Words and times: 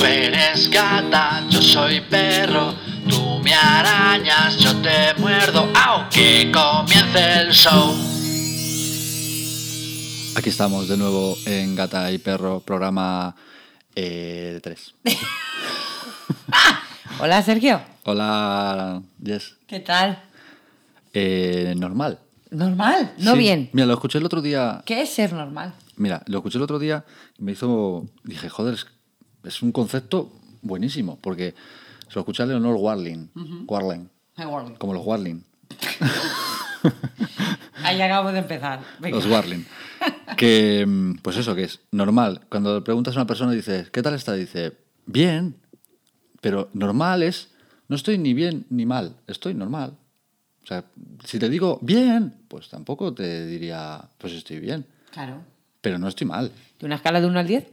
Tú 0.00 0.06
eres 0.06 0.70
gata, 0.70 1.46
yo 1.50 1.60
soy 1.60 2.00
perro. 2.00 2.72
Tú 3.06 3.38
me 3.44 3.52
arañas, 3.52 4.56
yo 4.56 4.74
te 4.80 5.12
muerdo. 5.20 5.70
Aunque 5.74 6.50
comience 6.50 7.40
el 7.42 7.50
show. 7.52 7.94
Aquí 10.38 10.48
estamos 10.48 10.88
de 10.88 10.96
nuevo 10.96 11.36
en 11.44 11.76
Gata 11.76 12.10
y 12.12 12.16
Perro, 12.16 12.60
programa 12.60 13.36
eh, 13.94 14.58
3. 14.62 14.94
Hola, 17.20 17.42
Sergio. 17.42 17.82
Hola, 18.04 19.02
Jess. 19.22 19.58
¿Qué 19.66 19.80
tal? 19.80 20.18
Eh, 21.12 21.74
normal. 21.76 22.18
¿Normal? 22.50 23.12
No 23.18 23.32
Sí. 23.32 23.38
bien. 23.38 23.68
Mira, 23.74 23.84
lo 23.84 23.92
escuché 23.92 24.16
el 24.16 24.24
otro 24.24 24.40
día. 24.40 24.80
¿Qué 24.86 25.02
es 25.02 25.10
ser 25.12 25.34
normal? 25.34 25.74
Mira, 25.96 26.22
lo 26.24 26.38
escuché 26.38 26.56
el 26.56 26.64
otro 26.64 26.78
día 26.78 27.04
y 27.38 27.42
me 27.42 27.52
hizo. 27.52 28.06
Dije, 28.24 28.48
joder, 28.48 28.78
es, 29.44 29.62
un 29.62 29.72
concepto 29.72 30.32
buenísimo, 30.62 31.18
porque 31.20 31.54
se 32.08 32.14
lo 32.14 32.20
escuché 32.20 32.42
a 32.42 32.46
Leonor 32.46 32.76
Warling. 32.76 33.30
Warling. 33.66 34.08
Como 34.78 34.94
los 34.94 35.04
Warling. 35.04 35.44
Ahí 37.84 38.00
acabo 38.00 38.32
de 38.32 38.38
empezar. 38.38 38.80
Venga. 38.98 39.16
Los 39.16 39.26
Warling. 39.26 39.66
Que, 40.36 40.84
mm, 40.86 41.16
pues 41.22 41.36
eso, 41.36 41.54
que 41.54 41.64
es 41.64 41.80
normal. 41.90 42.42
Cuando 42.48 42.76
le 42.76 42.82
preguntas 42.82 43.16
a 43.16 43.20
una 43.20 43.26
persona 43.26 43.52
y 43.52 43.56
dices, 43.56 43.90
¿qué 43.90 44.02
tal 44.02 44.14
está? 44.14 44.34
Dice, 44.34 44.76
bien. 45.06 45.56
Pero 46.40 46.70
normal 46.72 47.22
es, 47.22 47.50
no 47.88 47.96
estoy 47.96 48.18
ni 48.18 48.34
bien 48.34 48.66
ni 48.70 48.86
mal, 48.86 49.16
estoy 49.26 49.54
normal. 49.54 49.96
O 50.62 50.66
sea, 50.66 50.84
si 51.24 51.38
te 51.38 51.48
digo 51.48 51.78
bien, 51.82 52.34
pues 52.48 52.68
tampoco 52.68 53.12
te 53.12 53.46
diría, 53.46 54.02
pues 54.18 54.32
estoy 54.32 54.60
bien. 54.60 54.86
Claro. 55.10 55.42
Pero 55.80 55.98
no 55.98 56.08
estoy 56.08 56.26
mal. 56.26 56.52
De 56.78 56.86
una 56.86 56.96
escala 56.96 57.20
de 57.20 57.26
1 57.26 57.38
al 57.38 57.46
10, 57.46 57.66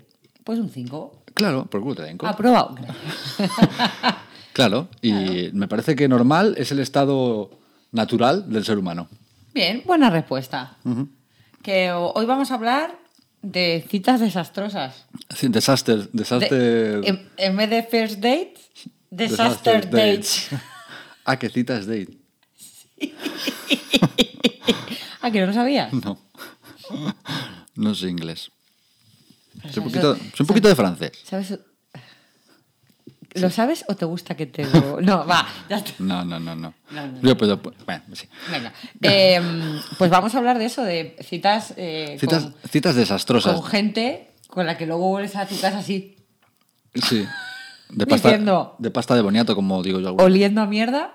pues 0.48 0.60
un 0.60 0.70
5. 0.70 1.24
Claro, 1.34 1.66
por 1.66 1.82
culo 1.82 1.96
te 1.96 2.04
den 2.04 2.18
Aprobado. 2.24 2.74
Claro, 4.54 4.88
y 5.02 5.50
me 5.52 5.68
parece 5.68 5.94
que 5.98 6.08
normal 6.08 6.56
es 6.58 6.72
el 6.72 6.80
estado 6.80 7.52
natural 7.92 8.50
del 8.52 8.64
ser 8.66 8.78
humano. 8.80 9.10
Bien, 9.54 9.84
buena 9.86 10.10
respuesta. 10.10 10.78
Que 11.62 11.92
ho- 11.92 12.14
hoy 12.16 12.26
vamos 12.26 12.50
a 12.50 12.56
hablar 12.56 12.98
de 13.42 13.86
citas 13.90 14.20
desastrosas. 14.22 15.06
Sí, 15.36 15.50
Disaster, 15.50 16.10
De- 16.10 16.10
disaster, 16.24 17.02
en, 17.04 17.30
en 17.38 17.58
vez 17.58 17.70
de 17.70 17.84
first 17.84 18.16
dates, 18.16 18.72
disaster, 19.12 19.90
dates. 19.92 20.48
ah, 21.26 21.38
que 21.38 21.50
citas 21.50 21.86
date. 21.86 22.18
ah, 25.22 25.30
que 25.30 25.40
no 25.42 25.48
lo 25.48 25.54
sabías. 25.54 25.94
No. 25.94 26.18
No 27.76 27.94
sé 27.94 28.08
inglés. 28.10 28.50
Pero 29.62 29.74
Soy 29.74 29.84
un 29.84 29.92
sabes- 29.92 30.06
poquito, 30.06 30.16
soy 30.36 30.44
un 30.44 30.48
poquito 30.48 30.68
de 30.68 30.76
francés. 30.76 31.12
¿Sabes? 31.24 31.60
¿Lo 33.36 33.50
sabes 33.52 33.86
o 33.88 33.96
te 33.96 34.06
gusta 34.06 34.36
que 34.36 34.46
te 34.48 34.66
lo.? 34.66 35.00
No, 35.02 35.26
va, 35.28 35.48
ya 35.70 35.78
está. 35.78 35.92
No, 36.00 36.26
no, 36.26 36.40
no, 36.40 36.56
no. 36.56 36.74
No, 36.92 37.08
no, 37.08 37.22
Yo 37.22 37.38
puedo. 37.38 37.58
Bueno, 37.86 38.04
sí. 38.14 38.28
Venga. 38.52 38.74
Eh, 39.02 39.40
pues 39.98 40.10
vamos 40.10 40.34
a 40.34 40.38
hablar 40.40 40.58
de 40.58 40.66
eso, 40.66 40.84
de 40.84 41.16
citas, 41.24 41.74
eh, 41.78 42.18
Citas, 42.20 42.44
con, 42.46 42.56
citas 42.70 42.96
desastrosas. 42.96 43.54
con 43.54 43.64
gente 43.64 44.32
con 44.48 44.66
la 44.66 44.78
que 44.78 44.88
luego 44.88 45.10
vuelves 45.10 45.36
a 45.36 45.46
tu 45.46 45.60
casa 45.60 45.80
así, 45.80 46.16
Sí. 46.96 47.26
De 47.90 48.08
pasta, 48.08 48.30
Diciendo- 48.30 48.76
de 48.80 48.90
pasta 48.92 49.14
de 49.16 49.22
boniato, 49.22 49.54
como 49.56 49.84
digo 49.84 50.00
yo. 50.00 50.08
alguna 50.08 50.24
oliendo 50.24 50.62
a 50.62 50.66
mierda. 50.66 51.14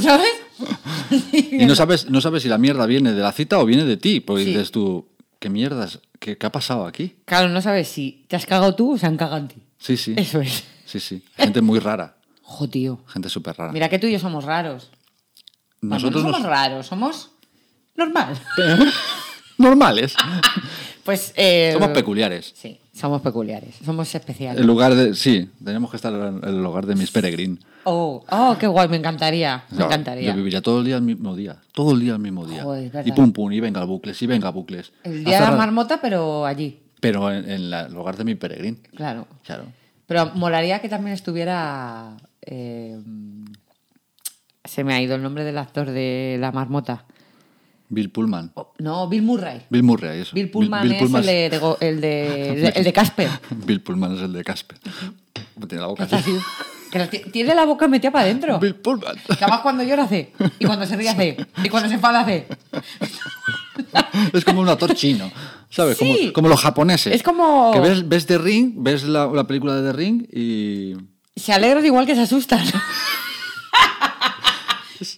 ¿Sabes? 0.00 0.28
Y 1.52 1.64
no 1.64 1.74
sabes, 1.74 2.10
no 2.10 2.20
sabes 2.20 2.42
si 2.42 2.48
la 2.48 2.58
mierda 2.58 2.84
viene 2.86 3.12
de 3.12 3.20
la 3.22 3.32
cita 3.32 3.58
o 3.58 3.64
viene 3.64 3.84
de 3.84 3.96
ti. 3.96 4.20
Porque 4.20 4.44
Sí. 4.44 4.50
dices 4.50 4.70
tú, 4.70 5.08
¿qué 5.40 5.50
mierdas? 5.50 5.98
¿Qué, 6.20 6.38
qué 6.38 6.46
ha 6.46 6.52
pasado 6.52 6.86
aquí? 6.86 7.16
Claro, 7.24 7.48
no 7.48 7.60
sabes 7.60 7.88
si 7.88 8.24
te 8.28 8.36
has 8.36 8.46
cagado 8.46 8.74
tú 8.76 8.94
o 8.94 8.98
se 8.98 9.06
han 9.06 9.16
cagado 9.16 9.38
en 9.38 9.48
ti. 9.48 9.56
Sí, 9.78 9.96
sí. 9.96 10.14
Eso 10.16 10.40
es. 10.40 10.62
Sí, 10.84 11.00
sí. 11.00 11.24
Gente 11.36 11.60
muy 11.60 11.80
rara. 11.80 12.14
Jo, 12.42 12.68
tío. 12.68 13.00
Gente 13.06 13.28
súper 13.28 13.56
rara. 13.56 13.72
Mira 13.72 13.88
que 13.88 13.98
tú 13.98 14.06
y 14.06 14.12
yo 14.12 14.18
somos 14.18 14.44
raros. 14.44 14.90
Bueno, 15.80 15.94
Nosotros 15.96 16.22
no 16.24 16.28
somos 16.30 16.42
nos- 16.42 16.50
raros, 16.50 16.86
somos 16.86 17.30
normal. 17.96 18.38
normales. 19.58 20.14
Pues. 21.04 21.32
eh, 21.36 21.70
Somos 21.72 21.88
peculiares. 21.90 22.52
Sí, 22.54 22.78
somos 23.00 23.22
peculiares, 23.22 23.74
somos 23.84 24.14
especiales. 24.14 24.60
En 24.60 24.66
lugar 24.66 24.94
de. 24.94 25.14
Sí, 25.14 25.48
tenemos 25.64 25.90
que 25.90 25.96
estar 25.96 26.12
en 26.12 26.40
el 26.44 26.62
lugar 26.62 26.86
de 26.86 26.94
Miss 26.94 27.10
Peregrine. 27.10 27.58
Oh, 27.84 28.22
oh, 28.30 28.56
qué 28.60 28.66
guay, 28.66 28.88
me 28.88 28.96
encantaría. 28.98 29.64
Me 29.70 29.78
Yo- 29.78 29.86
encantaría. 29.86 30.30
Yo 30.30 30.36
viviría 30.36 30.60
todo 30.60 30.80
el 30.80 30.84
día 30.84 30.96
al 30.96 31.02
mismo 31.02 31.34
día. 31.34 31.56
Todo 31.72 31.92
el 31.92 32.00
día 32.00 32.12
al 32.12 32.18
mismo 32.20 32.46
día. 32.46 32.62
Joder, 32.62 33.02
y 33.06 33.12
pum 33.12 33.32
pum, 33.32 33.50
y 33.52 33.60
venga 33.60 33.82
bucles, 33.84 34.20
y 34.22 34.26
venga 34.26 34.50
bucles. 34.50 34.92
El 35.02 35.24
día 35.24 35.40
de 35.40 35.46
la 35.46 35.56
marmota, 35.56 36.00
pero 36.00 36.44
allí, 36.46 36.78
Pero 37.00 37.32
en, 37.32 37.50
en 37.50 37.70
la- 37.70 37.86
el 37.86 37.94
lugar 37.94 38.16
de 38.18 38.24
mi 38.24 38.34
peregrín. 38.34 38.78
claro. 38.94 39.26
Claro. 39.44 39.64
Pero 40.06 40.30
molaría 40.34 40.80
que 40.80 40.88
también 40.88 41.14
estuviera. 41.14 42.16
eh, 42.42 42.98
se 44.64 44.84
me 44.84 44.94
ha 44.94 45.00
ido 45.00 45.14
el 45.14 45.22
nombre 45.22 45.44
del 45.44 45.56
actor 45.58 45.90
de 45.90 46.36
La 46.40 46.52
Marmota. 46.52 47.04
Bill 47.92 48.10
Pullman. 48.10 48.52
Oh, 48.54 48.72
no, 48.78 49.08
Bill 49.08 49.22
Murray. 49.22 49.62
Bill 49.68 49.82
Murray, 49.82 50.20
eso. 50.20 50.30
Bill 50.34 50.48
Pullman 50.50 50.82
Bill 50.84 50.92
es 50.92 51.02
el 51.02 51.12
de, 51.26 51.46
el, 51.80 52.00
de, 52.00 52.68
el 52.76 52.84
de 52.84 52.92
Casper. 52.92 53.28
Bill 53.66 53.80
Pullman 53.82 54.14
es 54.16 54.22
el 54.22 54.32
de 54.32 54.44
Casper. 54.44 54.78
Tiene 55.68 55.82
la 55.82 55.88
boca 55.88 56.08
así. 56.10 56.32
tiene 57.32 57.54
la 57.54 57.64
boca 57.66 57.88
metida 57.88 58.10
para 58.12 58.24
adentro. 58.24 58.58
Bill 58.60 58.76
Pullman. 58.76 59.16
Que 59.26 59.44
además 59.44 59.60
cuando 59.60 59.82
llora 59.82 60.04
hace. 60.04 60.32
Y 60.60 60.64
cuando 60.64 60.86
se 60.86 60.96
ríe 60.96 61.08
hace. 61.08 61.36
Y 61.64 61.68
cuando 61.68 61.88
se 61.88 61.96
enfada 61.96 62.20
hace. 62.20 62.46
Es 64.32 64.44
como 64.44 64.60
un 64.60 64.68
actor 64.68 64.94
chino. 64.94 65.30
¿Sabes? 65.70 65.96
Sí. 65.98 66.16
Como, 66.18 66.32
como 66.32 66.48
los 66.48 66.60
japoneses. 66.60 67.14
Es 67.14 67.22
como- 67.22 67.70
Que 67.72 67.80
ves, 67.80 68.08
ves 68.08 68.26
The 68.26 68.38
Ring, 68.38 68.74
ves 68.76 69.04
la, 69.04 69.26
la 69.26 69.44
película 69.46 69.74
de 69.74 69.90
The 69.90 69.96
Ring 69.96 70.26
y. 70.32 70.94
Se 71.36 71.52
alegran 71.52 71.84
igual 71.84 72.06
que 72.06 72.14
se 72.14 72.20
asustan. 72.22 72.64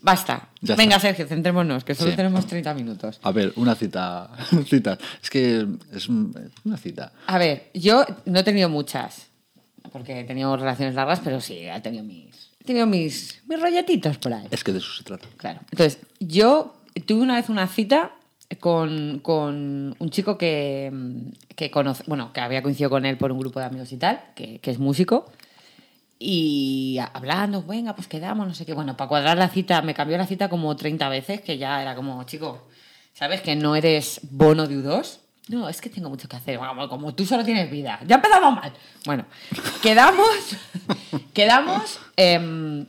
Basta. 0.03 0.49
Ya 0.61 0.77
Venga, 0.77 0.97
está. 0.97 1.09
Sergio, 1.09 1.27
centrémonos, 1.27 1.85
que 1.85 1.95
solo 1.95 2.11
Sí. 2.11 2.17
tenemos 2.17 2.47
30 2.47 2.75
minutos. 2.75 3.19
A 3.23 3.33
ver, 3.33 3.53
una 3.57 3.75
cita. 3.75 4.31
cita. 4.67 4.99
Es 5.23 5.31
que 5.31 5.67
es 5.93 6.09
un- 6.09 6.51
una 6.65 6.77
cita. 6.77 7.13
A 7.27 7.39
ver, 7.39 7.71
yo 7.75 8.05
no 8.27 8.41
he 8.41 8.43
tenido 8.45 8.69
muchas, 8.69 9.27
porque 9.93 10.21
he 10.21 10.25
tenido 10.25 10.57
relaciones 10.57 10.95
largas, 10.95 11.21
pero 11.21 11.41
sí, 11.41 11.59
he 11.59 11.81
tenido 11.81 12.05
mis, 12.05 12.51
he 12.61 12.65
tenido 12.65 12.87
mis, 12.87 13.43
mis 13.49 13.61
rolletitos 13.61 14.19
por 14.19 14.33
ahí. 14.33 14.47
Es 14.51 14.63
que 14.65 14.73
de 14.73 14.79
eso 14.79 14.93
se 14.97 15.03
trata. 15.05 15.27
Claro. 15.37 15.61
Entonces, 15.71 15.99
yo 16.21 16.75
tuve 17.07 17.21
una 17.23 17.35
vez 17.37 17.49
una 17.49 17.67
cita 17.67 18.13
con, 18.61 19.19
con 19.21 19.97
un 19.99 20.11
chico 20.11 20.37
que, 20.39 20.93
que 21.57 21.71
conoce, 21.71 22.05
bueno, 22.07 22.33
que 22.33 22.41
había 22.41 22.63
coincidido 22.63 22.91
con 22.91 23.07
él 23.07 23.17
por 23.17 23.33
un 23.33 23.39
grupo 23.39 23.59
de 23.61 23.67
amigos 23.67 23.91
y 23.93 23.97
tal, 23.97 24.21
que, 24.35 24.59
que 24.59 24.71
es 24.71 24.79
músico. 24.79 25.31
Y 26.25 26.99
hablando, 27.15 27.65
venga, 27.65 27.97
pues 27.97 28.07
quedamos, 28.07 28.47
no 28.47 28.55
sé 28.55 28.65
qué. 28.65 28.75
Bueno, 28.75 28.97
para 28.97 29.09
cuadrar 29.09 29.37
la 29.37 29.49
cita, 29.49 29.83
me 29.83 29.93
cambió 29.93 30.17
la 30.17 30.27
cita 30.27 30.49
como 30.49 30.77
30 30.77 31.09
veces, 31.09 31.41
que 31.41 31.59
ya 31.59 31.83
era 31.83 31.97
como, 31.97 32.23
chico, 32.25 32.69
¿sabes 33.13 33.41
que 33.41 33.57
no 33.57 33.75
eres 33.75 34.21
bono 34.31 34.69
de 34.69 34.77
U2? 34.77 35.19
No, 35.49 35.69
es 35.69 35.81
que 35.81 35.91
tengo 35.91 36.09
mucho 36.09 36.29
que 36.29 36.37
hacer. 36.37 36.59
Bueno, 36.59 36.89
como 36.89 37.13
tú 37.17 37.27
solo 37.27 37.45
tienes 37.45 37.69
vida. 37.71 37.99
Ya 38.07 38.17
empezamos 38.17 38.55
mal. 38.55 38.73
Bueno, 39.05 39.25
quedamos, 39.83 40.29
quedamos. 41.35 41.99
em, 42.17 42.87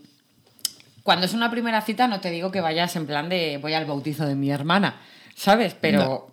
cuando 1.02 1.26
es 1.26 1.34
una 1.34 1.50
primera 1.50 1.82
cita, 1.82 2.08
no 2.08 2.20
te 2.22 2.30
digo 2.30 2.52
que 2.52 2.62
vayas 2.62 2.96
en 2.96 3.08
plan 3.08 3.30
de 3.30 3.58
voy 3.58 3.74
al 3.74 3.86
bautizo 3.86 4.26
de 4.28 4.36
mi 4.36 4.52
hermana, 4.52 5.02
¿sabes? 5.36 5.76
Pero, 5.82 6.00
No. 6.00 6.28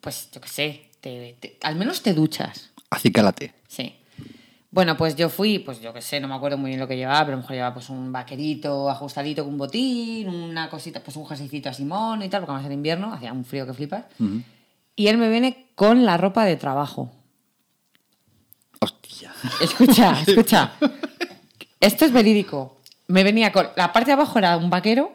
pues 0.00 0.30
yo 0.32 0.40
qué 0.40 0.48
sé, 0.48 0.88
te- 1.02 1.36
te- 1.38 1.58
al 1.62 1.76
menos 1.76 2.02
te 2.02 2.14
duchas. 2.14 2.70
Acicálate. 2.88 3.52
Sí. 3.68 3.94
Bueno, 4.72 4.96
pues 4.96 5.16
yo 5.16 5.28
fui, 5.28 5.58
pues 5.58 5.80
yo 5.80 5.92
qué 5.92 6.00
sé, 6.00 6.20
no 6.20 6.28
me 6.28 6.34
acuerdo 6.34 6.56
muy 6.56 6.70
bien 6.70 6.78
lo 6.78 6.86
que 6.86 6.96
llevaba, 6.96 7.20
pero 7.20 7.32
a 7.32 7.36
lo 7.36 7.42
mejor 7.42 7.54
llevaba 7.56 7.74
pues 7.74 7.90
un 7.90 8.12
vaquerito 8.12 8.88
ajustadito 8.88 9.42
con 9.42 9.54
un 9.54 9.58
botín, 9.58 10.28
una 10.28 10.70
cosita, 10.70 11.02
pues 11.02 11.16
un 11.16 11.26
jerseycito 11.26 11.68
así 11.68 11.84
mono 11.84 12.24
y 12.24 12.28
tal, 12.28 12.40
porque 12.40 12.52
además 12.52 12.66
era 12.66 12.74
invierno, 12.74 13.12
hacía 13.12 13.32
un 13.32 13.44
frío 13.44 13.66
que 13.66 13.74
flipas. 13.74 14.04
Y 14.94 15.08
él 15.08 15.18
me 15.18 15.28
viene 15.28 15.70
con 15.74 16.04
la 16.04 16.16
ropa 16.16 16.44
de 16.44 16.56
trabajo. 16.56 17.10
Hostia. 18.80 19.32
Escucha, 19.60 20.22
escucha. 20.26 20.72
Esto 21.80 22.04
es 22.04 22.12
verídico. 22.12 22.80
Me 23.08 23.24
venía 23.24 23.50
con. 23.50 23.68
La 23.74 23.92
parte 23.92 24.10
de 24.10 24.12
abajo 24.12 24.38
era 24.38 24.56
un 24.56 24.70
vaquero, 24.70 25.12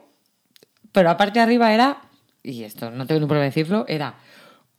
pero 0.91 1.07
la 1.07 1.17
parte 1.17 1.39
de 1.39 1.43
arriba 1.43 1.73
era. 1.73 2.01
Y 2.43 2.63
esto 2.63 2.91
no 2.91 3.07
tengo 3.07 3.21
ni 3.21 3.25
problema 3.25 3.45
decirlo, 3.45 3.85
era 3.87 4.15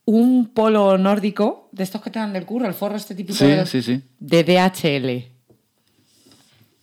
un 0.06 0.46
polo 0.54 0.96
nórdico, 0.98 1.68
de 1.72 1.82
estos 1.84 2.00
que 2.00 2.10
te 2.10 2.18
dan 2.18 2.32
del 2.32 2.46
curro, 2.46 2.66
el 2.66 2.74
forro 2.74 2.96
este 2.96 3.14
típico 3.14 3.36
Sí, 3.38 3.46
de, 3.46 3.66
sí, 3.66 3.82
sí. 3.82 4.02
de 4.18 4.42
DHL. 4.44 5.32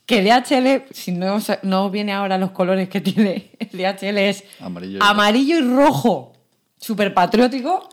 Que 0.06 0.22
DHL, 0.22 0.92
si 0.94 1.12
no, 1.12 1.38
no 1.62 1.90
viene 1.90 2.12
ahora 2.12 2.36
los 2.36 2.50
colores 2.50 2.88
que 2.90 3.00
tiene 3.00 3.50
el 3.58 3.68
DHL, 3.70 4.18
es 4.18 4.44
Amarillo 4.60 4.98
y 4.98 5.00
amarillo 5.02 5.58
y 5.58 5.62
rojo. 5.62 6.32
Súper 6.78 7.14
patriótico. 7.14 7.88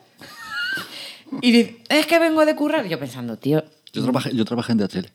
Y 1.42 1.52
dice, 1.54 1.78
es 1.88 2.06
que 2.08 2.20
vengo 2.20 2.46
de 2.46 2.56
currar. 2.56 2.86
Yo 2.88 3.00
pensando, 3.00 3.38
tío, 3.38 3.64
Yo 3.94 4.04
trabajé, 4.04 4.36
yo 4.36 4.44
trabajé 4.44 4.74
en 4.74 4.80
DHL. 4.80 5.06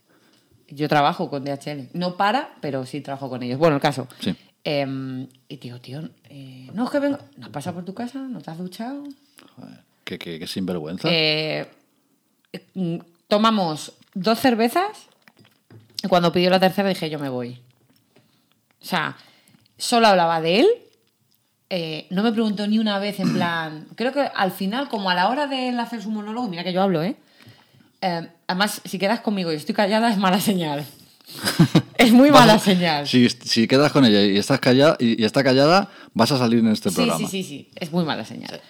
yo 0.69 0.89
trabajo 0.89 1.29
con 1.29 1.45
DHL. 1.45 1.91
No 1.93 2.17
para, 2.17 2.55
pero 2.63 2.87
sí 2.87 3.03
trabajo 3.03 3.29
con 3.29 3.43
ellos. 3.43 3.59
Bueno, 3.59 3.77
el 3.77 3.83
caso. 3.83 4.09
Sí. 4.21 4.35
Eh, 4.65 5.29
y 5.49 5.57
digo, 5.59 5.79
tío, 5.81 6.09
eh, 6.31 6.71
no 6.73 6.85
es 6.87 6.91
que 6.91 6.99
vengo. 7.01 7.19
¿No 7.37 7.45
has 7.47 7.53
pasado 7.53 7.75
por 7.77 7.85
tu 7.85 7.93
casa? 7.93 8.19
¿No 8.21 8.41
te 8.41 8.51
has 8.51 8.57
duchado? 8.59 9.05
Joder, 9.57 9.85
qué, 10.07 10.19
qué- 10.19 10.39
qué 10.39 10.47
sinvergüenza. 10.47 11.09
Eh, 11.11 11.67
mm, 12.75 12.97
tomamos 13.29 13.93
dos 14.15 14.39
cervezas 14.41 15.09
Y 16.03 16.09
cuando 16.09 16.33
pidió 16.33 16.49
la 16.51 16.61
tercera 16.61 16.89
dije, 16.89 17.11
yo 17.11 17.19
me 17.19 17.29
voy. 17.29 17.61
O 18.81 18.85
sea, 18.85 19.17
solo 19.77 20.07
hablaba 20.07 20.41
de 20.41 20.61
él. 20.61 20.67
eh, 21.69 22.07
no 22.11 22.23
me 22.23 22.31
preguntó 22.33 22.67
ni 22.69 22.79
una 22.79 22.99
vez 23.01 23.19
en 23.19 23.33
plan. 23.33 23.87
Creo 23.97 24.13
que 24.13 24.21
al 24.21 24.53
final, 24.53 24.89
como 24.89 25.11
a 25.11 25.15
la 25.15 25.29
hora 25.29 25.47
de 25.49 25.69
él 25.71 25.81
hacer 25.81 26.01
su 26.01 26.11
monólogo, 26.11 26.49
mira 26.49 26.63
que 26.63 26.73
yo 26.73 26.81
hablo, 26.81 27.03
¿eh? 27.03 27.17
Eh, 28.03 28.29
además, 28.47 28.81
si 28.85 28.99
quedas 28.99 29.21
conmigo 29.21 29.51
y 29.53 29.57
estoy 29.57 29.75
callada, 29.75 30.11
es 30.11 30.17
mala 30.19 30.41
señal. 30.41 30.87
es 31.99 32.13
muy 32.13 32.31
mala 32.31 32.53
Vas 32.55 32.63
señal. 32.63 33.09
Si, 33.09 33.29
si 33.29 33.67
quedas 33.67 33.91
con 33.91 34.05
ella 34.05 34.23
y 34.23 34.37
estás 34.39 34.61
callada, 34.61 34.97
y, 35.01 35.21
y 35.21 35.25
está 35.25 35.43
callada, 35.43 35.91
vas 36.15 36.31
a 36.31 36.39
salir 36.39 36.61
en 36.61 36.69
este 36.69 36.91
Sí, 36.91 36.95
programa. 36.95 37.29
sí, 37.29 37.43
sí, 37.43 37.49
sí, 37.49 37.69
es 37.75 37.91
muy 37.91 38.05
mala 38.05 38.25
señal. 38.25 38.61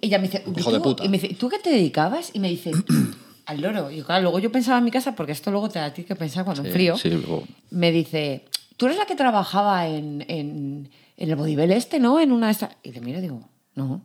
Y 0.00 0.06
ella 0.08 0.18
me 0.18 0.24
dice, 0.28 0.44
Hijo 0.56 0.72
de 0.72 0.80
puta. 0.80 1.04
Y 1.04 1.08
me 1.08 1.18
dice, 1.18 1.34
¿tú 1.34 1.48
qué 1.48 1.58
te 1.58 1.70
dedicabas? 1.70 2.30
Y 2.34 2.40
me 2.40 2.48
dice, 2.48 2.72
al 3.46 3.60
loro. 3.60 3.90
Y 3.90 4.02
claro, 4.02 4.22
luego 4.22 4.38
yo 4.38 4.50
pensaba 4.52 4.78
en 4.78 4.84
mi 4.84 4.90
casa, 4.90 5.14
porque 5.14 5.32
esto 5.32 5.50
luego 5.50 5.68
te 5.68 5.78
da 5.78 5.86
a 5.86 5.92
ti 5.94 6.04
que 6.04 6.16
pensar 6.16 6.44
cuando 6.44 6.62
Sí, 6.62 6.68
en 6.68 6.74
frío. 6.74 6.96
sí, 6.96 7.10
luego- 7.10 7.44
Me 7.70 7.92
dice, 7.92 8.44
tú 8.76 8.86
eres 8.86 8.98
la 8.98 9.06
que 9.06 9.14
trabajaba 9.14 9.86
en, 9.86 10.24
en, 10.28 10.90
en 11.16 11.30
el 11.30 11.36
Bodybell 11.36 11.72
este, 11.72 11.98
¿no? 11.98 12.18
En 12.20 12.32
una 12.32 12.46
de 12.46 12.52
estas. 12.52 12.70
Y 12.82 12.92
le 12.92 13.00
miro 13.00 13.18
y 13.18 13.22
digo, 13.22 13.40
no. 13.74 14.02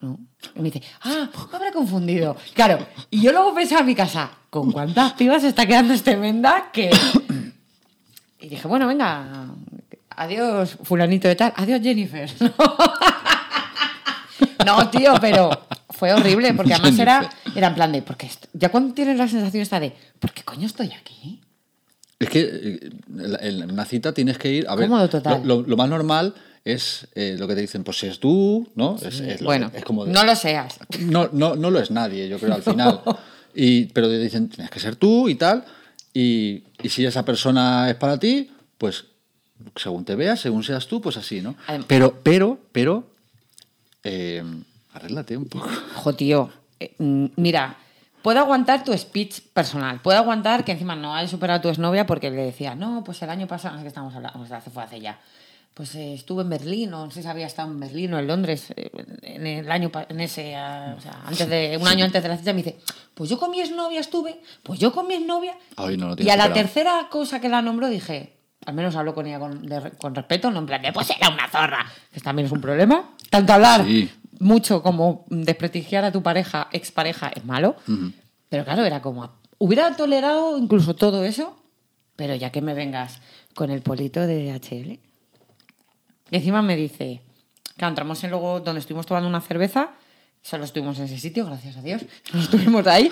No. 0.00 0.18
Y 0.54 0.58
me 0.60 0.70
dice, 0.70 0.82
ah, 1.02 1.30
me 1.50 1.56
habré 1.56 1.72
confundido. 1.72 2.36
Claro, 2.54 2.78
y 3.10 3.22
yo 3.22 3.32
luego 3.32 3.54
pensaba 3.54 3.80
en 3.80 3.86
mi 3.86 3.94
casa, 3.94 4.30
¿con 4.50 4.70
cuántas 4.72 5.12
pibas 5.14 5.40
se 5.42 5.48
está 5.48 5.64
quedando 5.66 5.94
este 5.94 6.16
menda 6.16 6.70
que. 6.72 6.90
Y 8.40 8.48
dije, 8.50 8.68
bueno, 8.68 8.86
venga, 8.86 9.46
adiós, 10.10 10.76
fulanito 10.82 11.26
de 11.28 11.36
tal, 11.36 11.54
adiós, 11.56 11.80
Jennifer. 11.82 12.30
No, 14.64 14.88
tío, 14.90 15.14
pero 15.20 15.50
fue 15.90 16.12
horrible, 16.12 16.52
porque 16.54 16.74
además 16.74 16.98
era, 16.98 17.30
era 17.54 17.68
en 17.68 17.74
plan 17.74 17.92
de, 17.92 18.02
porque 18.02 18.30
ya 18.52 18.68
cuando 18.70 18.94
tienes 18.94 19.16
la 19.18 19.28
sensación 19.28 19.62
esta 19.62 19.80
de, 19.80 19.92
¿por 20.18 20.32
qué 20.32 20.42
coño 20.42 20.66
estoy 20.66 20.92
aquí? 20.92 21.40
Es 22.18 22.28
que 22.30 22.40
eh, 22.40 22.90
en 23.40 23.70
una 23.70 23.84
cita 23.84 24.12
tienes 24.14 24.38
que 24.38 24.50
ir. 24.50 24.66
A 24.68 24.74
ver, 24.76 24.88
Cómodo 24.88 25.08
total. 25.08 25.42
Lo, 25.44 25.56
lo- 25.62 25.66
lo 25.66 25.76
más 25.76 25.88
normal 25.88 26.34
es 26.64 27.08
eh, 27.14 27.36
lo 27.38 27.46
que 27.46 27.54
te 27.54 27.60
dicen, 27.60 27.84
pues 27.84 28.02
es 28.04 28.18
tú, 28.20 28.68
¿no? 28.74 28.96
Es, 29.02 29.42
bueno, 29.42 29.70
es 29.74 29.84
como 29.84 30.04
de- 30.06 30.12
no 30.12 30.24
lo 30.24 30.34
seas. 30.34 30.78
no, 31.00 31.28
no, 31.32 31.54
no 31.56 31.70
lo 31.70 31.80
es 31.80 31.90
nadie, 31.90 32.28
yo 32.28 32.38
creo, 32.38 32.54
al 32.54 32.62
final. 32.70 33.00
Y, 33.54 33.86
pero 33.86 34.08
te 34.08 34.18
dicen, 34.18 34.48
tienes 34.48 34.70
que 34.70 34.80
ser 34.80 34.96
tú 34.96 35.28
y 35.28 35.34
tal. 35.34 35.64
Y, 36.14 36.64
y 36.82 36.88
si 36.88 37.04
esa 37.04 37.24
persona 37.24 37.90
es 37.90 37.96
para 37.96 38.18
ti, 38.18 38.50
pues 38.78 39.04
según 39.76 40.04
te 40.04 40.14
veas, 40.14 40.40
según 40.40 40.62
seas 40.64 40.86
tú, 40.86 41.00
pues 41.00 41.16
así, 41.16 41.40
¿no? 41.42 41.56
Pero, 41.86 42.20
pero, 42.22 42.58
pero, 42.72 43.10
eh, 44.04 44.42
arréglate 44.92 45.36
un 45.36 45.46
poco. 45.46 45.68
Jo, 45.96 46.14
tío, 46.14 46.50
eh, 46.80 46.94
mm, 46.98 47.26
mira, 47.36 47.76
puedo 48.22 48.38
aguantar 48.40 48.84
tu 48.84 48.96
speech 48.96 49.40
personal, 49.52 50.00
puedo 50.00 50.18
aguantar 50.18 50.64
que 50.64 50.72
encima 50.72 50.94
no 50.94 51.14
hayas 51.14 51.30
superado 51.30 51.58
a 51.58 51.62
tu 51.62 51.68
exnovia 51.68 52.06
porque 52.06 52.30
le 52.30 52.42
decía, 52.44 52.74
no, 52.74 53.02
pues 53.04 53.20
el 53.22 53.30
año 53.30 53.46
pasado, 53.46 53.74
no 53.74 53.80
sé 53.80 53.84
qué 53.84 53.88
estamos 53.88 54.14
hablando, 54.14 54.40
o 54.40 54.46
sea, 54.46 54.58
hace- 54.58 54.70
fue 54.70 54.82
hace 54.82 55.00
ya. 55.00 55.18
Pues 55.74 55.92
eh, 55.96 56.14
estuve 56.14 56.42
en 56.42 56.50
Berlín, 56.50 56.94
o 56.94 57.04
no 57.04 57.10
sé 57.10 57.20
si 57.20 57.26
había 57.26 57.48
estado 57.48 57.68
en 57.72 57.80
Berlín 57.80 58.14
o 58.14 58.18
en 58.20 58.28
Londres, 58.28 58.72
eh, 58.76 58.92
en 59.22 59.44
el 59.44 59.68
año, 59.72 59.90
en 60.08 60.20
ese, 60.20 60.50
o 60.52 61.00
sea, 61.00 61.22
antes 61.26 61.48
de, 61.48 61.76
un 61.80 61.88
año 61.88 62.04
antes 62.04 62.22
de 62.22 62.28
la 62.28 62.36
cita, 62.36 62.52
me 62.52 62.62
dice, 62.62 62.78
pues 63.14 63.28
yo 63.28 63.40
con 63.40 63.50
mi 63.50 63.60
exnovia 63.60 63.98
estuve, 63.98 64.40
pues 64.62 64.78
yo 64.78 64.92
con 64.92 65.08
mi 65.08 65.14
exnovia. 65.14 65.56
Ay, 65.74 65.96
no 65.96 66.14
y 66.16 66.30
a 66.30 66.36
la 66.36 66.52
tercera 66.52 67.08
cosa 67.10 67.40
que 67.40 67.48
la 67.48 67.60
nombró 67.60 67.88
dije, 67.88 68.33
al 68.66 68.74
menos 68.74 68.94
hablo 68.96 69.14
con 69.14 69.26
ella 69.26 69.38
con, 69.38 69.62
de- 69.66 69.90
con 69.92 70.14
respeto, 70.14 70.50
no 70.50 70.60
en 70.60 70.66
plan 70.66 70.82
de, 70.82 70.92
pues 70.92 71.10
era 71.10 71.28
una 71.30 71.48
zorra, 71.48 71.86
que 72.12 72.20
también 72.20 72.46
es 72.46 72.52
un 72.52 72.60
problema. 72.60 73.10
Tanto 73.30 73.52
hablar 73.52 73.84
Sí. 73.84 74.10
mucho 74.40 74.82
como 74.82 75.24
desprestigiar 75.28 76.04
a 76.04 76.12
tu 76.12 76.22
pareja, 76.22 76.68
expareja, 76.72 77.28
es 77.28 77.44
malo. 77.44 77.76
Pero 78.48 78.64
claro, 78.64 78.84
era 78.84 79.00
como, 79.02 79.30
hubiera 79.58 79.94
tolerado 79.96 80.56
incluso 80.58 80.94
todo 80.94 81.24
eso, 81.24 81.56
pero 82.16 82.34
ya 82.34 82.50
que 82.50 82.60
me 82.62 82.74
vengas 82.74 83.20
con 83.54 83.70
el 83.70 83.82
polito 83.82 84.20
de 84.26 84.52
HL. 84.52 84.98
Y 86.30 86.36
encima 86.36 86.62
me 86.62 86.76
dice, 86.76 87.20
claro, 87.76 87.90
entramos 87.90 88.22
en 88.24 88.30
luego 88.30 88.60
donde 88.60 88.80
estuvimos 88.80 89.06
tomando 89.06 89.28
una 89.28 89.40
cerveza, 89.40 89.90
solo 90.44 90.64
estuvimos 90.64 90.98
en 90.98 91.06
ese 91.06 91.18
sitio, 91.18 91.46
gracias 91.46 91.76
a 91.78 91.80
Dios, 91.82 92.02
no 92.34 92.40
estuvimos 92.40 92.86
ahí. 92.86 93.10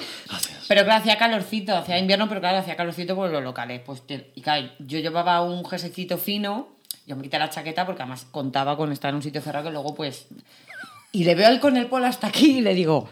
Pero 0.68 0.84
claro, 0.84 1.00
hacía 1.00 1.16
calorcito, 1.16 1.74
hacía 1.74 1.98
invierno, 1.98 2.28
pero 2.28 2.40
claro, 2.40 2.58
hacía 2.58 2.76
calorcito 2.76 3.16
por 3.16 3.30
los 3.30 3.42
locales. 3.42 3.80
Pues, 3.84 4.06
te- 4.06 4.30
y 4.34 4.42
claro, 4.42 4.68
yo 4.80 4.98
llevaba 4.98 5.40
un 5.42 5.64
jerseycito 5.64 6.18
fino, 6.18 6.68
yo 7.06 7.16
me 7.16 7.22
quité 7.22 7.38
la 7.38 7.48
chaqueta 7.50 7.86
porque 7.86 8.02
además 8.02 8.26
contaba 8.30 8.76
con 8.76 8.92
estar 8.92 9.08
en 9.08 9.16
un 9.16 9.22
sitio 9.22 9.40
cerrado 9.40 9.64
que 9.66 9.72
luego 9.72 9.94
pues... 9.94 10.26
Y 11.14 11.24
le 11.24 11.34
veo 11.34 11.46
al 11.48 11.58
con 11.60 11.76
el 11.76 11.86
polo 11.86 12.06
hasta 12.06 12.26
aquí 12.28 12.58
y 12.58 12.60
le 12.60 12.74
digo, 12.74 13.08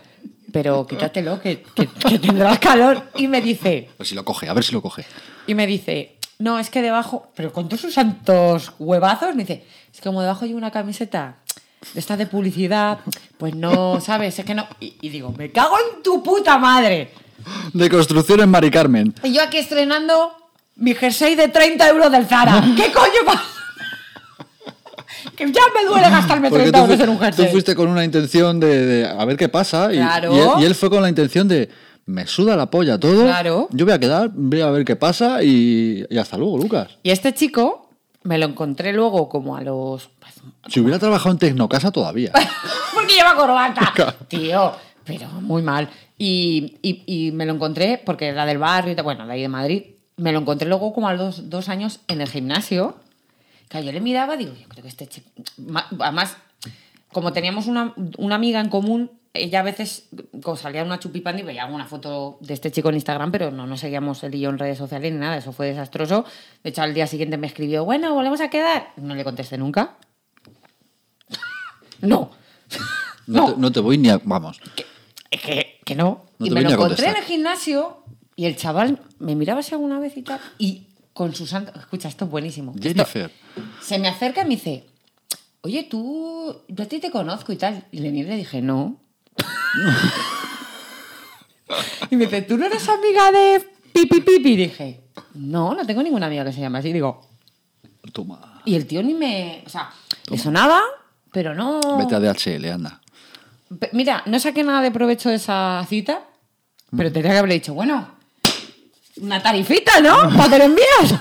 pero 0.53 0.87
quítatelo, 0.87 1.41
que, 1.41 1.63
que, 1.75 1.87
que 1.87 2.19
tendrás 2.19 2.59
calor. 2.59 3.11
Y 3.17 3.27
me 3.29 3.41
dice, 3.43 3.91
ver 3.99 4.07
si 4.07 4.15
lo 4.15 4.25
coge, 4.25 4.49
a 4.49 4.55
ver 4.55 4.65
si 4.65 4.73
lo 4.73 4.81
coge. 4.83 5.05
y 5.47 5.55
me 5.55 5.67
dice, 5.67 6.17
no, 6.39 6.59
es 6.59 6.71
que 6.71 6.81
debajo, 6.83 7.31
pero 7.35 7.53
con 7.53 7.69
todos 7.69 7.83
sus 7.83 7.93
santos 7.95 8.73
huevazos, 8.79 9.35
me 9.35 9.43
dice, 9.45 9.65
es 9.93 10.01
que 10.01 10.09
como 10.09 10.23
debajo 10.23 10.47
llevo 10.47 10.57
una 10.57 10.71
camiseta 10.71 11.37
de 11.95 12.01
esta 12.01 12.17
de 12.17 12.27
publicidad, 12.27 12.99
pues 13.39 13.55
no, 13.55 14.01
¿sabes? 14.01 14.39
Es 14.39 14.45
que 14.45 14.55
no. 14.55 14.67
Y, 14.81 14.95
y 15.01 15.09
digo, 15.09 15.33
me 15.37 15.51
cago 15.51 15.77
en 15.79 16.03
tu 16.03 16.23
puta 16.23 16.59
madre. 16.59 17.11
De 17.73 17.89
construcciones 17.89 18.47
Mari 18.47 18.71
Carmen. 18.71 19.15
Y 19.23 19.33
yo 19.33 19.43
aquí 19.43 19.57
estrenando 19.59 20.33
mi 20.77 20.95
jersey 20.95 21.35
de 21.35 21.49
30 21.49 21.89
euros 21.89 22.13
del 22.13 22.27
Zara. 22.27 22.63
¿Qué 22.77 22.93
coño 22.93 23.25
pasa? 23.27 23.43
que 25.37 25.47
ya 25.51 25.61
me 25.75 25.89
duele 25.89 26.09
gastarme 26.11 26.49
Porque 26.51 26.71
30 26.71 26.79
tú, 26.79 26.85
euros 26.85 27.01
en 27.05 27.09
un 27.11 27.17
tú 27.17 27.23
jersey. 27.25 27.49
fuiste 27.49 27.75
con 27.75 27.89
una 27.89 28.05
intención 28.05 28.61
de, 28.61 28.87
de 28.87 29.07
a 29.09 29.25
ver 29.25 29.37
qué 29.37 29.49
pasa. 29.49 29.93
Y, 29.93 29.97
Claro. 29.97 30.35
y 30.35 30.39
él, 30.39 30.49
y 30.61 30.65
él 30.65 30.75
fue 30.75 30.91
con 30.91 31.03
la 31.03 31.09
intención 31.09 31.49
de 31.49 31.69
me 32.07 32.27
suda 32.27 32.57
la 32.57 32.71
polla 32.71 32.99
todo. 32.99 33.23
Claro. 33.25 33.69
Yo 33.71 33.85
voy 33.85 33.95
a 33.95 33.99
quedar, 33.99 34.31
voy 34.35 34.61
a 34.61 34.71
ver 34.71 34.85
qué 34.85 34.97
pasa 34.97 35.43
y, 35.43 36.05
y 36.11 36.19
hasta 36.19 36.37
luego, 36.37 36.59
Lucas. 36.59 36.89
Y 37.03 37.11
este 37.11 37.33
chico 37.35 37.89
me 38.23 38.37
lo 38.39 38.47
encontré 38.47 38.93
luego 38.93 39.29
como 39.29 39.57
a 39.57 39.63
los 39.63 40.11
Si 40.69 40.81
hubiera 40.81 40.99
trabajado 40.99 41.31
en 41.33 41.39
Tecnocasa 41.39 41.91
todavía. 41.91 42.33
Porque 42.95 43.15
lleva 43.15 43.35
corbata. 43.35 43.93
Tío, 44.29 44.73
pero 45.05 45.29
muy 45.41 45.63
mal. 45.63 45.89
Y, 46.19 46.77
y- 46.83 47.03
y 47.07 47.33
me 47.33 47.47
lo 47.47 47.55
encontré, 47.55 48.01
porque 48.05 48.27
era 48.29 48.45
del 48.45 48.59
barrio, 48.59 48.95
bueno, 49.03 49.27
de 49.27 49.33
ahí 49.33 49.43
de 49.43 49.49
Madrid. 49.49 49.83
Me 50.17 50.33
lo 50.33 50.41
encontré 50.41 50.69
luego 50.69 50.93
como 50.93 51.09
a 51.09 51.15
los 51.15 51.49
dos 51.49 51.69
años 51.71 52.01
en 52.09 52.21
el 52.21 52.29
gimnasio. 52.29 52.97
Que 53.71 53.83
yo 53.85 53.91
le 53.93 54.01
miraba, 54.01 54.37
digo, 54.37 54.53
yo 54.61 54.69
creo 54.69 54.83
que 54.83 54.89
este 54.89 55.07
chico. 55.07 55.31
Además, 56.01 56.37
como 57.13 57.33
teníamos 57.33 57.67
una, 57.69 57.95
una 58.19 58.35
amiga 58.35 58.61
en 58.61 58.69
común, 58.69 59.11
ella 59.33 59.61
a 59.61 59.63
veces, 59.63 60.09
como 60.43 60.57
salía 60.57 60.83
una 60.85 60.99
chupipandi, 60.99 61.43
veía 61.43 61.65
alguna 61.65 61.87
foto 61.87 62.37
de 62.41 62.53
este 62.53 62.71
chico 62.71 62.89
en 62.91 62.97
Instagram, 62.97 63.31
pero 63.33 63.51
no 63.51 63.67
nos 63.67 63.81
seguíamos 63.81 64.23
él 64.25 64.35
y 64.35 64.41
yo 64.41 64.51
en 64.51 64.59
redes 64.59 64.77
sociales 64.77 65.13
ni 65.13 65.19
nada, 65.19 65.37
eso 65.39 65.53
fue 65.53 65.69
desastroso. 65.69 66.25
De 66.65 66.71
hecho, 66.71 66.83
al 66.83 66.93
día 66.95 67.07
siguiente 67.07 67.39
me 67.39 67.47
escribió, 67.47 67.85
bueno, 67.85 68.13
volvemos 68.13 68.41
a 68.41 68.51
quedar. 68.51 68.89
No 68.97 69.15
le 69.15 69.25
contesté 69.25 69.57
nunca. 69.57 69.97
No. 72.03 72.31
No, 73.27 73.55
Te, 73.55 73.61
no 73.61 73.73
te 73.73 73.81
voy 73.81 73.99
ni 73.99 74.09
a. 74.11 74.21
Vamos. 74.25 74.61
Es 75.31 75.41
que, 75.41 75.81
que 75.85 75.95
no. 75.95 76.25
No 76.39 76.47
y 76.47 76.51
me 76.51 76.63
lo 76.63 76.71
encontré 76.71 77.09
en 77.09 77.17
el 77.17 77.25
gimnasio 77.25 78.03
y 78.37 78.47
el 78.47 78.57
chaval 78.57 79.01
me 79.19 79.35
miraba 79.37 79.61
así 79.61 79.75
alguna 79.75 79.99
vez 80.01 80.17
y 80.17 80.23
tal. 80.23 80.41
Y 80.59 80.87
con 81.13 81.35
su 81.35 81.47
santo. 81.47 81.73
Escucha, 81.79 82.09
esto 82.09 82.25
es 82.25 82.31
buenísimo. 82.31 82.73
Esto- 82.73 82.83
Jennifer. 82.89 83.31
se 83.83 83.99
me 83.99 84.09
acerca 84.09 84.43
y 84.43 84.45
me 84.45 84.51
dice: 84.57 84.87
Oye, 85.63 85.85
tú. 85.85 86.63
Yo 86.69 86.85
a 86.85 86.87
ti 86.87 86.99
te 86.99 87.11
conozco 87.11 87.53
y 87.53 87.57
tal. 87.57 87.85
Y 87.93 88.01
le 88.01 88.11
miré 88.11 88.29
y 88.29 88.31
le 88.31 88.37
dije: 88.39 88.63
No. 88.63 88.97
y 92.11 92.17
me 92.17 92.25
dice: 92.27 92.43
¿Tú 92.43 92.57
no 92.57 92.67
eres 92.67 92.89
amiga 92.89 93.31
de 93.31 93.65
Pipi 93.93 94.21
Pipi? 94.21 94.53
Y 94.53 94.57
dije: 94.57 95.01
No, 95.35 95.75
no 95.75 95.87
tengo 95.87 96.03
ninguna 96.03 96.27
amiga 96.27 96.45
que 96.45 96.53
se 96.53 96.61
llame 96.61 96.79
así. 96.79 96.93
Digo: 96.93 97.21
Toma. 98.13 98.63
Y 98.65 98.75
el 98.75 98.87
tío 98.87 99.03
ni 99.03 99.15
me. 99.15 99.63
O 99.67 99.69
sea, 99.69 99.91
le 100.29 100.39
sonaba, 100.39 100.81
pero 101.33 101.55
no. 101.55 101.81
Vete 101.99 102.15
a 102.15 102.21
DHL, 102.21 102.71
anda. 102.71 103.01
Pe- 103.79 103.91
Mira, 103.93 104.23
no 104.27 104.39
saqué 104.41 104.63
nada 104.63 104.81
de 104.83 104.91
provecho 104.91 105.29
de 105.29 105.37
esa 105.37 105.85
cita, 105.89 106.21
pero 106.97 107.13
tendría 107.13 107.33
que 107.33 107.39
haberle 107.39 107.55
dicho, 107.55 107.75
bueno, 107.75 108.09
una 109.21 109.43
tarifita, 109.43 110.01
¿no? 110.01 110.31
¿Para 110.37 110.51
te 110.51 110.59
lo 110.59 110.65
envías? 110.65 111.15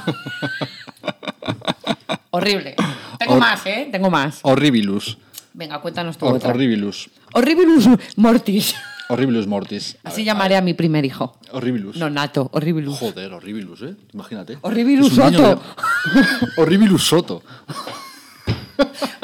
Horrible. 2.32 2.76
Tengo 3.18 3.34
Hor- 3.36 3.40
más, 3.40 3.66
¿eh? 3.66 3.90
Tengo 3.92 4.10
más. 4.10 4.40
Horribilus. 4.44 5.18
Venga, 5.54 5.80
cuéntanos 5.82 6.18
tu 6.18 6.26
Hor- 6.26 6.36
otra. 6.36 6.50
horribilus. 6.52 7.10
Horribilus 7.34 7.88
mortis. 8.16 8.76
Horribilus 9.10 9.48
mortis. 9.48 9.98
A 10.04 10.10
Así 10.10 10.18
ver, 10.18 10.28
llamaré 10.28 10.56
a 10.56 10.62
mi 10.62 10.74
primer 10.76 11.04
hijo. 11.04 11.38
Horribilus. 11.52 11.98
No, 11.98 12.10
nato, 12.10 12.50
horribilus. 12.54 12.98
Joder, 13.00 13.34
horribilus, 13.34 13.82
¿eh? 13.82 13.96
Imagínate. 14.14 14.60
Horribilus 14.62 15.12
Es 15.12 15.18
un 15.18 15.26
niño 15.32 15.40
Soto. 15.40 15.62
de- 16.16 16.52
horribilus 16.62 17.04
Soto. 17.08 17.44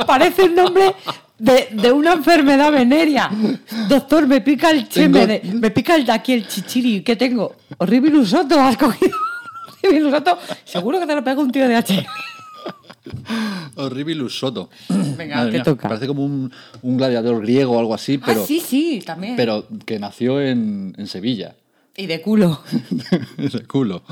Parece 0.07 0.43
el 0.43 0.55
nombre 0.55 0.93
de, 1.37 1.69
de 1.71 1.91
una 1.91 2.13
enfermedad 2.13 2.71
venérea. 2.71 3.29
Doctor, 3.89 4.27
me 4.27 4.41
pica 4.41 4.71
el 4.71 4.87
cheme, 4.89 5.25
de- 5.27 5.41
me 5.53 5.71
pica 5.71 5.95
el 5.95 6.05
de 6.05 6.11
aquí 6.11 6.33
el 6.33 6.47
chichiri. 6.47 7.01
¿Qué 7.01 7.15
tengo? 7.15 7.55
Horribilus 7.77 8.29
Soto, 8.29 8.59
has 8.59 8.77
cogido. 8.77 9.15
Horribilus 9.83 10.11
Soto. 10.11 10.37
Seguro 10.63 10.99
que 10.99 11.05
te 11.07 11.15
lo 11.15 11.23
pega 11.23 11.41
un 11.41 11.51
tío 11.51 11.67
de 11.67 11.75
H. 11.75 12.05
Horribilus 13.75 14.37
Soto. 14.39 14.69
Venga, 15.17 15.35
Madre 15.37 15.51
te 15.51 15.57
mía, 15.57 15.63
toca. 15.63 15.87
Parece 15.89 16.07
como 16.07 16.23
un, 16.25 16.51
un 16.81 16.97
gladiador 16.97 17.41
griego 17.41 17.73
o 17.75 17.79
algo 17.79 17.93
así, 17.93 18.17
pero, 18.17 18.41
ah, 18.41 18.45
sí, 18.47 18.59
sí, 18.59 19.03
también. 19.05 19.35
pero 19.35 19.67
que 19.85 19.99
nació 19.99 20.41
en, 20.41 20.93
en 20.97 21.07
Sevilla. 21.07 21.55
Y 21.95 22.07
de 22.07 22.21
culo. 22.21 22.61
Ese 23.37 23.63
culo. 23.65 24.03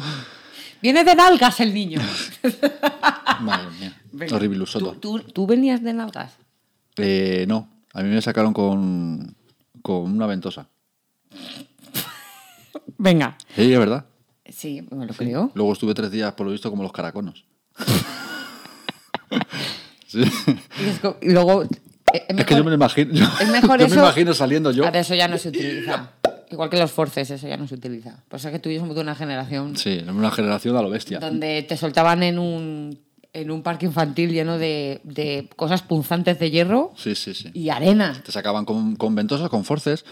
Viene 0.84 1.04
de 1.06 1.16
nalgas 1.16 1.60
el 1.62 1.74
niño. 1.74 2.00
Madre 3.40 3.68
mía. 3.80 4.02
Venga. 4.12 4.36
Horrible 4.36 4.66
¿Tú, 4.66 4.92
tú, 4.96 5.20
tú 5.20 5.48
venías 5.48 5.82
de 5.82 5.94
nalgas? 5.94 6.34
Eh, 6.98 7.46
no, 7.48 7.70
a 7.94 8.04
mí 8.04 8.10
me 8.10 8.22
sacaron 8.22 8.54
con, 8.54 9.34
con 9.82 10.12
una 10.14 10.28
ventosa. 10.28 10.68
Venga. 12.98 13.38
Sí, 13.56 13.72
es 13.74 13.80
verdad. 13.80 14.06
Sí, 14.50 14.86
me 14.92 15.06
lo 15.06 15.14
creo. 15.14 15.52
Luego 15.56 15.72
estuve 15.74 15.94
tres 15.94 16.12
días, 16.12 16.34
por 16.34 16.46
lo 16.46 16.52
visto, 16.52 16.70
como 16.70 16.84
los 16.84 16.92
caraconos. 16.92 17.46
Sí. 20.08 20.20
Y, 20.20 20.90
es 20.90 21.00
y 21.24 21.32
luego... 21.32 21.64
eh, 21.64 22.26
Es 22.30 22.46
que 22.46 22.56
yo 22.56 22.64
me 22.64 22.70
lo 22.70 22.76
imagino. 22.76 23.14
Yo, 23.14 23.26
es 23.42 23.50
mejor 23.50 23.80
yo 23.80 23.88
eso- 23.88 23.96
me 23.96 24.02
imagino 24.02 24.34
saliendo 24.36 24.70
yo. 24.72 24.86
Ahora 24.86 25.00
eso 25.00 25.16
ya 25.16 25.28
no 25.28 25.40
se 25.40 25.50
utiliza. 25.50 26.12
Igual 26.54 26.70
que 26.70 26.78
los 26.78 26.92
forces, 26.92 27.30
eso 27.32 27.48
ya 27.48 27.58
no 27.58 27.68
se 27.68 27.76
utiliza. 27.76 28.24
Por 28.30 28.38
eso 28.40 28.48
es 28.48 28.52
que 28.54 28.60
tú 28.60 28.70
y 28.70 28.76
yo 28.76 28.80
somos 28.82 28.96
de 28.96 29.02
una 29.02 29.16
generación 29.16 29.76
Sí, 29.76 30.00
una 30.08 30.30
generación 30.32 30.76
a 30.78 30.82
lo 30.84 30.90
bestia. 30.90 31.20
donde 31.20 31.64
te 31.64 31.76
soltaban 31.78 32.22
en 32.24 32.38
un, 32.40 33.00
en 33.34 33.50
un 33.52 33.64
parque 33.64 33.86
infantil 33.88 34.32
lleno 34.32 34.58
de, 34.60 35.02
de 35.04 35.50
cosas 35.56 35.82
punzantes 35.82 36.38
de 36.40 36.52
hierro 36.52 36.92
Sí, 36.96 37.16
sí, 37.16 37.34
sí. 37.34 37.50
y 37.54 37.70
arena. 37.70 38.22
Te 38.24 38.32
sacaban 38.32 38.66
con, 38.66 38.96
con 38.96 39.16
ventosas, 39.16 39.50
con 39.50 39.66
forces. 39.66 40.06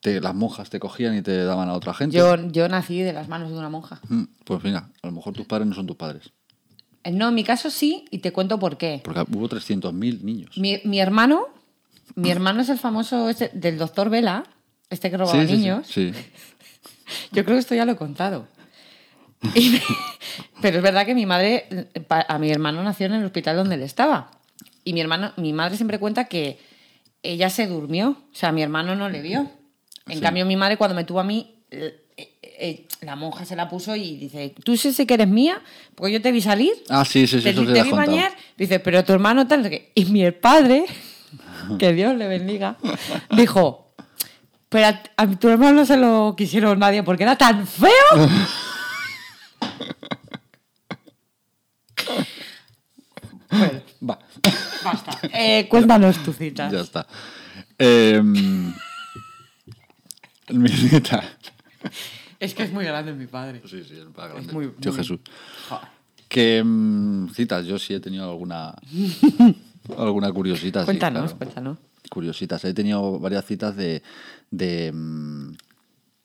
Te, 0.00 0.20
las 0.20 0.34
monjas 0.34 0.70
te 0.70 0.78
cogían 0.78 1.16
y 1.16 1.22
te 1.22 1.36
daban 1.44 1.68
a 1.68 1.72
otra 1.74 1.92
gente. 1.92 2.16
Yo, 2.16 2.36
yo 2.52 2.68
nací 2.68 3.00
de 3.02 3.12
las 3.12 3.26
manos 3.28 3.50
de 3.50 3.58
una 3.58 3.68
monja. 3.68 4.00
Mm, 4.08 4.22
Pues 4.44 4.62
mira, 4.62 4.88
a 5.02 5.06
lo 5.08 5.12
mejor 5.12 5.34
tus 5.34 5.46
padres 5.46 5.66
no 5.66 5.74
son 5.74 5.86
tus 5.88 5.96
padres. 5.96 6.30
Eh, 7.02 7.10
No, 7.10 7.28
en 7.30 7.34
mi 7.34 7.42
caso 7.42 7.68
sí, 7.70 8.04
y 8.12 8.18
te 8.18 8.30
cuento 8.32 8.60
por 8.60 8.76
qué. 8.78 9.00
Porque 9.02 9.22
hubo 9.36 9.48
300.000 9.48 10.22
niños. 10.22 10.56
Mi, 10.56 10.80
mi 10.84 11.00
hermano, 11.00 11.46
mi 12.14 12.30
hermano 12.30 12.60
es 12.62 12.68
el 12.68 12.78
famoso 12.78 13.28
del 13.52 13.76
doctor 13.78 14.08
Vela, 14.10 14.44
este 14.90 15.10
que 15.10 15.16
robaba 15.16 15.40
sí, 15.42 15.46
sí, 15.48 15.52
sí, 15.54 15.58
niños. 15.58 15.86
sí. 15.86 16.12
Yo 17.32 17.44
creo 17.44 17.56
que 17.56 17.60
esto 17.60 17.74
ya 17.74 17.84
lo 17.84 17.92
he 17.92 17.96
contado. 17.96 18.46
Me- 19.40 19.50
pero 20.60 20.78
es 20.78 20.82
verdad 20.82 21.06
que 21.06 21.14
mi 21.14 21.26
madre, 21.26 21.66
a 22.08 22.38
mi 22.38 22.50
hermano 22.50 22.82
nació 22.82 23.06
en 23.06 23.14
el 23.14 23.24
hospital 23.24 23.56
donde 23.56 23.76
él 23.76 23.82
estaba. 23.82 24.30
Y 24.84 24.92
mi 24.92 25.00
hermano, 25.00 25.32
mi 25.36 25.52
madre 25.52 25.76
siempre 25.76 25.98
cuenta 25.98 26.24
que 26.26 26.58
ella 27.22 27.50
se 27.50 27.66
durmió, 27.66 28.10
o 28.10 28.34
sea, 28.34 28.52
mi 28.52 28.62
hermano 28.62 28.94
no 28.94 29.08
le 29.08 29.22
vio. 29.22 29.50
En 30.08 30.20
cambio, 30.20 30.46
mi 30.46 30.56
madre 30.56 30.76
cuando 30.76 30.94
me 30.94 31.04
tuvo 31.04 31.20
a 31.20 31.24
mí, 31.24 31.54
eh, 31.70 32.02
eh, 32.16 32.86
la 33.02 33.14
monja 33.16 33.44
se 33.44 33.54
la 33.56 33.68
puso 33.68 33.94
y 33.94 34.16
dice, 34.16 34.54
tú 34.64 34.76
sí 34.76 34.92
sé 34.92 35.06
que 35.06 35.14
eres 35.14 35.28
mía, 35.28 35.60
porque 35.94 36.12
yo 36.14 36.22
te 36.22 36.32
vi 36.32 36.40
salir, 36.40 36.72
Ah, 36.88 37.04
sí, 37.04 37.26
sí, 37.26 37.38
sí, 37.38 37.44
te, 37.44 37.50
eso 37.50 37.64
te 37.66 37.72
te 37.74 37.82
vi 37.82 37.90
contado. 37.90 38.12
bañar, 38.16 38.32
dice, 38.56 38.80
pero 38.80 39.04
tu 39.04 39.12
hermano 39.12 39.46
tal, 39.46 39.58
no 39.60 39.64
sé 39.64 39.70
qué". 39.70 39.92
y 39.94 40.06
mi 40.06 40.28
padre, 40.32 40.86
que 41.78 41.92
Dios 41.92 42.16
le 42.16 42.26
bendiga, 42.28 42.76
dijo, 43.36 43.87
pero 44.68 44.86
a, 44.88 45.02
a 45.16 45.26
tu 45.38 45.48
hermano 45.48 45.80
no 45.80 45.86
se 45.86 45.96
lo 45.96 46.34
quisieron 46.36 46.78
nadie 46.78 47.02
porque 47.02 47.22
era 47.24 47.36
tan 47.36 47.66
feo. 47.66 47.90
bueno, 53.50 53.80
Va, 54.08 54.18
basta. 54.84 55.18
Eh, 55.32 55.66
cuéntanos 55.68 56.22
tu 56.22 56.32
cita. 56.32 56.70
ya 56.70 56.80
está. 56.80 57.06
Eh, 57.78 58.20
mi 58.22 58.72
cita. 60.68 61.24
Es 62.38 62.54
que 62.54 62.62
es 62.64 62.72
muy 62.72 62.84
grande 62.84 63.12
mi 63.12 63.26
padre. 63.26 63.60
Sí, 63.66 63.82
sí, 63.84 63.94
es 63.98 64.04
más 64.16 64.30
grande. 64.30 64.52
muy- 64.52 64.68
Tío 64.80 64.92
muy- 64.92 64.98
Jesús. 65.00 65.18
Joder. 65.68 65.88
Que 66.28 66.62
mm, 66.62 67.30
citas, 67.30 67.66
yo 67.66 67.78
sí 67.78 67.94
he 67.94 68.00
tenido 68.00 68.28
alguna 68.30 68.74
alguna 69.98 70.30
curiosita. 70.32 70.80
sí, 70.80 70.84
Cuéntanos, 70.86 71.22
claro. 71.32 71.38
cuéntanos. 71.38 71.78
Curiositas. 72.10 72.64
He 72.64 72.74
tenido 72.74 73.18
varias 73.18 73.44
citas 73.44 73.76
de, 73.76 74.02
de, 74.50 74.92
mm, 74.92 75.52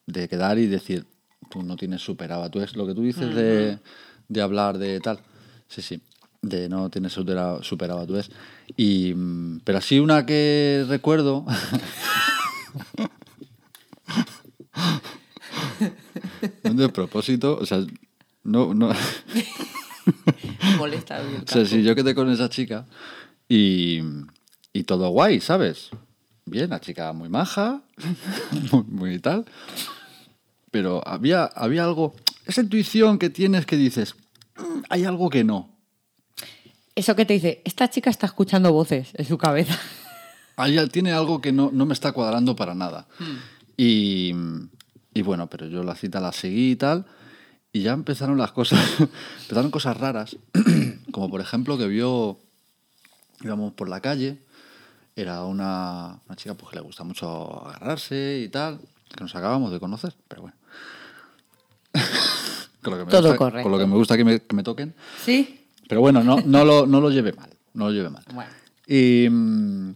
de 0.07 0.27
quedar 0.27 0.57
y 0.57 0.67
decir, 0.67 1.05
tú 1.49 1.63
no 1.63 1.75
tienes 1.75 2.01
superado. 2.01 2.49
Tú 2.49 2.61
es 2.61 2.75
lo 2.75 2.85
que 2.87 2.93
tú 2.93 3.01
dices 3.01 3.33
de, 3.33 3.79
de 4.27 4.41
hablar 4.41 4.77
de 4.77 4.99
tal. 4.99 5.19
Sí, 5.67 5.81
sí. 5.81 6.01
De 6.41 6.67
no 6.67 6.89
tienes 6.89 7.13
superado, 7.13 7.63
superado 7.63 8.01
a 8.01 8.07
tu 8.07 8.17
ex. 8.17 8.29
Y, 8.75 9.13
mm, 9.13 9.61
pero 9.63 9.77
así 9.77 9.99
una 9.99 10.25
que 10.25 10.85
recuerdo. 10.87 11.45
de 16.63 16.89
propósito, 16.89 17.57
o 17.59 17.65
sea, 17.65 17.85
no, 18.43 18.73
no. 18.73 18.91
Molesta 20.77 21.21
O 21.21 21.47
sea, 21.47 21.65
si 21.65 21.83
yo 21.83 21.95
quedé 21.95 22.13
con 22.13 22.29
esa 22.29 22.49
chica 22.49 22.85
y, 23.47 24.01
y 24.73 24.83
todo 24.83 25.09
guay, 25.09 25.39
¿sabes? 25.39 25.89
Bien, 26.45 26.69
la 26.69 26.81
chica 26.81 27.13
muy 27.13 27.29
maja, 27.29 27.81
muy, 28.71 28.83
muy 28.83 29.19
tal. 29.19 29.45
Pero 30.71 31.07
había, 31.07 31.45
había 31.45 31.83
algo, 31.83 32.15
esa 32.45 32.61
intuición 32.61 33.19
que 33.19 33.29
tienes 33.29 33.65
que 33.65 33.77
dices, 33.77 34.15
"Mm, 34.57 34.81
hay 34.89 35.05
algo 35.05 35.29
que 35.29 35.43
no. 35.43 35.69
Eso 36.95 37.15
que 37.15 37.25
te 37.25 37.33
dice, 37.33 37.61
esta 37.63 37.89
chica 37.89 38.09
está 38.09 38.25
escuchando 38.25 38.71
voces 38.73 39.09
en 39.13 39.25
su 39.25 39.37
cabeza. 39.37 39.79
Hay, 40.55 40.77
tiene 40.89 41.11
algo 41.11 41.41
que 41.41 41.51
no, 41.51 41.71
no 41.73 41.87
me 41.87 41.93
está 41.95 42.11
cuadrando 42.11 42.55
para 42.55 42.75
nada. 42.75 43.07
Y, 43.75 44.31
y 45.11 45.21
bueno, 45.23 45.47
pero 45.49 45.65
yo 45.65 45.81
la 45.83 45.95
cita 45.95 46.19
la 46.19 46.31
seguí 46.31 46.71
y 46.71 46.75
tal. 46.75 47.05
Y 47.71 47.81
ya 47.81 47.93
empezaron 47.93 48.37
las 48.37 48.51
cosas, 48.51 48.79
empezaron 49.41 49.71
cosas 49.71 49.97
raras. 49.97 50.37
Como 51.11 51.31
por 51.31 51.41
ejemplo 51.41 51.75
que 51.79 51.87
vio, 51.87 52.37
íbamos 53.41 53.73
por 53.73 53.89
la 53.89 53.99
calle, 53.99 54.37
era 55.15 55.43
una, 55.43 56.19
una 56.25 56.35
chica 56.35 56.55
pues, 56.55 56.69
que 56.71 56.75
le 56.77 56.81
gusta 56.81 57.03
mucho 57.03 57.67
agarrarse 57.67 58.41
y 58.45 58.49
tal, 58.49 58.79
que 59.09 59.23
nos 59.23 59.35
acabamos 59.35 59.71
de 59.71 59.79
conocer, 59.79 60.15
pero 60.27 60.43
bueno. 60.43 60.57
con 62.81 62.93
lo 62.93 62.99
que 62.99 63.05
me 63.05 63.11
Todo 63.11 63.21
gusta, 63.21 63.37
correcto. 63.37 63.63
Con 63.63 63.71
lo 63.71 63.77
que 63.77 63.85
me 63.85 63.95
gusta 63.95 64.17
que 64.17 64.23
me, 64.23 64.41
que 64.41 64.55
me 64.55 64.63
toquen. 64.63 64.95
¿Sí? 65.23 65.67
Pero 65.87 66.01
bueno, 66.01 66.23
no, 66.23 66.41
no, 66.41 66.65
lo, 66.65 66.87
no 66.87 67.01
lo 67.01 67.11
llevé 67.11 67.33
mal, 67.33 67.49
no 67.73 67.85
lo 67.85 67.91
llevé 67.91 68.09
mal. 68.09 68.23
Bueno. 68.33 68.51
Y, 68.87 69.27
mm, 69.29 69.91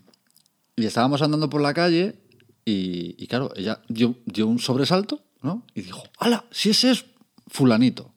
y 0.76 0.86
estábamos 0.86 1.22
andando 1.22 1.50
por 1.50 1.62
la 1.62 1.74
calle 1.74 2.16
y, 2.64 3.16
y 3.18 3.28
claro, 3.28 3.52
ella 3.56 3.82
dio, 3.88 4.16
dio 4.26 4.48
un 4.48 4.60
sobresalto, 4.60 5.22
¿no? 5.42 5.64
Y 5.74 5.82
dijo, 5.82 6.04
¡hala! 6.20 6.46
Si 6.52 6.70
ese 6.70 6.92
es 6.92 7.06
fulanito. 7.48 8.12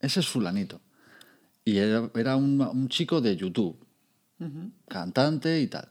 Ese 0.00 0.20
es 0.20 0.26
fulanito. 0.26 0.80
Y 1.64 1.78
era, 1.78 2.10
era 2.14 2.36
un, 2.36 2.60
un 2.60 2.88
chico 2.88 3.20
de 3.20 3.36
YouTube, 3.36 3.76
cantante 4.88 5.60
y 5.60 5.66
tal. 5.68 5.88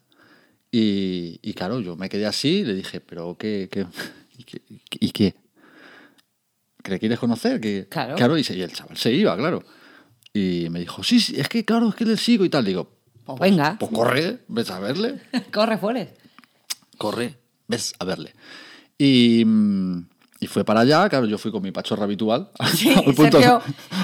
Y, 0.71 1.39
y 1.41 1.53
claro, 1.53 1.79
yo 1.79 1.95
me 1.95 2.09
quedé 2.09 2.25
así 2.25 2.59
y 2.59 2.63
le 2.65 2.73
dije, 2.75 2.99
¿pero 3.01 3.37
qué? 3.37 3.69
qué 3.71 3.85
y 4.37 4.43
qué? 4.43 4.61
¿Y 4.99 5.11
qué? 5.11 5.35
¿Que 6.83 6.91
le 6.91 6.99
quieres 6.99 7.19
conocer? 7.19 7.59
Que, 7.61 7.87
Claro. 7.89 8.37
y, 8.37 8.43
se- 8.43 8.55
y 8.57 8.61
el 8.61 8.71
chaval 8.71 8.97
se 8.97 9.11
iba, 9.13 9.35
claro. 9.37 9.63
Y 10.33 10.67
me 10.69 10.79
dijo, 10.79 11.03
sí, 11.03 11.19
sí, 11.19 11.39
es 11.39 11.47
que 11.49 11.63
claro, 11.65 11.89
es 11.89 11.95
que 11.95 12.05
le 12.05 12.17
sigo 12.17 12.43
y 12.45 12.49
tal. 12.49 12.65
Digo, 12.65 12.91
Pues 13.25 13.39
venga. 13.39 13.77
pues 13.79 13.91
corre, 13.91 14.39
ves 14.49 14.69
a 14.69 14.79
verle. 14.79 15.19
Corre, 15.53 15.77
fueres. 15.77 16.09
Corre, 16.97 17.39
ves 17.67 17.93
a 17.99 18.05
verle. 18.05 18.33
Y, 18.97 19.43
mm, 19.45 20.07
y 20.45 20.47
fue 20.47 20.63
para 20.63 20.81
allá, 20.81 21.09
claro, 21.09 21.25
yo 21.25 21.39
fui 21.39 21.51
con 21.51 21.63
mi 21.63 21.71
pachorra 21.71 22.03
habitual. 22.03 22.49
Sí, 22.75 22.93
Sergio, 23.15 23.61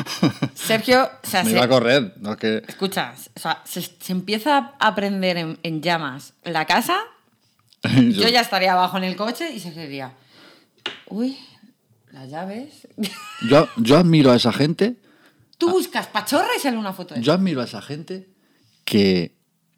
Sergio, 0.55 1.03
o 1.23 1.27
sea, 1.27 1.43
me 1.43 1.51
se- 1.51 1.55
iba 1.55 1.65
a 1.65 1.69
correr, 1.69 2.15
no 2.19 2.31
es 2.31 2.37
que... 2.37 2.63
escucha, 2.67 3.13
o 3.35 3.39
sea, 3.39 3.61
se, 3.63 3.81
se 3.81 4.11
empieza 4.11 4.73
a 4.79 4.95
prender 4.95 5.37
en, 5.37 5.59
en 5.63 5.81
llamas 5.81 6.33
la 6.43 6.65
casa, 6.65 6.97
yo, 7.83 8.27
ya 8.27 8.41
estaría 8.41 8.73
abajo 8.73 8.97
en 8.97 9.03
el 9.03 9.15
coche 9.15 9.51
y 9.53 9.59
se 9.59 9.71
diría, 9.71 10.13
uy, 11.07 11.37
las 12.11 12.29
llaves. 12.29 12.87
yo, 13.47 13.67
yo 13.77 13.97
admiro 13.97 14.31
a 14.31 14.35
esa 14.35 14.51
gente, 14.51 14.95
Tú 15.57 15.69
buscas 15.69 16.07
pachorra 16.07 16.47
y 16.57 16.59
sale 16.59 16.75
una 16.75 16.91
foto 16.91 17.13
de 17.13 17.21
yo 17.21 17.33
admiro 17.33 17.61
a 17.61 17.65
esa 17.65 17.83
gente 17.83 18.27
que 18.83 19.35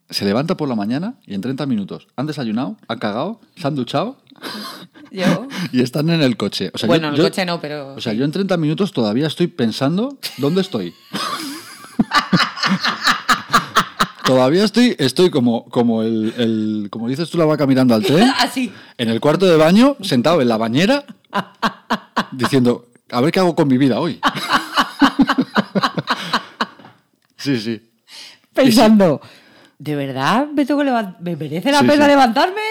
se 0.10 0.25
levanta 0.25 0.55
por 0.57 0.67
la 0.69 0.75
mañana 0.75 1.15
y 1.25 1.33
en 1.33 1.41
30 1.41 1.65
minutos 1.65 2.07
han 2.15 2.27
desayunado, 2.27 2.77
han 2.88 3.00
cagado, 3.00 3.39
se 3.55 3.65
han 3.67 3.75
duchado 3.75 4.17
yo. 5.12 5.48
y 5.72 5.81
están 5.81 6.10
en 6.10 6.22
el 6.22 6.38
coche. 6.38 6.72
O 6.74 6.77
sea, 6.77 6.88
Bueno, 6.88 7.07
en 7.07 7.13
el 7.13 7.17
yo- 7.19 7.24
coche 7.25 7.45
no, 7.45 7.60
pero 7.62 7.95
O 7.95 8.01
sea, 8.01 8.13
yo 8.13 8.25
en 8.25 8.31
30 8.31 8.57
minutos 8.57 8.91
todavía 8.93 9.27
estoy 9.27 9.48
pensando 9.48 10.17
dónde 10.38 10.62
estoy. 10.62 10.93
todavía 14.25 14.63
estoy, 14.63 14.95
estoy 15.00 15.29
como, 15.29 15.65
como 15.65 16.01
el, 16.03 16.33
el- 16.38 16.88
como 16.89 17.07
dices 17.10 17.29
tú 17.29 17.38
la 17.38 17.45
vaca 17.45 17.67
mirando 17.67 17.93
al 17.93 18.03
tren, 18.03 18.29
Así. 18.39 18.72
en 18.98 19.10
el 19.10 19.19
cuarto 19.19 19.45
de 19.45 19.57
baño, 19.57 19.98
sentado 20.01 20.41
en 20.41 20.48
la 20.48 20.57
bañera, 20.57 21.05
diciendo, 22.31 22.88
a 23.12 23.22
ver 23.22 23.31
qué 23.31 23.39
hago 23.39 23.55
con 23.55 23.67
mi 23.67 23.77
vida 23.77 24.00
hoy. 24.00 24.19
sí, 27.38 27.60
sí. 27.60 27.89
Pensando, 28.53 29.19
¿de 29.79 29.95
verdad 29.95 30.47
me, 30.53 30.65
tengo 30.65 30.81
que 30.83 31.07
¿me 31.21 31.35
merece 31.35 31.71
la 31.71 31.79
Sí, 31.79 31.87
pena 31.87 32.05
sí. 32.05 32.09
levantarme? 32.11 32.61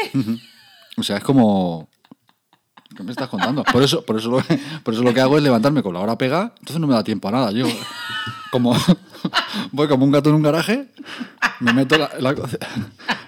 O 0.96 1.02
sea, 1.02 1.16
es 1.18 1.24
como... 1.24 1.88
¿Qué 2.96 3.02
me 3.02 3.10
estás 3.10 3.28
contando? 3.28 3.64
Por 3.64 3.82
eso, 3.82 4.04
por, 4.04 4.18
eso 4.18 4.30
lo, 4.30 4.42
por 4.82 4.92
eso 4.94 5.02
lo 5.02 5.14
que 5.14 5.20
hago 5.20 5.36
es 5.38 5.42
levantarme 5.42 5.82
con 5.82 5.94
la 5.94 6.00
hora 6.00 6.18
pegada, 6.18 6.52
entonces 6.58 6.78
no 6.78 6.86
me 6.86 6.94
da 6.94 7.02
tiempo 7.02 7.28
a 7.28 7.30
nada. 7.30 7.50
Yo 7.50 7.66
como 8.50 8.76
voy 9.72 9.88
como 9.88 10.04
un 10.04 10.10
gato 10.12 10.28
en 10.28 10.34
un 10.36 10.42
garaje, 10.42 10.88
me 11.60 11.72
meto, 11.72 11.96
la, 11.96 12.10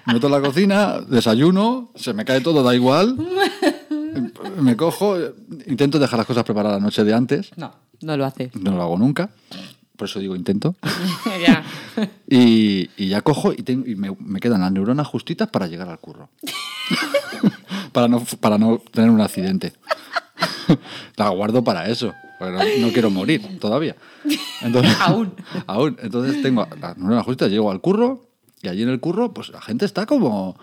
me 0.05 0.13
meto 0.13 0.27
en 0.27 0.31
la 0.33 0.41
cocina, 0.41 1.01
desayuno, 1.01 1.91
se 1.95 2.13
me 2.13 2.25
cae 2.25 2.41
todo, 2.41 2.61
da 2.61 2.75
igual. 2.75 3.17
Me 4.59 4.77
cojo, 4.77 5.17
intento 5.65 5.97
dejar 5.97 6.19
las 6.19 6.27
cosas 6.27 6.43
preparadas 6.43 6.79
la 6.79 6.85
noche 6.85 7.03
de 7.03 7.13
antes. 7.13 7.51
No. 7.57 7.73
No 8.01 8.17
lo 8.17 8.25
hace. 8.25 8.51
No 8.53 8.71
lo 8.71 8.83
hago 8.83 8.97
nunca. 8.97 9.29
Por 9.97 10.07
eso 10.07 10.19
digo 10.19 10.35
intento. 10.35 10.75
ya. 11.45 11.63
Y, 12.29 12.89
y 12.97 13.07
ya 13.09 13.21
cojo 13.21 13.53
y, 13.53 13.57
tengo- 13.63 13.87
y 13.87 13.95
me, 13.95 14.15
me 14.19 14.39
quedan 14.39 14.61
las 14.61 14.71
neuronas 14.71 15.07
justitas 15.07 15.49
para 15.49 15.67
llegar 15.67 15.89
al 15.89 15.99
curro. 15.99 16.29
para, 17.91 18.07
no, 18.07 18.23
para 18.39 18.57
no 18.57 18.81
tener 18.91 19.09
un 19.09 19.21
accidente. 19.21 19.73
la 21.17 21.29
guardo 21.29 21.63
para 21.63 21.87
eso. 21.89 22.13
no, 22.39 22.89
quiero 22.91 23.09
morir 23.09 23.59
todavía. 23.59 23.95
Entonces, 24.61 24.95
Aún. 24.99 25.33
aún. 25.67 25.97
Entonces 26.01 26.41
tengo 26.41 26.67
las 26.81 26.97
neuronas 26.97 27.23
justitas, 27.25 27.49
llego 27.49 27.71
al 27.71 27.81
curro 27.81 28.27
y 28.61 28.67
allí 28.67 28.83
en 28.83 28.89
el 28.89 28.99
curro 28.99 29.33
pues 29.33 29.49
la 29.49 29.61
gente 29.61 29.85
está 29.85 30.05
como 30.05 30.57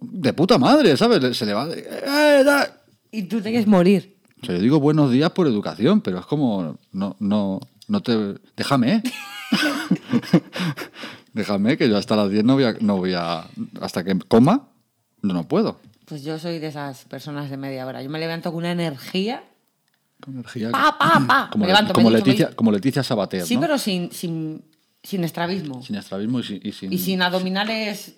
de 0.00 0.32
puta 0.32 0.58
madre, 0.58 0.96
¿sabes? 0.96 1.36
Se 1.36 1.44
levanta. 1.46 1.74
"Eh, 1.76 2.42
da". 2.44 2.80
Y 3.10 3.24
tú 3.24 3.38
te 3.40 3.50
quieres 3.50 3.66
morir. 3.66 4.16
O 4.42 4.46
sea, 4.46 4.54
yo 4.56 4.60
digo 4.60 4.78
buenos 4.80 5.10
días 5.10 5.30
por 5.30 5.46
educación, 5.46 6.00
pero 6.02 6.18
es 6.18 6.26
como, 6.26 6.78
no, 6.92 7.16
no, 7.18 7.58
no 7.88 8.00
te... 8.02 8.34
Déjame, 8.56 8.94
¿eh? 8.94 9.02
Déjame 11.32 11.76
que 11.76 11.88
yo 11.88 11.96
hasta 11.96 12.16
las 12.16 12.30
10 12.30 12.44
no 12.44 12.54
voy 12.54 12.64
a... 12.64 12.76
No 12.80 12.96
voy 12.96 13.14
a 13.14 13.44
hasta 13.80 14.04
que 14.04 14.16
coma, 14.28 14.68
no, 15.22 15.34
no 15.34 15.46
puedo. 15.48 15.78
Pues 16.06 16.22
yo 16.22 16.38
soy 16.38 16.58
de 16.58 16.68
esas 16.68 17.04
personas 17.04 17.50
de 17.50 17.56
media 17.56 17.86
hora. 17.86 18.02
Yo 18.02 18.10
me 18.10 18.18
levanto 18.18 18.50
con 18.50 18.58
una 18.58 18.72
energía. 18.72 19.44
Con 20.20 20.34
energía. 20.34 20.70
Pa, 20.70 20.96
pa, 20.98 21.24
pa. 21.26 21.48
Como, 21.52 21.62
Me 21.62 21.68
levanto, 21.68 21.92
como 21.92 22.10
me 22.10 22.16
ducho, 22.16 22.24
me- 22.26 22.32
Leticia, 22.32 22.56
como 22.56 22.72
Leticia 22.72 23.02
Sabater, 23.02 23.44
Sí, 23.44 23.54
¿no? 23.56 23.60
pero 23.60 23.78
sin, 23.78 24.10
sin, 24.12 24.64
sin 25.02 25.24
estrabismo. 25.24 25.82
Sin 25.82 25.96
estrabismo 25.96 26.40
y 26.40 26.44
sin, 26.44 26.60
y 26.66 26.72
sin, 26.72 26.92
Y 26.92 26.98
sin 26.98 27.22
abdominales 27.22 28.14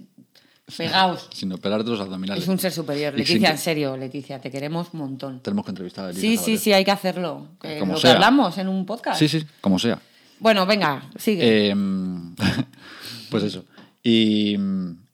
pegados. 0.77 1.29
sin 1.33 1.53
operar 1.53 1.85
de 1.85 1.91
los 1.91 2.01
abdominales. 2.01 2.43
Es 2.45 2.49
un 2.49 2.59
ser 2.59 2.73
superior. 2.73 3.15
Y 3.15 3.19
Leticia, 3.19 3.51
en 3.51 3.59
serio, 3.59 3.97
Leticia, 3.97 4.41
te 4.41 4.51
queremos 4.51 4.89
un 4.93 5.01
montón. 5.01 5.41
Tenemos 5.41 5.65
que 5.65 5.71
entrevistar 5.71 6.05
a 6.07 6.09
Leticia 6.09 6.31
Sí, 6.31 6.37
sí, 6.39 6.59
sí, 6.59 6.73
hay 6.73 6.85
que 6.85 6.91
hacerlo. 6.91 7.47
Que 7.61 7.79
Como 7.79 7.95
lo 7.95 7.99
sea. 7.99 8.11
que 8.11 8.15
hablamos 8.17 8.59
en 8.59 8.69
un 8.69 8.85
podcast. 8.87 9.19
Sí, 9.19 9.29
sí, 9.29 9.45
como 9.61 9.79
sea. 9.79 10.01
Bueno, 10.41 10.67
venga, 10.67 11.11
sigue. 11.17 11.71
Eh, 11.71 11.75
pues 13.31 13.43
eso. 13.45 13.65
Y, 14.03 14.57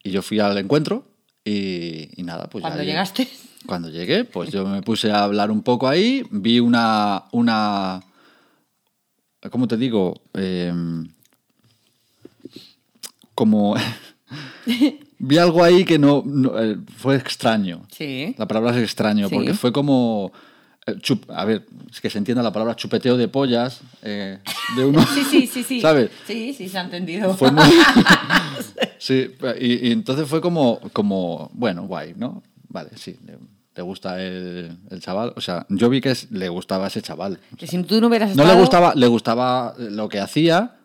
y 0.02 0.10
yo 0.10 0.22
fui 0.22 0.38
al 0.40 0.56
encuentro 0.58 1.06
y, 1.44 2.10
y 2.20 2.22
nada, 2.22 2.48
pues 2.48 2.64
llegué. 2.64 2.84
llegaste. 2.84 3.28
Cuando 3.66 3.88
llegué, 3.88 4.24
pues 4.24 4.50
yo 4.50 4.66
me 4.66 4.82
puse 4.82 5.10
a 5.10 5.24
hablar 5.24 5.50
un 5.50 5.62
poco 5.62 5.88
ahí, 5.88 6.22
vi 6.30 6.60
una, 6.60 7.24
una 7.32 8.02
¿cómo 9.50 9.66
te 9.66 9.76
digo? 9.78 10.20
Em, 10.34 11.08
como 13.34 13.74
vi 15.26 15.38
algo 15.38 15.62
ahí 15.64 15.84
que 15.84 15.98
no, 15.98 16.22
no, 16.24 16.58
eh, 16.60 16.76
fue 16.96 17.16
extraño. 17.16 17.82
Sí. 17.90 18.34
La 18.38 18.46
palabra 18.46 18.76
es 18.76 18.82
extraño, 18.82 19.28
Sí. 19.28 19.34
porque 19.34 19.54
fue 19.54 19.72
como 19.72 20.32
eh, 20.86 20.96
chup- 20.96 21.24
a 21.34 21.44
ver, 21.46 21.64
es 21.90 22.00
que 22.00 22.10
se 22.10 22.18
entienda 22.18 22.42
la 22.42 22.52
palabra 22.52 22.76
chupeteo 22.76 23.16
de 23.16 23.26
pollas 23.28 23.80
eh, 24.02 24.38
de 24.76 24.84
uno. 24.84 25.04
Sí, 25.14 25.22
sí, 25.24 25.46
sí, 25.46 25.62
sí. 25.62 25.80
¿Sabes? 25.80 26.10
Sí, 26.26 26.52
sí, 26.52 26.68
se 26.68 26.78
ha 26.78 26.82
entendido. 26.82 27.34
Fue 27.34 27.50
muy- 27.50 27.64
sí, 28.98 29.30
y, 29.60 29.88
y 29.88 29.92
entonces 29.92 30.28
fue 30.28 30.40
como, 30.40 30.80
como, 30.92 31.50
bueno, 31.54 31.86
guay, 31.86 32.14
¿no? 32.16 32.42
Vale, 32.68 32.90
sí, 32.96 33.16
le, 33.74 33.82
gusta 33.82 34.20
el, 34.22 34.76
el 34.90 35.00
chaval. 35.00 35.32
O 35.36 35.40
sea, 35.40 35.64
yo 35.68 35.88
vi 35.88 36.00
que 36.00 36.10
es- 36.10 36.30
le 36.30 36.48
gustaba 36.48 36.86
ese 36.88 37.00
chaval. 37.02 37.38
Que 37.56 37.66
si 37.66 37.82
tú 37.84 38.00
no 38.00 38.08
hubieras 38.08 38.34
No 38.36 38.42
estado... 38.42 38.54
le 38.54 38.60
gustaba, 38.60 38.94
le 38.94 39.06
gustaba 39.06 39.74
lo 39.78 40.08
que 40.08 40.20
hacía, 40.20 40.76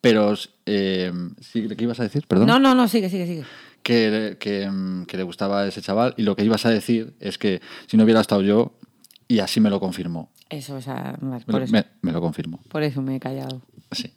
pero 0.00 0.34
eh, 0.66 1.12
sí, 1.40 1.66
¿qué 1.76 1.84
ibas 1.84 2.00
a 2.00 2.04
decir? 2.04 2.24
Perdón. 2.26 2.46
No, 2.46 2.58
no, 2.58 2.74
no, 2.74 2.88
sigue, 2.88 3.08
sigue, 3.10 3.26
sigue. 3.26 3.44
Que, 3.90 4.36
que, 4.38 4.70
mm, 4.70 5.06
que 5.06 5.16
le 5.16 5.22
gustaba 5.24 5.66
ese 5.66 5.82
chaval 5.82 6.14
y 6.16 6.22
lo 6.22 6.36
que 6.36 6.44
ibas 6.44 6.64
a 6.66 6.70
decir 6.70 7.14
es 7.18 7.38
que 7.38 7.60
si 7.88 7.96
no 7.96 8.04
hubiera 8.04 8.20
estado 8.20 8.42
yo, 8.42 8.72
y 9.26 9.40
así 9.40 9.58
me 9.60 9.68
lo 9.70 9.80
confirmó. 9.80 10.30
Eso, 10.48 10.76
o 10.76 10.80
sea, 10.80 11.16
Me, 11.20 11.40
por, 11.40 11.56
lo- 11.56 11.64
eso, 11.64 11.72
me- 11.72 11.86
me 12.02 12.12
lo 12.12 12.20
confirmó. 12.20 12.60
por 12.68 12.82
eso 12.82 13.02
me 13.02 13.16
he 13.16 13.20
callado. 13.20 13.62
Sí. 13.92 14.12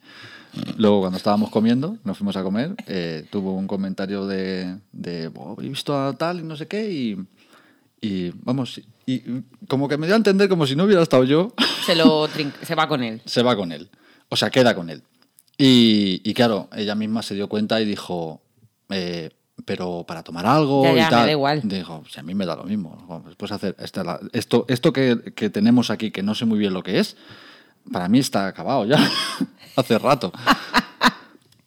Luego, 0.78 1.00
cuando 1.00 1.18
estábamos 1.18 1.50
comiendo, 1.50 1.98
nos 2.04 2.18
fuimos 2.18 2.36
a 2.38 2.44
comer, 2.44 2.76
eh, 2.86 3.26
tuvo 3.32 3.56
un 3.56 3.66
comentario 3.66 4.28
de, 4.28 4.78
de 4.92 5.32
"Oh, 5.36 5.56
he 5.60 5.68
visto 5.68 5.98
a 6.00 6.14
tal 6.14 6.40
y 6.42 6.44
no 6.44 6.56
sé 6.56 6.68
qué, 6.68 6.92
y, 6.92 7.18
y 8.02 8.32
vamos, 8.44 8.80
y, 9.08 9.14
y 9.14 9.44
como 9.68 9.88
que 9.90 9.98
me 9.98 10.06
dio 10.06 10.14
a 10.16 10.18
entender 10.18 10.50
como 10.50 10.68
si 10.68 10.76
no 10.76 10.84
hubiera 10.84 11.02
estado 11.02 11.24
yo, 11.24 11.54
Se 11.86 11.96
lo 11.96 12.28
se 12.62 12.76
va 12.76 12.88
con 12.88 13.02
él. 13.04 13.22
se 13.26 13.42
va 13.42 13.56
con 13.56 13.72
él. 13.72 13.90
O 14.30 14.36
sea, 14.36 14.52
queda 14.52 14.76
con 14.76 14.90
él. 14.92 15.02
Y, 15.58 16.22
y 16.24 16.34
claro, 16.34 16.70
ella 16.76 16.94
misma 16.96 17.22
se 17.24 17.34
dio 17.36 17.48
cuenta 17.50 17.80
y 17.82 17.86
dijo, 17.86 18.42
eh, 18.90 19.32
pero 19.66 20.04
para 20.08 20.24
tomar 20.24 20.46
algo 20.46 20.84
Ya, 20.84 20.92
y 20.94 20.96
ya, 20.98 21.04
me 21.06 21.10
tal. 21.12 21.26
da 21.26 21.32
igual. 21.32 21.62
Dijo, 21.64 22.04
"Si 22.10 22.20
a 22.20 22.24
mí 22.24 22.34
me 22.36 22.46
da 22.46 22.56
lo 22.56 22.64
mismo. 22.66 22.98
Dijo, 23.00 23.24
Después 23.28 23.52
hacer 23.52 23.76
esta, 23.80 24.20
esto, 24.34 24.66
esto 24.68 24.92
que, 24.94 25.34
que 25.36 25.50
tenemos 25.50 25.90
aquí, 25.90 26.12
que 26.12 26.24
no 26.24 26.36
sé 26.36 26.46
muy 26.46 26.60
bien 26.60 26.74
lo 26.74 26.84
que 26.84 27.00
es, 27.00 27.16
para 27.92 28.08
mí 28.10 28.20
está 28.20 28.48
acabado 28.48 28.86
ya, 28.86 28.98
hace 29.76 29.98
rato. 30.00 30.32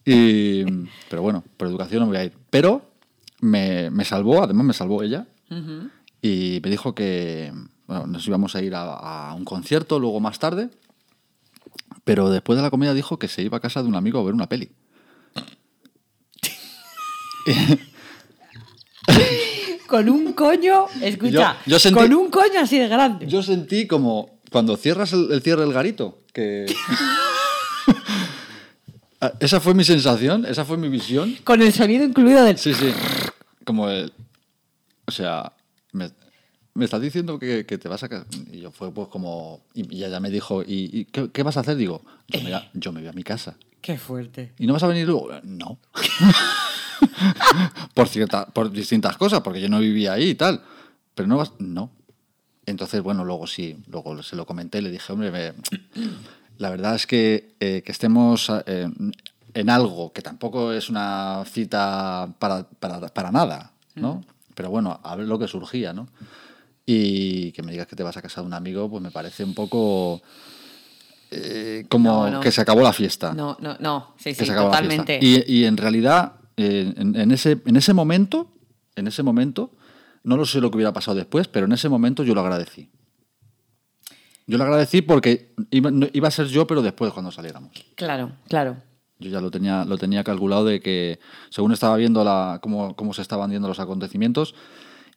Y, 0.08 0.64
pero 1.10 1.22
bueno, 1.22 1.42
por 1.56 1.66
educación 1.66 2.00
no 2.02 2.06
voy 2.06 2.16
a 2.16 2.24
ir. 2.24 2.32
Pero 2.50 2.88
me, 3.40 3.90
me 3.90 4.04
salvó, 4.04 4.40
además 4.42 4.64
me 4.66 4.72
salvó 4.72 5.02
ella, 5.02 5.26
y 6.22 6.60
me 6.62 6.70
dijo 6.70 6.94
que 6.94 7.52
bueno, 7.88 8.06
nos 8.06 8.26
íbamos 8.26 8.54
a 8.54 8.62
ir 8.62 8.74
a, 8.76 8.82
a 9.30 9.34
un 9.34 9.44
concierto 9.44 9.98
luego 9.98 10.20
más 10.20 10.38
tarde, 10.38 10.70
pero 12.04 12.30
después 12.30 12.56
de 12.56 12.62
la 12.62 12.70
comida 12.70 12.94
dijo 12.94 13.18
que 13.18 13.26
se 13.28 13.42
iba 13.42 13.56
a 13.56 13.60
casa 13.60 13.82
de 13.82 13.88
un 13.88 13.96
amigo 13.96 14.20
a 14.20 14.24
ver 14.24 14.34
una 14.34 14.48
peli. 14.48 14.70
Con 19.86 20.08
un 20.08 20.32
coño, 20.32 20.86
escucha, 21.00 21.58
Yo- 21.64 21.70
yo 21.72 21.76
sentí- 21.78 21.94
con 21.94 22.12
un 22.14 22.28
coño 22.30 22.58
así 22.60 22.76
de 22.78 22.88
grande. 22.88 23.26
Yo 23.28 23.40
sentí 23.42 23.86
como 23.86 24.40
cuando 24.50 24.76
cierras 24.76 25.12
el, 25.12 25.30
el 25.30 25.42
cierre 25.42 25.62
del 25.62 25.72
garito, 25.72 26.18
que... 26.32 26.66
Ah, 29.18 29.32
esa 29.40 29.60
fue 29.60 29.72
mi 29.72 29.82
sensación, 29.82 30.44
esa 30.44 30.66
fue 30.66 30.76
mi 30.76 30.90
visión. 30.90 31.34
Con 31.42 31.62
el 31.62 31.72
sonido 31.72 32.04
incluido 32.04 32.44
del... 32.44 32.58
Sí, 32.58 32.74
sí. 32.74 32.92
Como 33.64 33.88
el... 33.88 34.12
O 35.06 35.10
sea, 35.10 35.54
me, 35.92 36.10
me 36.74 36.84
estás 36.84 37.00
diciendo 37.00 37.38
que, 37.38 37.64
que 37.64 37.78
te 37.78 37.88
vas 37.88 38.02
a... 38.02 38.08
Y 38.52 38.60
yo 38.60 38.70
fue 38.72 38.92
pues 38.92 39.08
como... 39.08 39.62
Y 39.72 40.04
ella 40.04 40.20
me 40.20 40.28
dijo, 40.28 40.62
¿y, 40.62 40.90
y 40.92 41.06
qué, 41.06 41.30
qué 41.32 41.42
vas 41.42 41.56
a 41.56 41.60
hacer? 41.60 41.76
Digo, 41.76 42.02
yo 42.28 42.40
me, 42.40 42.44
voy 42.44 42.52
a- 42.52 42.70
yo 42.74 42.92
me 42.92 43.00
voy 43.00 43.08
a 43.08 43.12
mi 43.14 43.22
casa. 43.22 43.56
Qué 43.80 43.96
fuerte. 43.96 44.52
¿Y 44.58 44.66
no 44.66 44.74
vas 44.74 44.82
a 44.82 44.88
venir 44.88 45.06
luego? 45.06 45.32
"Eh, 45.32 45.40
No. 45.44 45.78
por, 47.94 48.08
cierta, 48.08 48.46
por 48.46 48.70
distintas 48.70 49.16
cosas, 49.16 49.40
porque 49.40 49.60
yo 49.60 49.68
no 49.68 49.80
vivía 49.80 50.12
ahí 50.14 50.30
y 50.30 50.34
tal. 50.34 50.62
Pero 51.14 51.28
no 51.28 51.36
vas... 51.38 51.52
No. 51.58 51.90
Entonces, 52.66 53.00
bueno, 53.02 53.24
luego 53.24 53.46
sí, 53.46 53.76
luego 53.88 54.22
se 54.22 54.34
lo 54.36 54.44
comenté, 54.44 54.82
le 54.82 54.90
dije, 54.90 55.12
hombre, 55.12 55.30
me- 55.30 55.52
la 56.58 56.70
verdad 56.70 56.94
es 56.96 57.06
que, 57.06 57.54
eh, 57.60 57.82
que 57.84 57.92
estemos 57.92 58.50
eh, 58.66 58.88
en 59.54 59.70
algo 59.70 60.12
que 60.12 60.20
tampoco 60.22 60.72
es 60.72 60.90
una 60.90 61.44
cita 61.46 62.28
para, 62.38 62.64
para, 62.64 63.00
para 63.08 63.30
nada, 63.30 63.70
¿no? 63.94 64.24
Pero 64.54 64.70
bueno, 64.70 64.98
a 65.02 65.14
ver 65.16 65.26
lo 65.28 65.38
que 65.38 65.46
surgía, 65.46 65.92
¿no? 65.92 66.08
Y 66.84 67.52
que 67.52 67.62
me 67.62 67.72
digas 67.72 67.86
que 67.86 67.94
te 67.96 68.02
vas 68.02 68.16
a 68.16 68.22
casa 68.22 68.40
de 68.40 68.46
un 68.48 68.54
amigo, 68.54 68.88
pues 68.90 69.02
me 69.02 69.10
parece 69.10 69.44
un 69.44 69.54
poco 69.54 70.22
eh, 71.30 71.84
como 71.88 72.24
No, 72.26 72.30
no. 72.30 72.40
que 72.40 72.50
se 72.52 72.60
acabó 72.60 72.80
la 72.82 72.92
fiesta 72.92 73.32
No, 73.34 73.56
no, 73.60 73.76
no. 73.80 74.14
Sí, 74.18 74.34
sí, 74.34 74.46
totalmente. 74.46 75.18
Y, 75.20 75.52
y 75.60 75.64
en 75.64 75.76
realidad, 75.76 76.32
eh, 76.56 76.92
en, 76.96 77.16
en 77.16 77.30
ese, 77.30 77.60
en 77.64 77.76
ese 77.76 77.92
momento, 77.92 78.52
en 78.94 79.06
ese 79.06 79.22
momento, 79.22 79.72
no 80.22 80.36
lo 80.36 80.44
sé 80.44 80.60
lo 80.60 80.70
que 80.70 80.76
hubiera 80.76 80.92
pasado 80.92 81.16
después, 81.16 81.48
pero 81.48 81.66
en 81.66 81.72
ese 81.72 81.88
momento 81.88 82.24
yo 82.24 82.34
lo 82.34 82.40
agradecí. 82.40 82.90
Yo 84.46 84.58
lo 84.58 84.64
agradecí 84.64 85.02
porque 85.02 85.54
iba, 85.70 86.28
a 86.28 86.30
ser 86.30 86.46
yo, 86.46 86.66
pero 86.66 86.82
después 86.82 87.12
cuando 87.12 87.32
saliéramos. 87.32 87.72
Claro, 87.96 88.32
claro. 88.48 88.76
Yo 89.18 89.30
ya 89.30 89.40
lo 89.40 89.50
tenía, 89.50 89.84
lo 89.84 89.98
tenía 89.98 90.22
calculado 90.22 90.64
de 90.64 90.80
que, 90.80 91.18
según 91.50 91.72
estaba 91.72 91.96
viendo 91.96 92.22
la, 92.22 92.60
cómo, 92.62 92.94
cómo 92.94 93.12
se 93.12 93.22
estaban 93.22 93.50
viendo 93.50 93.66
los 93.66 93.80
acontecimientos 93.80 94.54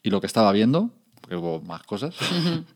y 0.01 0.09
lo 0.09 0.19
que 0.19 0.27
estaba 0.27 0.51
viendo, 0.51 0.91
porque 1.21 1.35
hubo 1.35 1.61
más 1.61 1.83
cosas, 1.83 2.15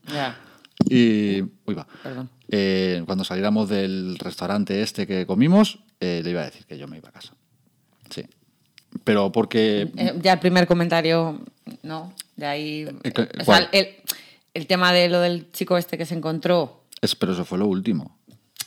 y. 0.90 1.42
Uy, 1.42 1.76
va. 1.76 1.88
perdón. 2.04 2.30
Eh, 2.50 3.02
cuando 3.06 3.24
saliéramos 3.24 3.70
del 3.70 4.18
restaurante 4.20 4.82
este 4.82 5.08
que 5.08 5.26
comimos, 5.26 5.80
eh, 6.00 6.22
le 6.24 6.32
iba 6.32 6.42
a 6.42 6.46
decir 6.46 6.66
que 6.66 6.78
yo 6.78 6.88
me 6.88 6.98
iba 6.98 7.10
a 7.10 7.14
casa. 7.14 7.34
Pero 9.04 9.32
porque. 9.32 9.90
Eh, 9.98 10.14
ya 10.22 10.34
el 10.34 10.40
primer 10.40 10.68
comentario, 10.68 11.42
no, 11.82 12.14
de 12.36 12.46
ahí... 12.46 12.82
Eh, 13.04 13.12
¿qué- 13.12 13.30
o 13.42 13.44
sea, 13.46 13.70
el, 13.72 13.88
el 14.54 14.68
tema 14.68 14.92
de 14.94 15.10
lo 15.10 15.20
del 15.20 15.52
chico 15.52 15.78
este 15.78 15.98
que 15.98 16.06
se 16.06 16.16
encontró... 16.16 16.84
es- 17.02 17.16
pero 17.16 17.34
eso 17.34 17.44
fue 17.46 17.58
lo 17.58 17.68
último. 17.68 18.18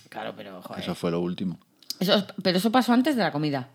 Claro, 0.09 0.35
pero 0.37 0.62
joder. 0.62 0.83
Eso 0.83 0.95
fue 0.95 1.11
lo 1.11 1.21
último. 1.21 1.59
Eso- 2.01 2.27
pero 2.43 2.59
eso 2.59 2.71
pasó 2.73 2.93
antes 2.93 3.17
de 3.17 3.23
la 3.23 3.33
comida. 3.33 3.69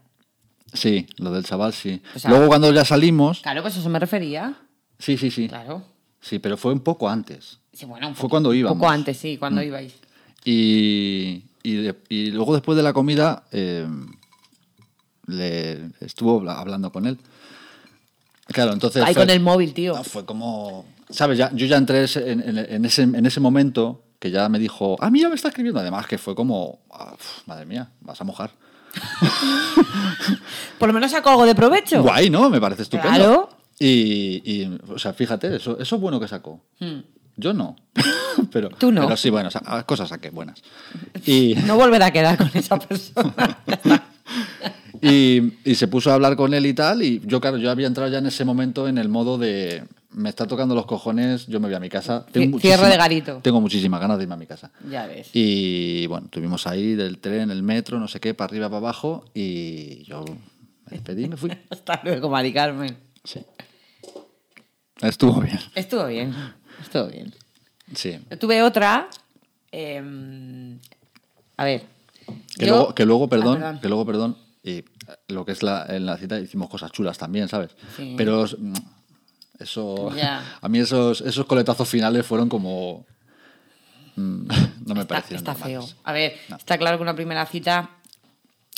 Sí, 0.73 1.05
lo 1.17 1.31
del 1.31 1.43
chaval 1.45 1.73
sí. 1.73 2.01
O 2.15 2.19
sea- 2.19 2.29
Luego 2.31 2.47
cuando 2.47 2.71
ya 2.73 2.85
salimos. 2.85 3.41
Claro, 3.41 3.61
pues 3.61 3.75
eso 3.77 3.89
me 3.89 3.99
refería. 3.99 4.55
Sí, 4.99 5.17
sí, 5.17 5.31
sí. 5.31 5.47
Claro. 5.47 5.83
Sí, 6.19 6.39
pero 6.39 6.55
fue 6.57 6.71
un 6.73 6.81
poco 6.81 7.09
antes. 7.09 7.59
Sí, 7.73 7.85
bueno, 7.85 8.07
un 8.09 8.13
Fue 8.15 8.21
poco- 8.23 8.29
cuando 8.31 8.49
Un 8.49 8.55
íbamos. 8.57 8.77
Mm. 8.77 8.79
poco 8.81 8.91
antes, 8.91 9.17
sí, 9.17 9.37
cuando 9.37 9.61
ibais. 9.63 9.93
Y, 10.45 11.43
y, 11.63 11.73
de- 11.75 11.95
y 12.09 12.31
luego 12.31 12.53
después 12.53 12.75
de 12.75 12.83
la 12.83 12.93
comida 12.93 13.43
eh, 13.51 13.87
le 15.31 15.89
estuvo 16.01 16.37
habla- 16.39 16.59
hablando 16.59 16.91
con 16.91 17.05
él. 17.07 17.17
Claro, 18.47 18.73
entonces. 18.73 19.03
Ahí 19.03 19.13
fue- 19.13 19.23
con 19.23 19.29
el 19.29 19.39
móvil, 19.39 19.73
tío. 19.73 20.03
Fue 20.03 20.25
como. 20.25 20.85
¿Sabes? 21.09 21.37
Ya, 21.37 21.51
yo 21.53 21.65
ya 21.65 21.77
entré 21.77 22.05
en, 22.15 22.41
en- 22.41 22.57
en 22.57 22.85
ese, 22.85 23.03
en 23.03 23.25
ese 23.25 23.39
momento 23.39 24.03
que 24.19 24.29
ya 24.31 24.47
me 24.49 24.59
dijo, 24.59 24.97
ah, 24.99 25.09
mira, 25.09 25.29
me 25.29 25.35
está 25.35 25.47
escribiendo. 25.49 25.79
Además, 25.79 26.05
que 26.07 26.17
fue 26.17 26.35
como, 26.35 26.79
ah, 26.91 27.13
uf, 27.15 27.47
madre 27.47 27.65
mía, 27.65 27.89
vas 28.01 28.19
a 28.21 28.23
mojar. 28.23 28.51
Por 30.77 30.87
lo 30.87 30.93
menos 30.93 31.11
saco 31.11 31.29
algo 31.29 31.45
de 31.45 31.55
provecho. 31.55 32.01
Guay, 32.03 32.29
¿no? 32.29 32.49
Me 32.49 32.59
parece 32.59 32.83
estupendo. 32.83 33.09
Claro. 33.17 33.49
Y, 33.79 34.41
y, 34.45 34.79
o 34.89 34.99
sea, 34.99 35.13
fíjate, 35.13 35.55
eso, 35.55 35.79
eso 35.79 35.95
es 35.95 36.01
bueno 36.01 36.19
que 36.19 36.27
sacó. 36.27 36.61
Yo 37.37 37.53
no. 37.53 37.75
pero, 38.51 38.69
Tú 38.69 38.91
no. 38.91 39.01
Pero 39.01 39.17
sí, 39.17 39.29
bueno, 39.29 39.49
sa- 39.49 39.83
cosas 39.83 40.09
saqué 40.09 40.29
buenas. 40.29 40.61
Y, 41.25 41.55
No 41.65 41.75
volverá 41.77 42.07
a 42.07 42.11
quedar 42.11 42.37
con 42.37 42.51
esa 42.53 42.77
persona. 42.77 43.57
Y, 45.01 45.53
y 45.65 45.75
se 45.75 45.87
puso 45.87 46.11
a 46.11 46.13
hablar 46.15 46.35
con 46.35 46.53
él 46.53 46.65
y 46.65 46.73
tal. 46.73 47.01
Y 47.01 47.21
yo, 47.25 47.41
claro, 47.41 47.57
yo 47.57 47.71
había 47.71 47.87
entrado 47.87 48.09
ya 48.11 48.19
en 48.19 48.27
ese 48.27 48.45
momento 48.45 48.87
en 48.87 48.97
el 48.97 49.09
modo 49.09 49.37
de. 49.37 49.83
Me 50.13 50.27
está 50.27 50.45
tocando 50.45 50.75
los 50.75 50.85
cojones, 50.85 51.47
yo 51.47 51.59
me 51.61 51.67
voy 51.67 51.75
a 51.75 51.79
mi 51.79 51.87
casa. 51.89 52.25
Cierre 52.33 52.47
muchísima- 52.49 52.89
de 52.89 52.97
garito. 52.97 53.39
Tengo 53.41 53.61
muchísimas 53.61 54.01
ganas 54.01 54.17
de 54.17 54.23
irme 54.23 54.33
a 54.33 54.37
mi 54.37 54.45
casa. 54.45 54.69
ya 54.89 55.07
ves. 55.07 55.29
Y 55.33 56.05
bueno, 56.07 56.27
tuvimos 56.29 56.67
ahí 56.67 56.95
del 56.95 57.17
tren, 57.19 57.49
el 57.49 57.63
metro, 57.63 57.97
no 57.99 58.07
sé 58.09 58.19
qué, 58.19 58.33
para 58.33 58.49
arriba, 58.49 58.67
para 58.67 58.77
abajo. 58.79 59.23
Y 59.33 60.03
yo 60.03 60.25
me 60.25 60.91
despedí 60.91 61.23
y 61.23 61.29
me 61.29 61.37
fui. 61.37 61.49
Hasta 61.69 62.01
luego, 62.03 62.29
Mari 62.29 62.51
Carmen. 62.51 62.97
Sí. 63.23 63.39
Estuvo 65.01 65.39
bien. 65.41 65.59
Estuvo 65.75 66.05
bien. 66.07 66.33
Estuvo 66.81 67.07
bien. 67.07 67.33
Sí. 67.95 68.19
Yo 68.29 68.37
tuve 68.37 68.61
otra. 68.63 69.07
em, 69.71 70.77
a 71.57 71.63
ver. 71.65 71.83
Que, 72.57 72.65
yo- 72.65 72.75
luego, 72.75 72.95
que 72.95 73.05
luego, 73.05 73.25
Ah, 73.25 73.29
perdón, 73.29 73.79
que 73.81 73.87
luego, 73.87 74.05
perdón, 74.05 74.37
y 74.63 74.83
lo 75.27 75.45
que 75.45 75.51
es 75.53 75.63
la, 75.63 75.85
en 75.89 76.05
la 76.05 76.17
cita 76.17 76.39
hicimos 76.39 76.69
cosas 76.69 76.91
chulas 76.91 77.17
también, 77.17 77.47
¿sabes? 77.47 77.71
Sí. 77.95 78.13
Pero 78.17 78.45
mm, 78.57 78.73
eso, 79.59 80.11
a 80.61 80.69
mí 80.69 80.79
esos, 80.79 81.21
esos 81.21 81.45
coletazos 81.45 81.87
finales 81.89 82.25
fueron 82.25 82.49
como, 82.49 83.05
mm, 84.15 84.47
no 84.85 84.93
me 84.95 85.01
está, 85.01 85.15
parecieron 85.15 85.37
está 85.37 85.55
feo. 85.55 85.87
A 86.03 86.13
ver, 86.13 86.37
No. 86.49 86.55
está 86.57 86.77
claro 86.77 86.97
que 86.97 87.03
una 87.03 87.15
primera 87.15 87.45
cita 87.45 87.89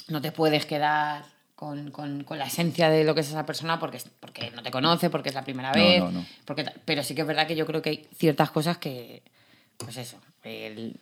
no 0.08 0.22
te 0.22 0.32
puedes 0.32 0.66
quedar 0.66 1.26
con, 1.56 1.92
con- 1.92 2.24
con 2.24 2.38
la 2.38 2.46
esencia 2.46 2.90
de 2.90 3.04
lo 3.06 3.16
que 3.16 3.22
es 3.22 3.30
esa 3.30 3.46
persona 3.46 3.80
porque, 3.80 4.02
porque 4.20 4.52
no 4.52 4.64
te 4.64 4.72
conoce, 4.72 5.10
porque 5.10 5.30
es 5.30 5.36
la 5.36 5.44
primera 5.44 5.72
vez. 5.72 6.00
no, 6.02 6.12
no. 6.12 6.26
Porque, 6.46 6.66
pero 6.86 7.04
sí 7.04 7.16
que 7.16 7.22
es 7.22 7.28
verdad 7.28 7.48
que 7.48 7.56
yo 7.56 7.66
creo 7.66 7.82
que 7.82 7.90
hay 7.90 8.08
ciertas 8.18 8.52
cosas 8.52 8.78
que, 8.80 9.24
pues 9.78 9.96
eso, 9.98 10.18
el, 10.44 11.00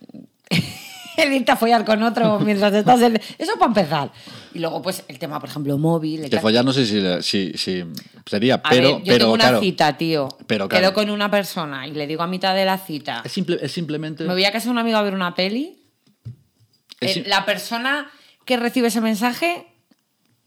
el 1.21 1.33
irte 1.33 1.51
a 1.51 1.55
follar 1.55 1.85
con 1.85 2.01
otro 2.03 2.39
mientras 2.45 2.73
estás 2.73 3.01
en... 3.01 3.15
Eso 3.37 3.53
para 3.53 3.67
empezar. 3.67 4.11
Y 4.53 4.59
luego, 4.59 4.81
pues, 4.81 5.03
el 5.07 5.17
tema, 5.17 5.39
por 5.39 5.49
ejemplo, 5.49 5.77
móvil. 5.77 6.29
Que 6.29 6.39
follar 6.39 6.65
no 6.65 6.73
sé 6.73 6.85
si, 6.85 7.01
si, 7.21 7.53
si 7.57 7.83
sería, 8.25 8.55
A 8.55 8.69
pero, 8.69 8.95
ver, 8.95 8.97
yo 8.97 9.03
pero 9.05 9.17
tengo 9.19 9.33
una 9.33 9.43
claro, 9.45 9.59
cita, 9.61 9.97
tío. 9.97 10.27
Pero 10.47 10.67
claro. 10.67 10.81
Quedo 10.83 10.93
con 10.93 11.09
una 11.09 11.31
persona 11.31 11.87
y 11.87 11.91
le 11.91 12.05
digo 12.07 12.21
a 12.23 12.27
mitad 12.27 12.53
de 12.53 12.65
la 12.65 12.77
cita, 12.77 13.21
es, 13.23 13.31
simple- 13.31 13.59
es 13.61 13.71
simplemente... 13.71 14.23
me 14.25 14.33
voy 14.33 14.43
a 14.45 14.51
casa 14.51 14.65
de 14.65 14.71
un 14.71 14.77
amigo 14.79 14.97
a 14.97 15.01
ver 15.03 15.13
una 15.13 15.33
peli. 15.35 15.77
Es 16.99 17.17
Eh, 17.17 17.23
la 17.27 17.45
persona 17.45 18.11
que 18.45 18.57
recibe 18.57 18.89
ese 18.89 19.01
mensaje, 19.01 19.65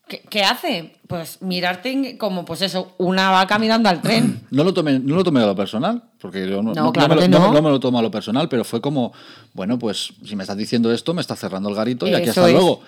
¿qué, 0.08 0.22
qué 0.30 0.42
hace? 0.42 0.92
Pues 1.06 1.40
mirarte 1.42 2.16
como, 2.18 2.44
pues 2.44 2.62
eso, 2.62 2.92
una 2.98 3.30
vaca 3.30 3.58
mirando 3.58 3.88
al 3.88 4.00
tren. 4.00 4.40
No 4.50 4.64
lo, 4.64 4.72
tomé, 4.74 4.98
no 4.98 5.16
lo 5.16 5.24
tomé 5.24 5.40
a 5.42 5.46
lo 5.46 5.56
personal, 5.56 6.02
porque 6.20 6.48
yo 6.48 6.62
no, 6.62 6.72
No, 6.74 6.84
no- 6.84 6.92
claro 6.92 7.14
me, 7.14 7.22
lo, 7.22 7.28
no 7.28 7.52
no. 7.52 7.62
me- 7.62 7.70
lo 7.70 7.80
tomo 7.80 7.98
a 7.98 8.02
lo 8.02 8.10
personal, 8.10 8.48
pero 8.48 8.64
fue 8.64 8.80
como, 8.80 9.12
bueno, 9.52 9.78
pues 9.78 10.12
si 10.24 10.36
me 10.36 10.44
estás 10.44 10.56
diciendo 10.56 10.92
esto, 10.92 11.12
me 11.14 11.20
estás 11.20 11.38
cerrando 11.40 11.68
el 11.68 11.74
garito 11.74 12.06
y 12.06 12.14
aquí 12.14 12.28
hasta 12.28 12.46
es. 12.46 12.52
luego. 12.52 12.80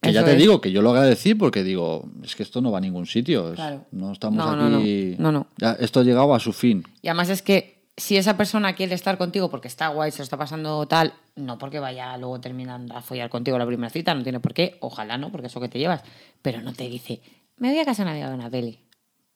Que 0.00 0.12
ya 0.12 0.20
Eso 0.20 0.26
te 0.26 0.32
es. 0.34 0.38
digo, 0.38 0.60
que 0.60 0.70
yo 0.70 0.80
lo 0.80 0.90
agradecí 0.90 1.34
porque 1.34 1.64
digo, 1.64 2.08
es 2.22 2.36
que 2.36 2.44
esto 2.44 2.60
no 2.60 2.70
va 2.70 2.78
a 2.78 2.80
ningún 2.80 3.06
sitio. 3.06 3.48
es- 3.48 3.56
Claro. 3.56 3.84
No 3.90 4.12
estamos 4.12 4.36
No, 4.38 4.54
no, 4.54 4.78
aquí. 4.78 5.16
no. 5.18 5.32
No, 5.32 5.38
no. 5.40 5.46
Ya, 5.58 5.72
esto 5.80 5.98
ha 5.98 6.04
llegado 6.04 6.32
a 6.32 6.38
su 6.38 6.52
fin. 6.52 6.84
Y 7.02 7.08
además 7.08 7.30
es 7.30 7.42
que 7.42 7.77
si 7.98 8.16
esa 8.16 8.36
persona 8.36 8.74
quiere 8.74 8.94
estar 8.94 9.18
contigo 9.18 9.50
porque 9.50 9.68
está 9.68 9.88
guay, 9.88 10.10
se 10.10 10.18
lo 10.18 10.24
está 10.24 10.36
pasando 10.38 10.86
tal, 10.86 11.12
no 11.36 11.58
porque 11.58 11.78
vaya 11.78 12.16
luego 12.16 12.40
terminando 12.40 12.96
a 12.96 13.02
follar 13.02 13.28
contigo 13.28 13.58
la 13.58 13.66
primera 13.66 13.90
cita, 13.90 14.14
no 14.14 14.22
tiene 14.22 14.40
por 14.40 14.54
qué, 14.54 14.78
ojalá 14.80 15.18
no, 15.18 15.30
porque 15.30 15.48
eso 15.48 15.60
que 15.60 15.68
te 15.68 15.78
llevas, 15.78 16.02
pero 16.40 16.62
no 16.62 16.72
te 16.72 16.88
dice, 16.88 17.20
me 17.58 17.68
voy 17.70 17.78
a 17.80 17.84
casa 17.84 18.02
una 18.02 18.14
de 18.14 18.34
una 18.34 18.48
peli. 18.48 18.78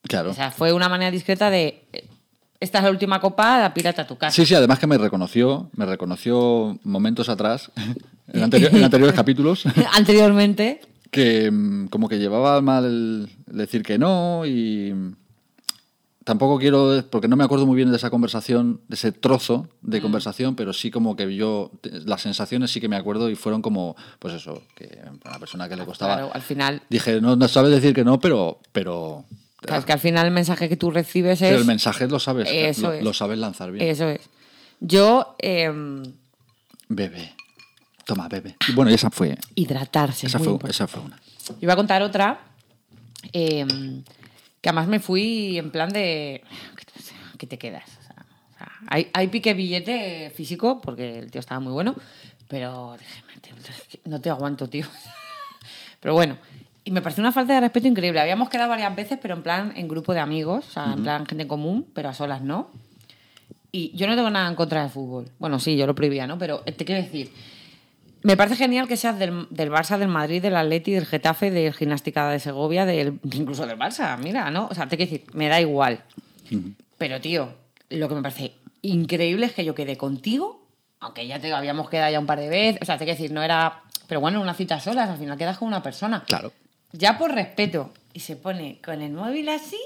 Claro. 0.02 0.30
O 0.30 0.34
sea, 0.34 0.50
fue 0.50 0.72
una 0.72 0.88
manera 0.88 1.10
discreta 1.10 1.50
de, 1.50 1.86
eh, 1.92 2.08
esta 2.60 2.78
es 2.78 2.84
la 2.84 2.90
última 2.90 3.20
copa, 3.20 3.60
la 3.60 3.74
pirata 3.74 4.02
a 4.02 4.06
tu 4.06 4.16
casa. 4.16 4.34
Sí, 4.34 4.46
sí, 4.46 4.54
además 4.54 4.78
que 4.78 4.86
me 4.86 4.96
reconoció, 4.98 5.70
me 5.76 5.84
reconoció 5.86 6.78
momentos 6.84 7.28
atrás, 7.28 7.70
en, 8.32 8.42
anterior- 8.42 8.74
en 8.74 8.84
anteriores 8.84 9.14
capítulos, 9.14 9.64
Anteriormente, 9.92 10.80
que 11.10 11.50
mm, 11.50 11.86
como 11.88 12.08
que 12.08 12.18
llevaba 12.18 12.60
mal 12.60 12.84
el 12.84 13.28
decir 13.46 13.82
que 13.82 13.98
no 13.98 14.46
y 14.46 14.94
tampoco 16.24 16.58
quiero, 16.58 17.04
porque 17.10 17.28
no 17.28 17.36
me 17.36 17.44
acuerdo 17.44 17.66
muy 17.66 17.76
bien 17.76 17.90
de 17.90 17.96
esa 17.96 18.10
conversación, 18.10 18.80
de 18.88 18.94
ese 18.96 19.12
trozo 19.12 19.68
de 19.82 19.98
Mm. 19.98 20.02
conversación, 20.02 20.56
pero 20.56 20.72
sí 20.72 20.90
como 20.90 21.16
que 21.16 21.34
yo, 21.34 21.70
las 21.82 22.22
sensaciones 22.22 22.70
sí 22.70 22.80
que 22.80 22.88
me 22.88 22.96
acuerdo 22.96 23.28
y 23.30 23.34
fueron 23.34 23.62
como, 23.62 23.96
pues 24.18 24.34
eso, 24.34 24.62
que 24.74 25.00
a 25.24 25.28
una 25.28 25.38
persona 25.38 25.68
que 25.68 25.76
le 25.76 25.84
costaba... 25.84 26.14
claro, 26.16 26.30
al 26.34 26.42
final, 26.42 26.82
Dije, 26.90 27.20
no, 27.20 27.36
no 27.36 27.48
sabes 27.48 27.70
decir 27.72 27.94
que 27.94 28.04
no, 28.04 28.20
pero... 28.20 28.58
pero 28.72 29.24
claro, 29.56 29.80
es 29.80 29.84
que 29.84 29.92
al 29.92 29.98
final 30.00 30.26
el 30.26 30.32
mensaje 30.32 30.68
que 30.68 30.76
tú 30.76 30.90
recibes 30.90 31.38
pero 31.40 31.54
es... 31.54 31.60
el 31.60 31.66
mensaje 31.66 32.06
lo 32.08 32.18
sabes, 32.20 32.48
Eso 32.50 32.82
lo, 32.88 32.92
es. 32.92 33.04
lo 33.04 33.12
sabes 33.12 33.38
lanzar 33.38 33.70
bien. 33.72 33.86
Eso 33.88 34.08
es. 34.08 34.20
Yo, 34.80 35.36
em, 35.38 36.02
Bebe. 36.88 37.34
Toma, 38.04 38.28
bebe. 38.28 38.56
Y 38.68 38.72
bueno, 38.72 38.90
esa 38.90 39.10
fue, 39.10 39.38
hidratarse. 39.54 40.26
esa 40.26 40.40
fue, 40.40 40.58
esa 40.68 40.88
fue 40.88 41.02
una. 41.02 41.20
Iba 41.60 41.72
a 41.74 41.76
contar 41.76 42.02
otra, 42.02 42.40
em, 43.32 44.02
que 44.62 44.70
además 44.70 44.88
me 44.88 45.00
fui 45.00 45.58
en 45.58 45.70
plan 45.70 45.90
de... 45.90 46.42
¿Qué 47.36 47.46
te 47.46 47.58
quedas? 47.58 47.84
O 47.98 48.02
sea, 48.02 48.26
o 48.54 48.56
sea, 48.56 48.72
hay, 48.88 49.08
hay 49.12 49.28
pique 49.28 49.52
billete 49.52 50.30
físico, 50.30 50.80
porque 50.80 51.18
el 51.18 51.30
tío 51.30 51.40
estaba 51.40 51.60
muy 51.60 51.72
bueno, 51.72 51.94
pero 52.48 52.96
dije, 52.98 53.22
"Tío, 53.42 53.54
no 54.04 54.20
te 54.20 54.30
aguanto, 54.30 54.68
tío. 54.68 54.86
Pero 56.00 56.14
bueno, 56.14 56.36
y 56.84 56.90
me 56.90 57.00
pareció 57.00 57.22
una 57.22 57.30
falta 57.30 57.54
de 57.54 57.60
respeto 57.60 57.86
increíble. 57.86 58.20
Habíamos 58.20 58.48
quedado 58.48 58.68
varias 58.70 58.94
veces, 58.96 59.18
pero 59.22 59.34
en 59.34 59.42
plan 59.44 59.72
en 59.76 59.86
grupo 59.86 60.12
de 60.14 60.18
amigos, 60.18 60.66
o 60.66 60.70
sea, 60.72 60.92
en 60.94 61.02
plan 61.04 61.26
gente 61.26 61.42
en 61.42 61.48
común, 61.48 61.86
pero 61.94 62.08
a 62.08 62.14
solas 62.14 62.42
no. 62.42 62.70
Y 63.70 63.96
yo 63.96 64.08
no 64.08 64.16
tengo 64.16 64.28
nada 64.30 64.48
en 64.48 64.56
contra 64.56 64.82
del 64.82 64.90
fútbol. 64.90 65.30
Bueno, 65.38 65.60
sí, 65.60 65.76
yo 65.76 65.86
lo 65.86 65.94
prohibía, 65.94 66.26
¿no? 66.26 66.38
Pero 66.38 66.58
te 66.60 66.84
quiero 66.84 67.00
decir, 67.00 67.32
me 68.22 68.36
parece 68.36 68.56
genial 68.56 68.88
que 68.88 68.96
seas 68.96 69.18
del, 69.18 69.46
del 69.50 69.70
Barça, 69.70 69.98
del 69.98 70.08
Madrid, 70.08 70.42
del 70.42 70.56
Atleti, 70.56 70.92
del 70.92 71.06
Getafe, 71.06 71.50
del 71.50 71.72
Gimnástica 71.74 72.28
de 72.30 72.40
Segovia, 72.40 72.86
del, 72.86 73.18
incluso 73.32 73.66
del 73.66 73.78
Barça, 73.78 74.16
mira, 74.18 74.50
¿no? 74.50 74.68
O 74.70 74.74
sea, 74.74 74.88
te 74.88 74.96
quiero 74.96 75.10
decir, 75.10 75.26
me 75.34 75.48
da 75.48 75.60
igual. 75.60 76.02
Pero, 76.98 77.20
tío, 77.20 77.48
lo 77.90 78.08
que 78.08 78.14
me 78.14 78.22
parece 78.22 78.52
increíble 78.82 79.46
es 79.46 79.52
que 79.52 79.64
yo 79.64 79.74
quedé 79.74 79.96
contigo, 79.96 80.66
aunque 81.00 81.26
ya 81.26 81.38
te 81.40 81.52
habíamos 81.52 81.88
quedado 81.88 82.12
ya 82.12 82.20
un 82.20 82.26
par 82.26 82.38
de 82.38 82.48
veces, 82.48 82.82
o 82.82 82.84
sea, 82.84 82.96
te 82.98 83.04
quiero 83.04 83.18
decir, 83.18 83.32
no 83.32 83.42
era... 83.42 83.82
Pero 84.06 84.20
bueno, 84.20 84.40
una 84.40 84.54
cita 84.54 84.78
solas, 84.78 85.08
al 85.08 85.18
final 85.18 85.38
quedas 85.38 85.58
con 85.58 85.68
una 85.68 85.82
persona. 85.82 86.24
Claro. 86.26 86.52
Ya 86.92 87.16
por 87.18 87.32
respeto. 87.32 87.90
Y 88.12 88.20
se 88.20 88.36
pone 88.36 88.78
con 88.84 89.00
el 89.00 89.12
móvil 89.12 89.48
así 89.48 89.78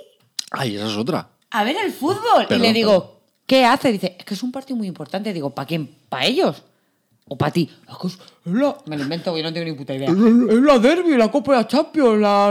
Ay, 0.50 0.76
esa 0.76 0.86
es 0.86 0.96
otra. 0.96 1.28
a 1.50 1.64
ver 1.64 1.76
el 1.84 1.92
fútbol. 1.92 2.46
Perdón, 2.48 2.64
y 2.64 2.68
le 2.68 2.72
digo, 2.72 3.20
¿qué 3.46 3.64
hace? 3.64 3.92
Dice, 3.92 4.16
es 4.18 4.24
que 4.24 4.34
es 4.34 4.42
un 4.42 4.50
partido 4.50 4.76
muy 4.76 4.88
importante. 4.88 5.32
Digo, 5.32 5.50
¿para 5.50 5.66
quién? 5.66 5.88
¿Para 6.08 6.24
ellos? 6.26 6.62
¿O 7.28 7.36
para 7.36 7.50
ti? 7.50 7.68
"Es 7.90 7.96
que 7.96 8.06
es 8.06 8.18
la- 8.44 8.76
Me 8.86 8.96
lo 8.96 9.02
invento, 9.02 9.36
yo 9.36 9.42
no 9.42 9.52
tengo 9.52 9.64
ni 9.66 9.72
puta 9.72 9.92
idea. 9.94 10.08
Es 10.08 10.14
la 10.16 10.78
derby, 10.78 11.16
la 11.16 11.28
Copa 11.28 11.52
de 11.52 11.58
la 11.58 11.66
Champions, 11.66 12.20
la... 12.20 12.50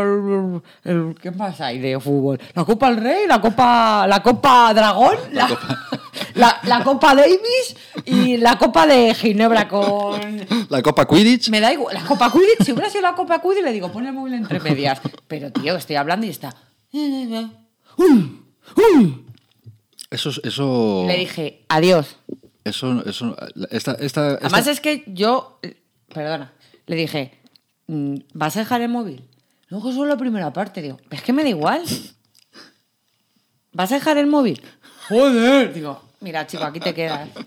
el- 0.84 1.16
¿Qué 1.22 1.32
más 1.32 1.62
hay 1.62 1.80
de 1.80 1.98
fútbol? 2.00 2.40
La 2.54 2.66
Copa 2.66 2.90
del 2.92 2.98
Rey, 3.02 3.26
la 3.28 3.40
Copa, 3.40 4.06
la 4.06 4.22
Copa 4.22 4.74
Dragón, 4.74 5.16
la, 5.32 5.48
la, 6.36 6.60
la 6.64 6.84
Copa 6.84 7.16
Davis 7.16 7.78
y 8.04 8.36
la 8.36 8.58
Copa 8.58 8.86
de 8.86 9.14
Ginebra 9.16 9.66
con... 9.70 10.20
La 10.68 10.82
Copa 10.82 11.08
Quidditch. 11.08 11.48
Me 11.50 11.62
da 11.62 11.72
igual, 11.72 11.94
la 11.96 12.04
Copa 12.04 12.30
Quidditch, 12.30 12.64
si 12.66 12.74
hubiera 12.74 12.90
sido 12.90 13.04
la 13.04 13.16
Copa 13.16 13.42
Quidditch, 13.42 13.64
le 13.64 13.72
digo, 13.72 13.90
pon 13.94 14.06
el 14.06 14.12
móvil 14.12 14.34
entre 14.34 14.60
medias. 14.70 15.00
Pero, 15.28 15.54
tío, 15.54 15.78
estoy 15.78 15.96
hablando 15.96 16.26
y 16.26 16.32
está... 16.32 16.54
Eso, 20.12 20.30
es- 20.30 20.42
eso. 20.44 21.06
Le 21.08 21.18
dije, 21.18 21.66
adiós. 21.70 22.18
Eso, 22.66 23.06
eso, 23.06 23.38
esta, 23.70 23.94
esta, 23.94 24.04
esta- 24.04 24.28
Además 24.42 24.68
es 24.68 24.80
que 24.82 25.04
yo, 25.08 25.60
perdona, 26.14 26.52
le 26.88 26.96
dije, 26.96 27.32
mm, 27.88 28.16
¿vas 28.34 28.58
a 28.58 28.60
dejar 28.60 28.82
el 28.82 28.90
móvil? 28.90 29.24
No, 29.70 29.82
que 29.84 29.92
solo 29.94 30.06
la 30.08 30.18
primera 30.18 30.52
parte. 30.52 30.82
Digo, 30.82 30.98
es 31.12 31.22
que 31.22 31.32
me 31.32 31.44
da 31.44 31.50
igual. 31.50 31.84
¿Vas 33.72 33.92
a 33.92 33.96
dejar 33.96 34.18
el 34.18 34.28
móvil? 34.28 34.62
Joder. 35.10 35.74
Digo, 35.74 36.02
mira, 36.22 36.48
chico, 36.48 36.64
aquí 36.64 36.80
te 36.80 36.94
quedas. 36.94 37.30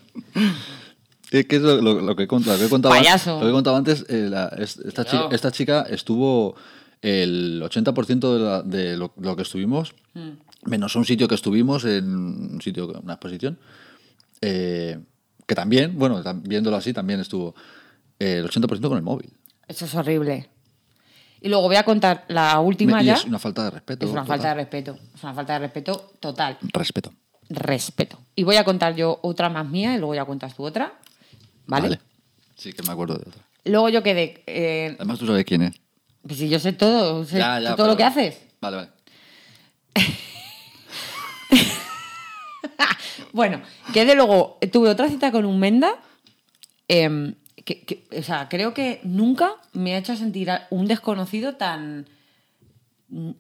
Es 1.31 1.45
que 1.45 1.57
es 1.57 1.63
lo, 1.63 1.83
lo- 1.83 2.01
lo 2.01 2.17
que 2.17 2.23
he 2.23 2.27
contado, 2.27 2.55
lo 2.57 2.59
que 2.61 2.65
he 2.65 2.71
contado, 2.71 2.95
Payaso. 2.95 3.35
lo 3.35 3.41
que 3.43 3.49
he 3.51 3.53
contado 3.53 3.77
antes, 3.77 4.07
eh, 4.09 4.29
la- 4.31 4.49
es- 4.57 4.79
esta, 4.79 5.05
chica, 5.05 5.29
esta 5.31 5.53
chica 5.53 5.83
estuvo 5.91 6.55
el 7.03 7.61
80% 7.63 8.33
de, 8.33 8.39
la- 8.41 8.63
de 8.63 8.97
lo, 8.97 9.13
lo 9.21 9.37
que 9.37 9.43
estuvimos, 9.43 9.95
Mm. 10.15 10.31
menos 10.71 10.97
un 10.97 11.05
sitio 11.05 11.29
que 11.29 11.35
estuvimos, 11.35 11.85
en 11.85 12.17
un 12.17 12.63
sitio, 12.63 12.87
una 13.03 13.13
exposición, 13.13 13.59
eh, 14.41 14.99
que 15.47 15.55
también, 15.55 15.99
bueno, 15.99 16.23
viéndolo 16.43 16.77
así, 16.77 16.93
también 16.93 17.21
estuvo 17.21 17.55
eh, 18.19 18.39
el 18.39 18.49
80% 18.49 18.89
con 18.89 18.97
el 18.97 19.03
móvil. 19.03 19.33
Eso 19.67 19.85
es 19.85 19.95
horrible. 19.95 20.49
Y 21.41 21.49
luego 21.49 21.65
voy 21.69 21.77
a 21.77 21.85
contar 21.85 22.25
la 22.29 22.59
última 22.61 23.01
y 23.03 23.07
ya. 23.07 23.15
es 23.15 23.25
una 23.25 23.39
falta 23.39 23.65
de 23.65 23.71
respeto. 23.71 24.07
Es 24.07 24.13
una 24.13 24.23
total. 24.23 24.37
falta 24.39 24.49
de 24.49 24.55
respeto. 24.55 24.99
Es 25.15 25.23
una 25.23 25.35
falta 25.35 25.53
de 25.55 25.59
respeto 25.61 26.13
total. 26.21 26.59
Respeto. 26.73 27.13
respeto. 27.49 28.19
Y 28.35 28.43
voy 28.43 28.57
a 28.57 28.65
contar 28.65 28.95
yo 28.97 29.21
otra 29.23 29.49
más 29.49 29.69
mía 29.69 29.95
y 29.95 29.99
luego 29.99 30.15
ya 30.15 30.25
cuentas 30.25 30.55
tú 30.57 30.65
otra. 30.65 30.95
¿vale? 31.67 32.01
Sí, 32.57 32.73
que 32.73 32.83
me 32.83 32.91
acuerdo 32.93 33.15
de 33.15 33.29
otra. 33.29 33.43
Luego 33.65 33.89
yo 33.89 34.03
quedé... 34.03 34.43
eh, 34.47 34.95
Además, 34.99 35.19
tú 35.19 35.27
sabes 35.27 35.45
quién 35.45 35.63
es. 35.63 35.75
pues 36.23 36.39
si 36.39 36.49
yo 36.49 36.59
sé 36.59 36.73
todo, 36.73 37.25
sé 37.25 37.39
Ya, 37.39 37.61
ya, 37.61 37.77
todo 37.77 37.87
lo 37.87 37.93
pero- 37.93 37.97
que 37.99 38.05
haces. 38.05 38.39
Vale, 38.61 38.77
vale. 38.77 38.89
Bueno, 43.33 43.61
quedé 43.93 44.15
luego, 44.15 44.59
tuve 44.73 44.89
otra 44.89 45.09
cita 45.09 45.33
con 45.33 45.45
un 45.45 45.59
Menda, 45.59 45.97
em, 46.89 47.35
que, 47.65 48.07
o 48.17 48.23
sea, 48.23 48.49
creo 48.49 48.73
que 48.73 49.01
nunca 49.03 49.57
me 49.73 49.95
ha 49.95 49.99
hecho 49.99 50.17
sentir 50.17 50.51
un 50.71 50.87
desconocido 50.87 51.57
tan, 51.57 52.07
mm, 53.09 53.31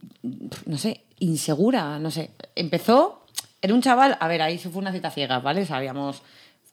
no 0.66 0.78
sé, 0.78 1.04
insegura, 1.18 1.98
no 1.98 2.10
sé. 2.10 2.30
Empezó, 2.54 3.24
era 3.62 3.74
un 3.74 3.82
chaval, 3.82 4.16
a 4.20 4.28
ver, 4.28 4.42
ahí 4.42 4.58
se 4.58 4.68
fue 4.70 4.82
una 4.82 4.92
cita 4.92 5.10
ciega, 5.10 5.38
¿vale? 5.40 5.64
Sabíamos, 5.64 6.22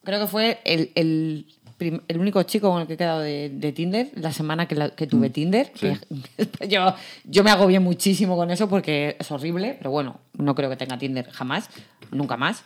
creo 0.04 0.20
que 0.20 0.28
fue 0.28 0.60
el, 0.66 1.46
el 1.80 2.18
único 2.20 2.42
chico 2.44 2.70
con 2.72 2.82
el 2.82 2.88
que 2.88 2.94
he 2.94 2.98
quedado 2.98 3.20
de, 3.20 3.50
de 3.54 3.72
Tinder 3.74 4.10
la 4.16 4.32
semana 4.32 4.66
que, 4.68 4.76
la- 4.76 4.90
que 4.92 5.08
tuve 5.08 5.30
Tinder. 5.30 5.72
sí. 5.76 5.92
que 6.60 6.68
yo, 6.70 6.94
yo 7.26 7.44
me 7.44 7.52
agobié 7.52 7.80
muchísimo 7.80 8.36
con 8.38 8.50
eso 8.52 8.70
porque 8.70 9.18
es 9.20 9.30
horrible, 9.32 9.76
pero 9.78 9.92
bueno, 9.92 10.20
no 10.38 10.56
creo 10.56 10.70
que 10.70 10.78
tenga 10.78 10.98
Tinder 10.98 11.30
jamás, 11.32 11.70
nunca 12.12 12.38
más. 12.38 12.64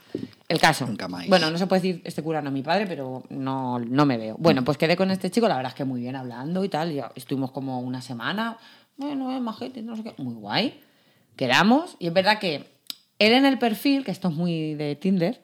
El 0.47 0.59
caso. 0.59 0.85
Nunca 0.85 1.07
más. 1.07 1.27
Bueno, 1.27 1.49
no 1.49 1.57
se 1.57 1.65
puede 1.67 1.81
decir 1.81 2.01
este 2.05 2.21
cura 2.21 2.41
no 2.41 2.49
es 2.49 2.53
mi 2.53 2.61
padre, 2.61 2.85
pero 2.87 3.23
no, 3.29 3.79
no 3.79 4.05
me 4.05 4.17
veo. 4.17 4.35
Bueno, 4.37 4.63
pues 4.63 4.77
quedé 4.77 4.95
con 4.95 5.09
este 5.11 5.31
chico, 5.31 5.47
la 5.47 5.55
verdad 5.55 5.71
es 5.71 5.75
que 5.75 5.85
muy 5.85 6.01
bien 6.01 6.15
hablando 6.15 6.63
y 6.63 6.69
tal. 6.69 6.93
Ya 6.93 7.11
estuvimos 7.15 7.51
como 7.51 7.79
una 7.79 8.01
semana. 8.01 8.57
Bueno, 8.97 9.35
es 9.35 9.41
majete, 9.41 9.81
no 9.81 9.95
sé 9.95 10.03
qué. 10.03 10.13
Muy 10.17 10.35
guay. 10.35 10.79
Quedamos. 11.35 11.95
Y 11.99 12.07
es 12.07 12.13
verdad 12.13 12.37
que 12.39 12.67
él 13.17 13.33
en 13.33 13.45
el 13.45 13.57
perfil, 13.57 14.03
que 14.03 14.11
esto 14.11 14.27
es 14.29 14.35
muy 14.35 14.73
de 14.75 14.95
Tinder, 14.95 15.41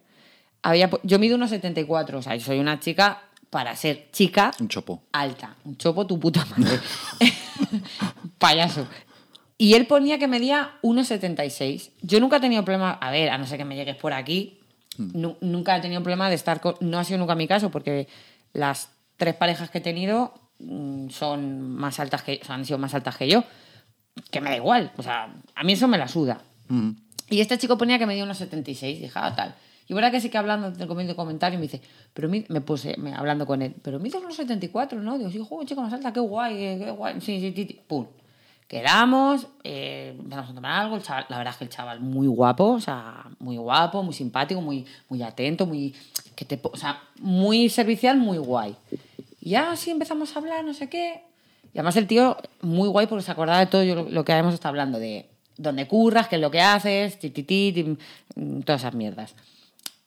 había, 0.61 0.89
yo 1.03 1.19
mido 1.19 1.35
unos 1.35 1.49
74. 1.51 2.19
O 2.19 2.21
sea, 2.21 2.35
yo 2.35 2.43
soy 2.45 2.59
una 2.59 2.79
chica 2.79 3.21
para 3.49 3.75
ser 3.75 4.09
chica 4.11 4.51
Un 4.59 4.67
chopo. 4.67 5.03
alta. 5.11 5.55
Un 5.65 5.77
chopo 5.77 6.05
tu 6.05 6.19
puta 6.19 6.45
madre. 6.57 6.79
Payaso. 8.37 8.87
Y 9.57 9.73
él 9.75 9.87
ponía 9.87 10.19
que 10.19 10.27
medía 10.27 10.73
1,76. 10.81 11.91
Yo 12.01 12.19
nunca 12.19 12.37
he 12.37 12.39
tenido 12.41 12.63
problema, 12.65 12.91
a 12.91 13.11
ver, 13.11 13.29
a 13.29 13.37
no 13.37 13.45
ser 13.47 13.57
que 13.57 13.65
me 13.65 13.75
llegues 13.75 13.95
por 13.95 14.11
aquí, 14.13 14.59
nu- 14.97 15.37
nunca 15.39 15.77
he 15.77 15.81
tenido 15.81 16.01
problema 16.01 16.27
de 16.29 16.35
estar 16.35 16.59
con... 16.59 16.75
No 16.81 16.99
ha 16.99 17.03
sido 17.05 17.19
nunca 17.19 17.35
mi 17.35 17.47
caso, 17.47 17.71
porque 17.71 18.07
las 18.53 18.89
tres 19.17 19.35
parejas 19.35 19.69
que 19.69 19.77
he 19.77 19.81
tenido 19.81 20.33
mm, 20.59 21.09
son 21.09 21.69
más 21.71 21.99
altas 22.01 22.21
que... 22.23 22.39
o 22.41 22.45
sea, 22.45 22.55
han 22.55 22.65
sido 22.65 22.77
más 22.79 22.93
altas 22.93 23.15
que 23.15 23.29
yo. 23.29 23.43
Que 24.29 24.41
me 24.41 24.49
da 24.49 24.57
igual. 24.57 24.91
O 24.97 25.03
sea, 25.03 25.33
a 25.55 25.63
mí 25.63 25.73
eso 25.73 25.87
me 25.87 25.97
la 25.97 26.07
suda. 26.09 26.41
Mm. 26.67 26.89
Y 27.29 27.39
este 27.39 27.57
chico 27.57 27.77
ponía 27.77 27.97
que 27.97 28.05
medía 28.05 28.23
unos 28.25 28.37
76, 28.37 28.99
dije, 29.01 29.11
ah, 29.15 29.33
tal. 29.35 29.55
Y 29.87 29.93
verdad 29.93 30.11
que 30.11 30.19
sí 30.21 30.29
que 30.29 30.37
hablando 30.37 30.71
del 30.71 30.87
comentario, 30.87 31.15
comentario 31.15 31.59
me 31.59 31.63
dice, 31.63 31.81
pero 32.13 32.27
mi- 32.27 32.45
me 32.49 32.61
puse 32.61 32.95
me- 32.97 33.13
hablando 33.13 33.45
con 33.45 33.61
él, 33.61 33.75
pero 33.81 33.99
mides 33.99 34.21
unos 34.21 34.35
74, 34.35 34.99
¿no? 35.01 35.17
Digo, 35.17 35.29
sí, 35.29 35.39
joder, 35.47 35.67
chico 35.67 35.81
más 35.81 35.93
alta, 35.93 36.11
qué 36.11 36.19
guay, 36.19 36.55
qué, 36.55 36.81
qué 36.85 36.91
guay. 36.91 37.21
Sí, 37.21 37.39
sí, 37.39 37.53
sí, 37.55 37.65
sí. 37.67 37.81
pum. 37.87 38.07
Quedamos, 38.67 39.45
eh, 39.63 40.17
a 40.31 40.43
tomar 40.53 40.81
algo, 40.81 40.95
el 40.95 41.03
chaval- 41.03 41.27
la 41.29 41.37
verdad 41.37 41.51
es 41.53 41.57
que 41.59 41.63
el 41.65 41.69
chaval 41.69 41.99
muy 41.99 42.25
guapo, 42.25 42.63
o 42.71 42.79
sea, 42.79 43.25
muy 43.37 43.57
guapo, 43.57 44.01
muy 44.01 44.13
simpático, 44.13 44.59
muy, 44.59 44.85
muy 45.07 45.21
atento, 45.21 45.67
muy, 45.67 45.93
que 46.35 46.45
te, 46.45 46.59
o 46.63 46.75
sea, 46.75 46.99
muy 47.19 47.69
servicial, 47.69 48.17
muy 48.17 48.39
guay. 48.39 48.75
Y 49.39 49.51
ya 49.51 49.71
así 49.71 49.91
empezamos 49.91 50.35
a 50.35 50.39
hablar, 50.39 50.65
no 50.65 50.73
sé 50.73 50.89
qué. 50.89 51.21
Y 51.73 51.77
además 51.77 51.95
el 51.97 52.07
tío, 52.07 52.37
muy 52.61 52.89
guay 52.89 53.05
porque 53.05 53.23
se 53.23 53.31
acordaba 53.31 53.59
de 53.59 53.67
todo 53.67 53.83
lo, 54.09 54.25
que 54.25 54.31
habíamos 54.31 54.55
estado 54.55 54.69
hablando, 54.69 54.97
de 54.97 55.29
dónde 55.57 55.87
curras, 55.87 56.27
qué 56.27 56.37
es 56.37 56.41
lo 56.41 56.49
que 56.49 56.61
haces, 56.61 57.19
ti, 57.19 57.29
ti, 57.29 57.43
ti, 57.43 57.97
mm, 58.35 58.61
todas 58.61 58.81
esas 58.81 58.95
mierdas. 58.95 59.35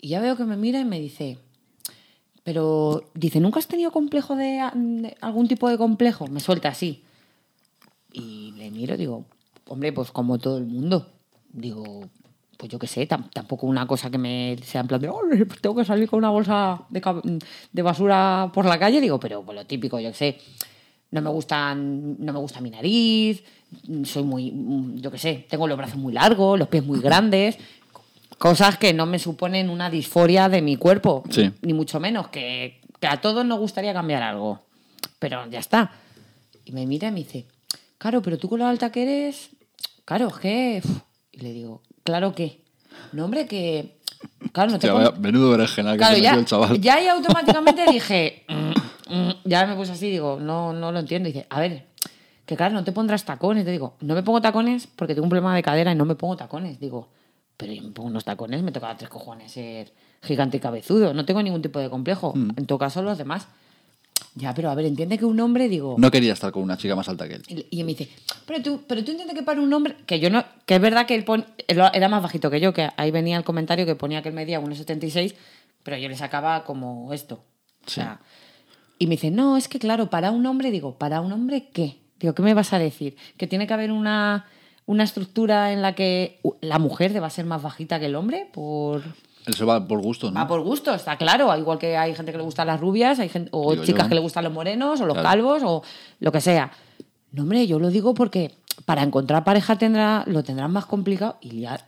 Y 0.00 0.08
ya 0.08 0.20
veo 0.20 0.36
que 0.36 0.44
me 0.44 0.56
mira 0.56 0.80
y 0.80 0.84
me 0.84 1.00
dice, 1.00 1.38
pero, 2.44 3.10
dice, 3.14 3.40
¿nunca 3.40 3.58
has 3.58 3.66
tenido 3.68 3.90
complejo 3.90 4.36
de, 4.36 4.62
de 4.74 5.16
algún 5.20 5.48
tipo 5.48 5.68
de 5.68 5.76
complejo? 5.76 6.26
Me 6.28 6.40
suelta 6.40 6.68
así. 6.68 7.02
Y 8.12 8.52
le 8.56 8.70
miro 8.70 8.96
digo, 8.96 9.24
hombre, 9.66 9.92
pues 9.92 10.10
como 10.10 10.38
todo 10.38 10.58
el 10.58 10.66
mundo. 10.66 11.10
Digo, 11.52 12.08
pues 12.56 12.70
yo 12.70 12.78
qué 12.78 12.86
sé, 12.86 13.08
tam- 13.08 13.30
tampoco 13.32 13.66
una 13.66 13.86
cosa 13.86 14.10
que 14.10 14.18
me 14.18 14.56
sea 14.62 14.80
en 14.82 14.86
plan 14.88 15.00
de, 15.00 15.08
"Ole, 15.08 15.44
pues 15.46 15.60
tengo 15.60 15.76
que 15.76 15.84
salir 15.84 16.08
con 16.08 16.18
una 16.18 16.30
bolsa 16.30 16.82
de, 16.90 17.38
de 17.72 17.82
basura 17.82 18.50
por 18.54 18.64
la 18.64 18.78
calle. 18.78 19.00
Digo, 19.00 19.18
pero 19.20 19.42
pues 19.42 19.56
lo 19.56 19.66
típico, 19.66 20.00
yo 20.00 20.10
qué 20.10 20.16
sé, 20.16 20.38
no 21.10 21.20
me 21.22 21.30
gustan, 21.30 22.16
no 22.24 22.32
me 22.32 22.38
gusta 22.38 22.60
mi 22.60 22.70
nariz, 22.70 23.42
soy 24.04 24.22
muy, 24.24 24.52
yo 24.96 25.10
qué 25.10 25.18
sé, 25.18 25.46
tengo 25.48 25.66
los 25.66 25.76
brazos 25.78 25.96
muy 25.96 26.12
largos, 26.12 26.58
los 26.58 26.68
pies 26.68 26.84
muy 26.84 27.00
grandes. 27.02 27.58
Cosas 28.38 28.78
que 28.78 28.94
no 28.94 29.04
me 29.06 29.18
suponen 29.18 29.68
una 29.68 29.90
disforia 29.90 30.48
de 30.48 30.62
mi 30.62 30.76
cuerpo, 30.76 31.24
Sí. 31.30 31.52
ni 31.62 31.72
mucho 31.74 31.98
menos, 31.98 32.28
que, 32.28 32.80
que 33.00 33.06
a 33.08 33.20
todos 33.20 33.44
nos 33.44 33.58
gustaría 33.58 33.92
cambiar 33.92 34.22
algo. 34.22 34.60
Pero 35.18 35.46
ya 35.50 35.58
está. 35.58 35.90
Y 36.64 36.72
me 36.72 36.86
mira 36.86 37.08
y 37.08 37.10
me 37.12 37.18
dice, 37.18 37.46
claro, 37.98 38.22
pero 38.22 38.38
tú 38.38 38.48
con 38.48 38.60
lo 38.60 38.66
alta 38.66 38.90
que 38.92 39.02
eres, 39.02 39.50
claro, 40.04 40.30
que... 40.30 40.80
uf". 40.84 41.00
Y 41.32 41.40
le 41.40 41.52
digo, 41.52 41.82
claro 42.04 42.34
que. 42.34 42.62
No, 43.12 43.24
hombre, 43.24 43.46
que... 43.46 43.96
Claro, 44.52 44.70
no 44.72 44.78
te 44.78 44.88
Hostia, 44.90 45.10
vaya 45.10 45.20
menudo 45.20 45.50
berenjenal 45.50 45.94
que 45.94 45.98
Claro, 45.98 46.16
se 46.16 46.22
ya, 46.22 46.34
el 46.34 46.44
chaval. 46.44 46.80
ya 46.80 46.94
ahí 46.94 47.06
automáticamente 47.08 47.84
dije, 47.90 48.44
"Mm, 48.48 49.14
mm", 49.14 49.34
ya 49.44 49.66
me 49.66 49.74
puse 49.76 49.92
así, 49.92 50.10
digo, 50.10 50.38
no, 50.40 50.72
no 50.72 50.90
lo 50.92 50.98
entiendo. 51.00 51.28
Y 51.28 51.32
dice, 51.32 51.46
a 51.50 51.60
ver, 51.60 51.86
que 52.44 52.56
claro, 52.56 52.74
no 52.74 52.82
te 52.84 52.90
pondrás 52.92 53.24
tacones. 53.24 53.64
Te 53.64 53.70
digo, 53.70 53.94
no 54.00 54.14
me 54.14 54.22
pongo 54.22 54.40
tacones 54.40 54.86
porque 54.88 55.14
tengo 55.14 55.24
un 55.24 55.30
problema 55.30 55.54
de 55.54 55.62
cadera 55.62 55.92
y 55.92 55.94
no 55.94 56.04
me 56.04 56.14
pongo 56.16 56.36
tacones. 56.36 56.80
Digo, 56.80 57.08
pero 57.58 57.74
pongo 57.92 58.08
unos 58.08 58.24
tacones, 58.24 58.62
me 58.62 58.72
toca 58.72 58.96
tres 58.96 59.10
cojones 59.10 59.52
ser 59.52 59.92
gigante 60.22 60.56
y 60.56 60.60
cabezudo. 60.60 61.12
No 61.12 61.26
tengo 61.26 61.42
ningún 61.42 61.60
tipo 61.60 61.78
de 61.78 61.90
complejo. 61.90 62.32
Hmm. 62.34 62.50
En 62.56 62.64
todo 62.64 62.78
caso, 62.78 63.02
los 63.02 63.18
demás. 63.18 63.46
Ya, 64.34 64.54
pero 64.54 64.70
a 64.70 64.74
ver, 64.74 64.86
entiende 64.86 65.18
que 65.18 65.24
un 65.24 65.38
hombre, 65.40 65.68
digo. 65.68 65.96
No 65.98 66.10
quería 66.10 66.32
estar 66.32 66.52
con 66.52 66.62
una 66.62 66.76
chica 66.76 66.94
más 66.94 67.08
alta 67.08 67.26
que 67.28 67.34
él. 67.34 67.42
Y 67.48 67.80
y 67.80 67.84
me 67.84 67.88
dice, 67.94 68.08
pero 68.46 68.62
tú, 68.62 68.82
pero 68.86 69.02
tú 69.04 69.10
entiendes 69.10 69.36
que 69.36 69.42
para 69.42 69.60
un 69.60 69.72
hombre, 69.74 69.96
que 70.06 70.20
yo 70.20 70.30
no, 70.30 70.44
que 70.64 70.76
es 70.76 70.80
verdad 70.80 71.06
que 71.06 71.14
él, 71.16 71.24
pon- 71.24 71.44
él 71.66 71.80
era 71.92 72.08
más 72.08 72.22
bajito 72.22 72.48
que 72.50 72.60
yo, 72.60 72.72
que 72.72 72.88
ahí 72.96 73.10
venía 73.10 73.36
el 73.36 73.44
comentario 73.44 73.84
que 73.86 73.96
ponía 73.96 74.22
que 74.22 74.28
él 74.28 74.34
medía 74.36 74.60
1,76, 74.60 75.34
pero 75.82 75.96
yo 75.98 76.08
le 76.08 76.16
sacaba 76.16 76.64
como 76.64 77.12
esto. 77.12 77.36
O 77.86 77.88
Sí. 77.90 77.96
sea, 77.96 78.20
y 79.00 79.06
me 79.06 79.12
dice, 79.12 79.30
no, 79.32 79.56
es 79.56 79.66
que 79.68 79.78
claro, 79.80 80.08
para 80.10 80.30
un 80.30 80.44
hombre, 80.46 80.70
digo, 80.70 80.94
¿para 80.98 81.20
un 81.20 81.32
hombre 81.32 81.68
qué? 81.72 81.96
Digo, 82.20 82.34
¿qué 82.34 82.42
me 82.42 82.54
vas 82.54 82.72
a 82.72 82.78
decir? 82.78 83.16
Que 83.36 83.46
tiene 83.48 83.66
que 83.66 83.74
haber 83.74 83.90
una, 83.92 84.46
una 84.88 85.04
estructura 85.04 85.70
en 85.74 85.82
la 85.82 85.94
que 85.94 86.40
la 86.62 86.78
mujer 86.78 87.12
deba 87.12 87.28
ser 87.28 87.44
más 87.44 87.60
bajita 87.62 88.00
que 88.00 88.06
el 88.06 88.16
hombre 88.16 88.48
por... 88.50 89.02
Eso 89.46 89.66
va 89.66 89.86
por 89.86 90.00
gusto, 90.00 90.30
¿no? 90.30 90.40
Va 90.40 90.48
por 90.48 90.62
gusto, 90.62 90.94
está 90.94 91.16
claro. 91.18 91.54
Igual 91.56 91.78
que 91.78 91.96
hay 91.98 92.14
gente 92.14 92.32
que 92.32 92.38
le 92.38 92.44
gustan 92.44 92.66
las 92.68 92.80
rubias, 92.80 93.18
hay 93.18 93.28
gente, 93.28 93.50
o 93.52 93.72
Digo 93.72 93.84
chicas 93.84 94.04
yo. 94.04 94.08
que 94.08 94.14
le 94.14 94.20
gustan 94.22 94.44
los 94.44 94.52
morenos, 94.52 94.98
o 95.02 95.04
los 95.06 95.14
Claro. 95.14 95.28
calvos, 95.28 95.62
o 95.62 95.82
lo 96.20 96.32
que 96.32 96.40
sea. 96.40 96.70
No, 97.32 97.42
hombre, 97.42 97.66
yo 97.66 97.78
lo 97.78 97.90
digo 97.90 98.14
porque 98.14 98.52
para 98.86 99.02
encontrar 99.02 99.44
pareja 99.44 99.76
tendrá, 99.76 100.24
lo 100.26 100.42
tendrán 100.42 100.70
más 100.72 100.86
complicado. 100.86 101.36
Y 101.42 101.60
ya. 101.60 101.78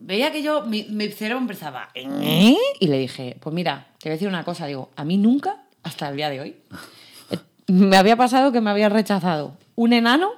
Veía 0.00 0.30
que 0.32 0.42
yo, 0.42 0.62
mi, 0.66 0.84
mi 0.90 1.08
cerebro 1.08 1.38
empezaba. 1.40 1.88
¿eh? 1.94 2.56
Y 2.80 2.86
le 2.88 2.98
dije, 2.98 3.36
pues 3.40 3.54
mira, 3.54 3.86
te 3.98 4.08
voy 4.08 4.12
a 4.12 4.14
decir 4.16 4.28
una 4.28 4.44
cosa. 4.44 4.66
Digo, 4.66 4.90
a 4.96 5.04
mí 5.04 5.16
nunca, 5.18 5.62
hasta 5.84 6.08
el 6.08 6.16
día 6.16 6.30
de 6.30 6.40
hoy, 6.40 6.56
eh, 7.30 7.38
me 7.68 7.96
había 7.96 8.16
pasado 8.16 8.50
que 8.52 8.60
me 8.60 8.70
había 8.70 8.88
rechazado 8.88 9.52
un 9.76 9.92
enano 9.92 10.30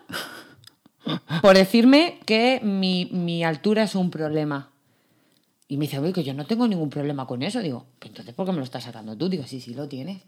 por 1.42 1.56
decirme 1.56 2.18
que 2.26 2.60
mi, 2.62 3.06
mi 3.12 3.44
altura 3.44 3.82
es 3.84 3.94
un 3.94 4.10
problema. 4.10 4.70
Y 5.68 5.76
me 5.76 5.84
dice, 5.84 5.98
oye, 5.98 6.12
que 6.12 6.24
yo 6.24 6.32
no 6.34 6.46
tengo 6.46 6.66
ningún 6.66 6.88
problema 6.90 7.26
con 7.26 7.42
eso. 7.42 7.60
Digo, 7.60 7.84
"Pues 7.98 8.10
entonces, 8.10 8.34
¿por 8.34 8.46
qué 8.46 8.52
me 8.52 8.58
lo 8.58 8.64
estás 8.64 8.84
sacando 8.84 9.16
tú? 9.16 9.28
Digo, 9.28 9.44
sí, 9.46 9.60
sí, 9.60 9.74
lo 9.74 9.86
tienes. 9.88 10.22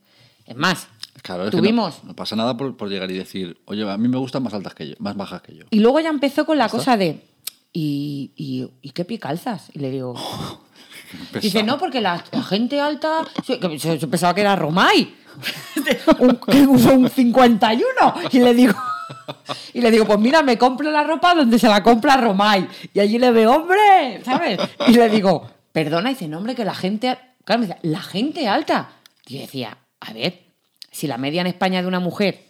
Es 0.47 0.55
más, 0.57 0.89
Claro, 1.23 1.45
es 1.45 1.51
que 1.51 1.57
no- 1.57 1.63
tuvimos. 1.63 2.05
no, 2.05 2.15
pasa 2.15 2.37
nada 2.37 2.57
por, 2.57 2.77
por 2.77 2.89
llegar 2.91 3.11
y 3.11 3.15
decir, 3.15 3.59
oye, 3.67 3.89
a 3.91 3.97
mí 3.97 4.09
me 4.09 4.19
gustan 4.19 4.43
más 4.43 4.53
altas 4.53 4.75
que 4.75 4.89
yo, 4.89 4.95
más 4.99 5.17
bajas 5.17 5.41
que 5.43 5.55
yo. 5.55 5.65
Y 5.71 5.81
luego 5.81 6.01
ya 6.01 6.09
empezó 6.11 6.45
con 6.45 6.59
la 6.59 6.69
cosa 6.69 6.97
de, 6.97 7.25
¿y, 7.73 8.33
y, 8.37 8.69
¿y 8.83 8.91
qué 8.91 9.05
pie 9.05 9.19
calzas? 9.19 9.71
Y 9.73 9.79
le 9.79 9.91
digo, 9.91 10.15
dice, 11.41 11.63
no, 11.63 11.79
porque 11.79 12.01
la, 12.01 12.23
la 12.33 12.43
gente 12.43 12.81
alta. 12.81 13.23
yo 13.47 14.11
pensaba 14.11 14.35
que 14.35 14.41
era 14.43 14.57
Romay, 14.57 15.15
un, 16.19 16.37
que 16.37 16.67
usó 16.67 16.95
un 16.95 17.09
51. 17.09 17.85
Y 18.33 18.39
le 18.41 18.55
digo. 18.55 18.75
Y 19.75 19.81
le 19.81 19.91
digo, 19.91 20.05
pues 20.05 20.19
mira, 20.19 20.43
me 20.43 20.59
compro 20.59 20.91
la 20.91 21.05
ropa 21.05 21.35
donde 21.35 21.59
se 21.59 21.69
la 21.69 21.83
compra 21.83 22.17
Romay. 22.17 22.67
Y 22.93 23.01
allí 23.01 23.19
le 23.19 23.31
veo, 23.31 23.53
hombre, 23.53 24.21
¿sabes? 24.25 24.59
Y 24.89 24.93
le 24.93 25.09
digo, 25.09 25.49
perdona, 25.73 26.11
y 26.11 26.15
dice, 26.15 26.29
no, 26.29 26.39
hombre, 26.39 26.55
que 26.55 26.65
la 26.65 26.75
gente. 26.75 27.19
Claro, 27.45 27.61
me 27.61 27.67
decía, 27.67 27.81
la 27.83 28.03
gente 28.03 28.49
alta. 28.49 28.91
Y 29.27 29.35
yo 29.35 29.41
decía, 29.41 29.79
a 30.01 30.13
ver, 30.13 30.43
si 30.91 31.07
la 31.07 31.19
media 31.19 31.41
en 31.41 31.47
España 31.47 31.83
de 31.83 31.89
una 31.89 32.01
mujer 32.01 32.45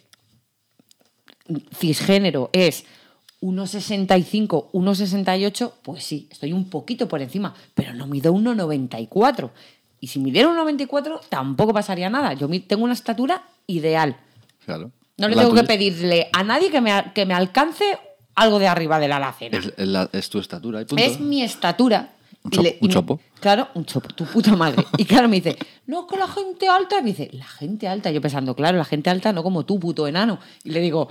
cisgénero 1.75 2.49
es 2.53 2.85
1,65, 3.41 4.71
1,68, 4.71 5.71
pues 5.81 6.03
sí, 6.03 6.27
estoy 6.31 6.53
un 6.53 6.69
poquito 6.69 7.07
por 7.07 7.21
encima, 7.21 7.53
pero 7.73 7.93
no 7.93 8.07
mido 8.07 8.33
1,94. 8.33 9.49
Y 9.99 10.07
si 10.07 10.19
midiera 10.19 10.49
1,94 10.49 11.21
tampoco 11.29 11.73
pasaría 11.73 12.09
nada. 12.09 12.33
Yo 12.33 12.49
tengo 12.61 12.83
una 12.83 12.93
estatura 12.93 13.43
ideal. 13.67 14.17
Claro. 14.65 14.91
No 15.17 15.27
le 15.27 15.35
tengo 15.35 15.53
que 15.53 15.63
pedirle 15.63 16.29
a 16.33 16.43
nadie 16.43 16.69
que 16.71 16.81
me, 16.81 16.91
que 17.13 17.25
me 17.25 17.33
alcance 17.33 17.83
algo 18.35 18.59
de 18.59 18.67
arriba 18.67 18.99
de 18.99 19.07
la 19.07 19.17
alacena. 19.17 19.57
Es, 19.57 19.73
es 19.77 19.87
la- 19.87 20.09
es 20.13 20.29
tu 20.29 20.39
estatura 20.39 20.81
y 20.81 20.85
punto. 20.85 21.03
Es 21.03 21.19
mi 21.19 21.43
estatura. 21.43 22.13
Un 22.43 22.51
Y 22.51 22.55
chopo, 22.55 22.63
le- 22.63 22.69
y 22.69 22.77
un 22.81 22.87
me- 22.87 22.93
chopo. 22.93 23.19
Claro, 23.39 23.67
un 23.75 23.85
chopo, 23.85 24.07
tu 24.15 24.25
puta 24.25 24.55
madre. 24.55 24.83
Y 24.97 25.05
claro, 25.05 25.27
me 25.29 25.35
dice, 25.41 25.57
no, 25.85 26.07
que 26.07 26.17
la 26.17 26.27
gente 26.27 26.67
alta. 26.67 26.97
Y 26.99 27.01
me 27.03 27.07
dice, 27.09 27.29
la 27.33 27.45
gente 27.45 27.87
alta. 27.87 28.09
Yo 28.09 28.19
pensando, 28.21 28.55
claro, 28.55 28.77
la 28.77 28.85
gente 28.85 29.09
alta 29.11 29.31
no 29.31 29.43
como 29.43 29.63
tú, 29.63 29.79
puto 29.79 30.07
enano. 30.07 30.39
Y 30.63 30.71
le 30.71 30.79
digo, 30.79 31.09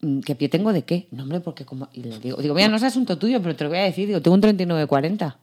"Mm, 0.00 0.20
¿qué 0.20 0.34
pie 0.34 0.48
tengo 0.48 0.72
de 0.72 0.82
qué? 0.82 1.06
No, 1.12 1.22
hombre, 1.22 1.38
porque 1.40 1.64
como. 1.64 1.88
Y 1.92 2.02
le 2.02 2.18
digo, 2.18 2.38
digo, 2.42 2.54
mira, 2.54 2.66
no 2.68 2.76
es 2.76 2.82
asunto 2.82 3.18
tuyo, 3.18 3.40
pero 3.40 3.54
te 3.54 3.62
lo 3.64 3.70
voy 3.70 3.78
a 3.78 3.82
decir. 3.84 4.08
Digo, 4.08 4.20
tengo 4.20 4.34
un 4.34 4.40
39-40. 4.40 5.36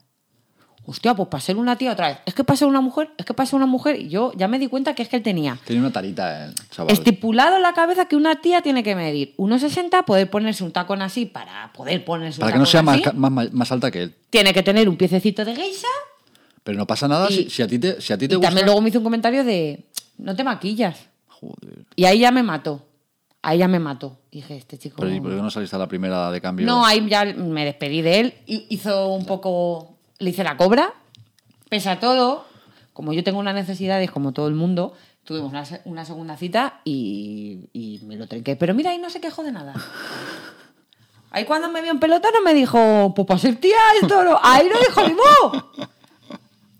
Hostia, 0.85 1.13
pues 1.13 1.29
para 1.29 1.41
ser 1.41 1.57
una 1.57 1.77
tía 1.77 1.91
otra 1.91 2.07
vez. 2.09 2.17
Es 2.25 2.33
que 2.33 2.43
para 2.43 2.57
ser 2.57 2.67
una 2.67 2.81
mujer, 2.81 3.11
es 3.17 3.25
que 3.25 3.33
para 3.35 3.45
ser 3.45 3.55
una 3.57 3.67
mujer. 3.67 3.99
Y 3.99 4.09
yo 4.09 4.31
ya 4.35 4.47
me 4.47 4.57
di 4.57 4.67
cuenta 4.67 4.95
que 4.95 5.03
es 5.03 5.09
que 5.09 5.15
él 5.17 5.21
tenía 5.23 5.57
Tenía 5.65 5.81
una 5.81 5.91
tarita 5.91 6.45
el 6.45 6.55
chaval. 6.71 6.91
estipulado 6.91 7.55
en 7.57 7.61
la 7.61 7.73
cabeza 7.73 8.05
que 8.05 8.15
una 8.15 8.41
tía 8.41 8.61
tiene 8.61 8.81
que 8.83 8.95
medir 8.95 9.35
1,60, 9.37 10.03
poder 10.05 10.29
ponerse 10.29 10.63
un 10.63 10.71
tacón 10.71 11.01
así 11.03 11.25
para 11.27 11.71
poder 11.73 12.03
ponerse 12.03 12.39
un 12.39 12.41
Para 12.41 12.53
que 12.53 12.57
no 12.59 12.63
tacón 12.65 12.71
sea 12.71 12.81
más, 12.81 12.95
así. 13.07 13.15
más, 13.17 13.31
más- 13.31 13.53
más 13.53 13.71
alta 13.71 13.91
que 13.91 14.03
él. 14.03 14.15
Tiene 14.31 14.53
que 14.53 14.63
tener 14.63 14.89
un 14.89 14.97
piececito 14.97 15.45
de 15.45 15.55
geisha. 15.55 15.87
Pero 16.63 16.77
no 16.77 16.87
pasa 16.87 17.07
nada 17.07 17.27
Y- 17.29 17.33
si, 17.43 17.49
si 17.51 17.61
a 17.61 17.67
ti 17.67 17.77
te, 17.79 18.01
si 18.01 18.11
a 18.13 18.17
ti 18.17 18.27
te 18.27 18.33
Y 18.33 18.37
gusta. 18.37 18.49
también 18.49 18.65
luego 18.65 18.81
me 18.81 18.89
hizo 18.89 18.97
un 18.97 19.03
comentario 19.03 19.43
de, 19.43 19.85
no 20.17 20.35
te 20.35 20.43
maquillas. 20.43 20.97
Joder. 21.27 21.85
Y 21.95 22.05
ahí 22.05 22.19
ya 22.19 22.31
me 22.31 22.41
mató. 22.43 22.85
Ahí 23.43 23.59
ya 23.59 23.67
me 23.67 23.79
mató. 23.79 24.19
Dije, 24.31 24.57
este 24.57 24.77
chico... 24.77 24.97
Pero 24.99 25.13
¿y 25.13 25.19
por 25.19 25.31
qué 25.31 25.37
no 25.41 25.49
saliste 25.49 25.75
a 25.75 25.79
la 25.79 25.87
primera 25.87 26.29
de 26.31 26.39
cambio? 26.41 26.65
No, 26.67 26.85
ahí 26.85 27.07
ya 27.09 27.25
me 27.25 27.65
despedí 27.65 28.01
de 28.01 28.19
él. 28.19 28.33
Hizo 28.47 29.09
un 29.13 29.25
poco... 29.25 29.97
Le 30.21 30.29
hice 30.29 30.43
la 30.43 30.55
cobra. 30.57 30.93
Pese 31.69 31.89
a 31.89 31.99
todo, 31.99 32.45
como 32.93 33.13
yo 33.13 33.23
tengo 33.23 33.39
unas 33.39 33.55
necesidades 33.55 34.11
como 34.11 34.33
todo 34.33 34.47
el 34.47 34.55
mundo, 34.55 34.93
tuvimos 35.23 35.49
una, 35.51 35.65
se- 35.65 35.81
una 35.85 36.05
segunda 36.05 36.35
cita 36.37 36.81
y, 36.83 37.69
y 37.73 37.99
me 38.03 38.15
lo 38.17 38.27
trinqué. 38.27 38.55
Pero 38.55 38.73
mira, 38.73 38.91
ahí 38.91 38.97
no 38.97 39.09
se 39.09 39.21
quejó 39.21 39.43
de 39.43 39.51
nada. 39.51 39.73
Ahí 41.31 41.45
cuando 41.45 41.69
me 41.69 41.81
vio 41.81 41.91
en 41.91 41.99
pelota 41.99 42.27
no 42.33 42.41
me 42.41 42.53
dijo, 42.53 43.13
pues 43.15 43.25
para 43.25 43.39
ser 43.39 43.55
tía 43.55 43.77
esto 44.01 44.23
no. 44.23 44.37
Ahí 44.43 44.67
no 44.71 44.77
dijo 44.79 45.07
ni 45.07 45.13
mo. 45.13 45.87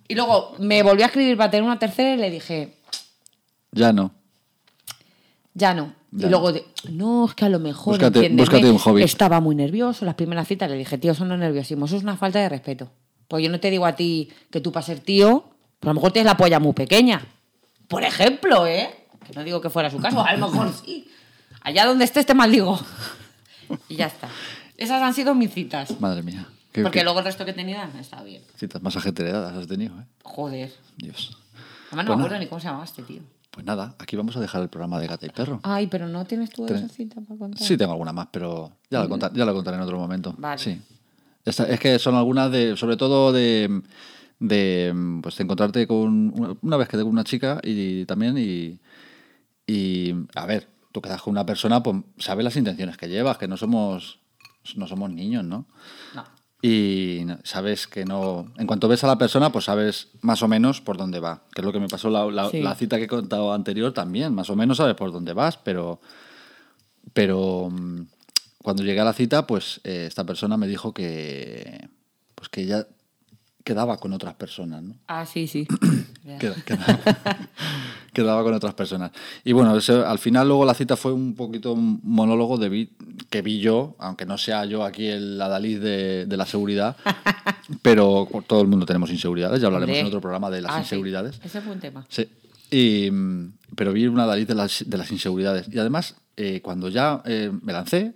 Y 0.10 0.16
luego 0.16 0.56
me 0.60 0.84
volvió 0.84 1.06
a 1.06 1.08
escribir 1.08 1.38
para 1.38 1.50
tener 1.52 1.64
una 1.64 1.80
tercera 1.80 2.14
y 2.14 2.18
le 2.18 2.30
dije, 2.30 2.76
Ya 3.72 3.94
no. 3.94 4.12
ya 5.54 5.74
no. 5.74 5.94
Ya 6.12 6.28
y 6.28 6.30
luego, 6.30 6.52
de- 6.52 6.66
no, 6.92 7.26
es 7.26 7.34
que 7.34 7.46
a 7.46 7.50
lo 7.50 7.60
mejor. 7.60 7.94
Búscate- 7.98 8.70
un 8.72 8.78
hobby. 8.78 9.04
Estaba 9.04 9.40
muy 9.40 9.56
nervioso. 9.56 10.04
Las 10.04 10.16
primeras 10.16 10.46
citas 10.50 10.70
le 10.70 10.76
dije, 10.76 10.98
tío, 10.98 11.14
eso 11.14 11.24
no 11.24 11.38
nerviosismo, 11.38 11.86
eso 11.86 11.96
es 11.96 12.04
una 12.04 12.18
falta 12.18 12.40
de 12.40 12.50
respeto. 12.50 12.92
Pues 13.32 13.46
yo 13.46 13.50
no 13.50 13.62
te 13.62 13.70
digo 13.70 13.86
a 13.86 13.96
ti 13.96 14.30
que 14.50 14.60
tú 14.60 14.74
para 14.74 14.86
ser 14.86 15.00
tío, 15.00 15.46
pero 15.80 15.92
a 15.92 15.94
lo 15.94 16.00
mejor 16.02 16.12
tienes 16.12 16.30
la 16.30 16.36
polla 16.36 16.60
muy 16.60 16.74
pequeña. 16.74 17.26
Por 17.88 18.04
ejemplo, 18.04 18.68
¿eh? 18.68 18.94
Que 19.26 19.32
no 19.32 19.46
digo 19.46 19.62
que 19.62 19.70
fuera 19.70 19.90
su 19.90 20.00
caso, 20.00 20.22
a 20.22 20.36
lo 20.36 20.50
mejor 20.50 20.74
sí. 20.86 21.08
Allá 21.62 21.86
donde 21.86 22.04
estés 22.04 22.26
te 22.26 22.34
maldigo. 22.34 22.78
Y 23.88 23.96
ya 23.96 24.08
está. 24.08 24.28
Esas 24.76 25.02
han 25.02 25.14
sido 25.14 25.34
mis 25.34 25.54
citas. 25.54 25.98
Madre 26.02 26.24
mía. 26.24 26.46
Qué, 26.74 26.82
Porque 26.82 27.00
qué 27.00 27.04
luego 27.06 27.20
el 27.20 27.26
resto 27.26 27.46
que 27.46 27.54
tenía 27.54 27.90
está 28.02 28.22
bien. 28.22 28.42
citas 28.58 28.82
más 28.82 28.98
ajetreadas 28.98 29.56
has 29.56 29.68
tenido, 29.68 29.98
¿eh? 29.98 30.04
Joder. 30.24 30.74
Dios. 30.98 31.38
Además 31.88 31.92
no 31.92 31.96
Pues 31.96 32.06
me 32.08 32.12
acuerdo 32.14 32.28
nada. 32.28 32.40
ni 32.40 32.48
cómo 32.48 32.60
se 32.60 32.68
llamaba 32.68 32.84
este 32.84 33.02
tío. 33.04 33.22
Pues 33.52 33.66
nada, 33.66 33.96
aquí 33.98 34.18
vamos 34.18 34.36
a 34.36 34.42
dejar 34.42 34.62
el 34.62 34.68
programa 34.70 35.00
de 35.00 35.08
Gata 35.08 35.26
y 35.26 35.30
Perro. 35.30 35.62
Ay, 35.64 35.88
pero 35.88 36.10
no 36.10 36.26
tienes 36.26 36.50
tú 36.50 36.66
esa 36.66 36.90
cita 36.90 37.22
para 37.26 37.40
contar. 37.40 37.62
Sí, 37.66 37.78
tengo 37.78 37.94
alguna 37.94 38.12
más, 38.12 38.28
pero 38.30 38.72
ya 38.90 39.00
la, 39.00 39.08
contar- 39.08 39.34
ya 39.34 39.46
la 39.46 39.54
contaré 39.54 39.78
en 39.78 39.84
otro 39.84 39.98
momento. 39.98 40.34
Vale. 40.38 40.58
Sí. 40.58 40.82
Esta- 41.46 41.66
es 41.66 41.80
que 41.80 41.98
son 42.00 42.16
algunas 42.16 42.52
de, 42.52 42.76
sobre 42.78 42.98
todo 42.98 43.32
de, 43.32 43.82
de 44.40 44.94
pues 45.22 45.38
de 45.38 45.44
encontrarte 45.44 45.88
con 45.88 46.32
una, 46.40 46.56
una 46.62 46.78
vez 46.78 46.88
quedé 46.88 47.04
con 47.04 47.12
una 47.12 47.24
chica 47.24 47.60
y 47.64 48.06
también 48.06 48.38
y, 48.38 48.80
y 49.68 50.14
a 50.36 50.46
ver, 50.46 50.68
tú 50.92 51.02
quedas 51.02 51.22
con 51.22 51.32
una 51.32 51.46
persona, 51.46 51.82
pues 51.82 51.98
sabes 52.18 52.44
las 52.44 52.56
intenciones 52.58 52.98
que 52.98 53.08
llevas, 53.10 53.38
que 53.38 53.48
no 53.48 53.58
somos 53.58 54.20
no 54.76 54.86
somos 54.88 55.10
niños, 55.10 55.44
¿no? 55.44 55.66
No. 56.16 56.24
Y 56.64 57.26
sabes 57.44 57.88
que 57.88 58.06
no. 58.06 58.54
En 58.60 58.68
cuanto 58.68 58.88
ves 58.88 59.04
a 59.04 59.08
la 59.08 59.18
persona, 59.18 59.52
pues 59.52 59.66
sabes 59.66 60.10
más 60.22 60.44
o 60.44 60.48
menos 60.48 60.80
por 60.80 60.96
dónde 60.96 61.20
va. 61.20 61.42
Que 61.56 61.62
es 61.62 61.66
lo 61.66 61.74
que 61.74 61.80
me 61.80 61.88
pasó 61.88 62.12
la, 62.12 62.24
la- 62.30 62.52
Sí. 62.52 62.62
la 62.62 62.76
cita 62.76 62.98
que 62.98 63.06
he 63.06 63.08
contado 63.08 63.52
anterior 63.52 63.92
también. 63.94 64.36
Más 64.36 64.52
o 64.52 64.56
menos 64.56 64.78
sabes 64.78 64.94
por 64.94 65.12
dónde 65.12 65.34
vas, 65.34 65.58
pero. 65.58 66.00
Pero 67.14 67.70
mm, 67.72 68.02
cuando 68.64 68.84
llegué 68.84 69.00
a 69.00 69.06
la 69.06 69.14
cita, 69.14 69.48
pues 69.48 69.82
eh, 69.84 70.06
esta 70.08 70.24
persona 70.26 70.58
me 70.58 70.68
dijo 70.68 70.94
que. 70.94 71.88
Pues 72.36 72.50
que 72.50 72.62
ella 72.62 72.88
quedaba 73.64 73.98
con 73.98 74.14
otras 74.14 74.34
personas, 74.34 74.82
¿no? 74.82 74.96
Ah, 75.08 75.26
sí, 75.26 75.48
sí. 75.48 75.68
Queda- 76.40 76.56
quedaba, 76.66 77.00
quedaba 78.14 78.44
con 78.44 78.54
otras 78.54 78.74
personas. 78.74 79.12
Y 79.44 79.54
bueno, 79.54 79.76
eso, 79.78 80.06
al 80.08 80.18
final 80.20 80.48
luego 80.48 80.66
la 80.66 80.74
cita 80.74 80.96
fue 80.96 81.14
un 81.14 81.36
poquito 81.36 81.74
un 81.74 82.00
monólogo 82.04 82.58
de 82.58 82.70
vi- 82.70 82.90
que 83.30 83.42
vi 83.42 83.60
yo, 83.60 83.96
aunque 84.00 84.26
no 84.26 84.38
sea 84.38 84.66
yo 84.66 84.84
aquí 84.84 85.08
el 85.08 85.40
adalid 85.42 85.80
de, 85.82 86.26
de 86.26 86.38
la 86.38 86.46
seguridad, 86.46 86.96
pero 87.82 88.28
todo 88.48 88.62
el 88.62 88.68
mundo 88.68 88.86
tenemos 88.86 89.10
inseguridades, 89.12 89.62
ya 89.62 89.68
hablaremos 89.68 89.98
en 89.98 90.06
otro 90.08 90.22
programa 90.22 90.50
de 90.50 90.62
las 90.62 90.72
Ah, 90.72 90.76
sí. 90.78 90.82
inseguridades. 90.82 91.40
Ese 91.44 91.62
fue 91.62 91.74
un 91.74 91.80
tema. 91.80 92.06
Sí. 92.10 92.28
Y, 92.72 93.10
mm, 93.12 93.54
pero 93.76 93.94
vi 93.94 94.08
una 94.08 94.24
adalid 94.24 94.48
de 94.48 94.56
las, 94.56 94.84
de 94.88 94.98
las 94.98 95.12
inseguridades. 95.12 95.68
Y 95.72 95.78
además, 95.80 96.16
eh, 96.38 96.62
cuando 96.62 96.90
ya 96.90 97.22
eh, 97.26 97.52
me 97.62 97.74
lancé 97.74 98.14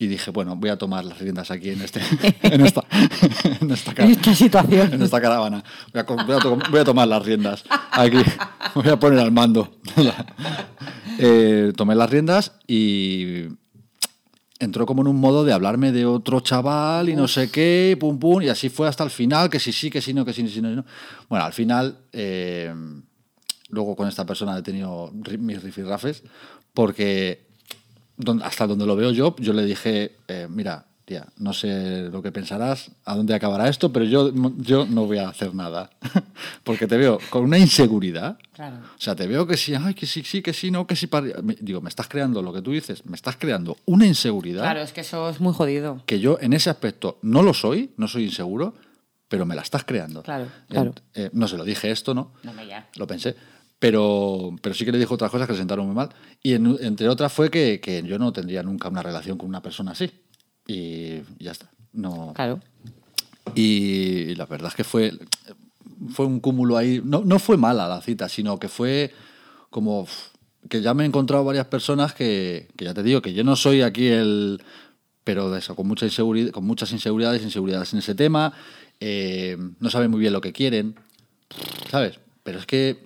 y 0.00 0.06
dije, 0.08 0.30
bueno, 0.30 0.56
voy 0.56 0.70
a 0.70 0.78
tomar 0.78 1.04
las 1.04 1.18
riendas 1.18 1.50
aquí 1.50 1.68
en, 1.70 1.82
este, 1.82 2.00
en, 2.42 2.62
esta, 2.66 2.82
en 3.60 3.70
esta 3.70 3.92
En 4.02 4.10
esta 4.10 4.34
situación. 4.34 4.94
en 4.94 5.02
esta 5.02 5.20
caravana. 5.20 5.62
Voy 5.92 6.00
a, 6.00 6.06
co- 6.06 6.16
voy 6.16 6.34
a 6.36 6.38
to- 6.38 6.58
voy 6.70 6.80
a 6.80 6.84
tomar 6.84 7.06
las 7.06 7.22
riendas. 7.24 7.64
Aquí. 7.92 8.16
Voy 8.74 8.88
a 8.88 8.98
poner 8.98 9.18
al 9.18 9.30
mando. 9.32 9.72
Eh, 11.18 11.72
tomé 11.76 11.94
las 11.94 12.08
riendas 12.08 12.52
y 12.66 13.44
entró 14.58 14.86
como 14.86 15.02
en 15.02 15.08
un 15.08 15.16
modo 15.16 15.44
de 15.44 15.52
hablarme 15.52 15.90
de 15.92 16.06
otro 16.06 16.40
chaval 16.40 17.08
y 17.08 17.16
no 17.16 17.26
sé 17.28 17.50
qué, 17.50 17.96
pum 17.98 18.18
pum, 18.18 18.42
y 18.42 18.48
así 18.48 18.68
fue 18.68 18.86
hasta 18.88 19.04
el 19.04 19.10
final, 19.10 19.50
que 19.50 19.58
sí, 19.60 19.72
sí, 19.72 19.90
que 19.90 20.00
sí, 20.00 20.14
no, 20.14 20.24
que 20.24 20.32
sí, 20.32 20.46
sí, 20.48 20.60
no, 20.62 20.70
no. 20.70 20.84
Bueno, 21.28 21.44
al 21.44 21.52
final, 21.52 21.98
eh, 22.12 22.72
luego 23.70 23.96
con 23.96 24.06
esta 24.08 24.24
persona 24.24 24.56
he 24.56 24.62
tenido 24.62 25.12
mis 25.38 25.62
rifirrafes, 25.62 26.22
porque 26.72 27.49
hasta 28.42 28.66
donde 28.66 28.86
lo 28.86 28.96
veo 28.96 29.10
yo, 29.12 29.34
yo 29.38 29.52
le 29.52 29.64
dije, 29.64 30.16
eh, 30.28 30.46
mira, 30.48 30.86
tía, 31.04 31.26
no 31.38 31.52
sé 31.52 32.08
lo 32.10 32.22
que 32.22 32.30
pensarás, 32.30 32.90
a 33.04 33.16
dónde 33.16 33.34
acabará 33.34 33.68
esto, 33.68 33.92
pero 33.92 34.04
yo, 34.04 34.30
yo 34.58 34.86
no 34.86 35.06
voy 35.06 35.18
a 35.18 35.28
hacer 35.28 35.52
nada, 35.54 35.90
porque 36.64 36.86
te 36.86 36.96
veo 36.96 37.18
con 37.30 37.42
una 37.44 37.58
inseguridad. 37.58 38.38
Claro. 38.52 38.76
O 38.76 39.00
sea, 39.00 39.16
te 39.16 39.26
veo 39.26 39.44
que 39.46 39.56
sí, 39.56 39.74
ay, 39.74 39.94
que 39.94 40.06
sí, 40.06 40.22
sí, 40.22 40.40
que 40.42 40.52
sí, 40.52 40.70
no, 40.70 40.86
que 40.86 40.94
sí. 40.94 41.06
para- 41.08 41.26
Digo, 41.60 41.80
me 41.80 41.88
estás 41.88 42.06
creando 42.08 42.42
lo 42.42 42.52
que 42.52 42.62
tú 42.62 42.70
dices, 42.70 43.04
me 43.06 43.16
estás 43.16 43.36
creando 43.36 43.76
una 43.86 44.06
inseguridad 44.06 44.62
Claro, 44.62 44.80
es 44.82 44.92
que 44.92 45.00
eso 45.00 45.28
es 45.28 45.40
muy 45.40 45.52
jodido. 45.52 46.00
que 46.06 46.20
yo 46.20 46.38
en 46.40 46.52
ese 46.52 46.70
aspecto 46.70 47.18
no 47.22 47.42
lo 47.42 47.54
soy, 47.54 47.90
no 47.96 48.06
soy 48.06 48.24
inseguro, 48.26 48.74
pero 49.28 49.46
me 49.46 49.54
la 49.56 49.62
estás 49.62 49.84
creando. 49.84 50.22
Claro, 50.22 50.46
claro. 50.68 50.92
eh, 51.14 51.30
no 51.32 51.48
se 51.48 51.56
lo 51.56 51.64
dije 51.64 51.90
esto, 51.90 52.14
¿no? 52.14 52.32
No 52.44 52.52
me 52.52 52.66
ya. 52.66 52.88
Lo 52.96 53.06
pensé. 53.06 53.34
Pero, 53.80 54.54
pero 54.62 54.74
sí 54.74 54.84
que 54.84 54.92
le 54.92 54.98
dijo 54.98 55.14
otras 55.14 55.30
cosas 55.30 55.46
que 55.48 55.54
le 55.54 55.58
sentaron 55.58 55.86
muy 55.86 55.94
mal. 55.96 56.10
Y 56.42 56.52
en- 56.52 56.76
entre 56.80 57.08
otras 57.08 57.32
fue 57.32 57.50
que, 57.50 57.80
que 57.80 58.02
yo 58.02 58.18
no 58.18 58.32
tendría 58.32 58.62
nunca 58.62 58.88
una 58.88 59.02
relación 59.02 59.36
con 59.38 59.48
una 59.48 59.62
persona 59.62 59.90
así. 59.92 60.10
Y 60.68 61.20
ya 61.38 61.50
está. 61.50 61.68
No, 61.92 62.32
Claro. 62.36 62.60
y 63.54 64.34
la 64.36 64.46
verdad 64.46 64.68
es 64.68 64.74
que 64.76 64.84
fue, 64.84 65.12
fue 66.10 66.26
un 66.26 66.40
cúmulo 66.40 66.76
ahí. 66.76 67.00
No, 67.04 67.22
no 67.24 67.38
fue 67.38 67.56
mala 67.56 67.88
la 67.88 68.00
cita, 68.00 68.28
sino 68.28 68.58
que 68.58 68.68
fue 68.68 69.12
como 69.70 70.06
que 70.68 70.82
ya 70.82 70.92
me 70.94 71.04
he 71.04 71.06
encontrado 71.06 71.42
varias 71.44 71.66
personas 71.66 72.12
que, 72.14 72.68
que 72.76 72.84
ya 72.84 72.94
te 72.94 73.02
digo 73.02 73.22
que 73.22 73.32
yo 73.32 73.42
no 73.44 73.56
soy 73.56 73.82
aquí 73.82 74.06
el. 74.08 74.62
Pero 75.24 75.50
de 75.50 75.58
eso, 75.58 75.74
con, 75.76 75.86
mucha 75.86 76.06
inseguridad, 76.06 76.50
con 76.50 76.64
muchas 76.64 76.92
inseguridades, 76.92 77.42
inseguridades 77.42 77.92
en 77.92 77.98
ese 78.00 78.14
tema. 78.14 78.52
eh, 79.00 79.56
no 79.78 79.90
saben 79.90 80.10
muy 80.10 80.20
bien 80.20 80.32
lo 80.32 80.40
que 80.40 80.52
quieren. 80.52 80.94
¿Sabes? 81.90 82.18
Pero 82.42 82.58
es 82.58 82.66
que 82.66 83.04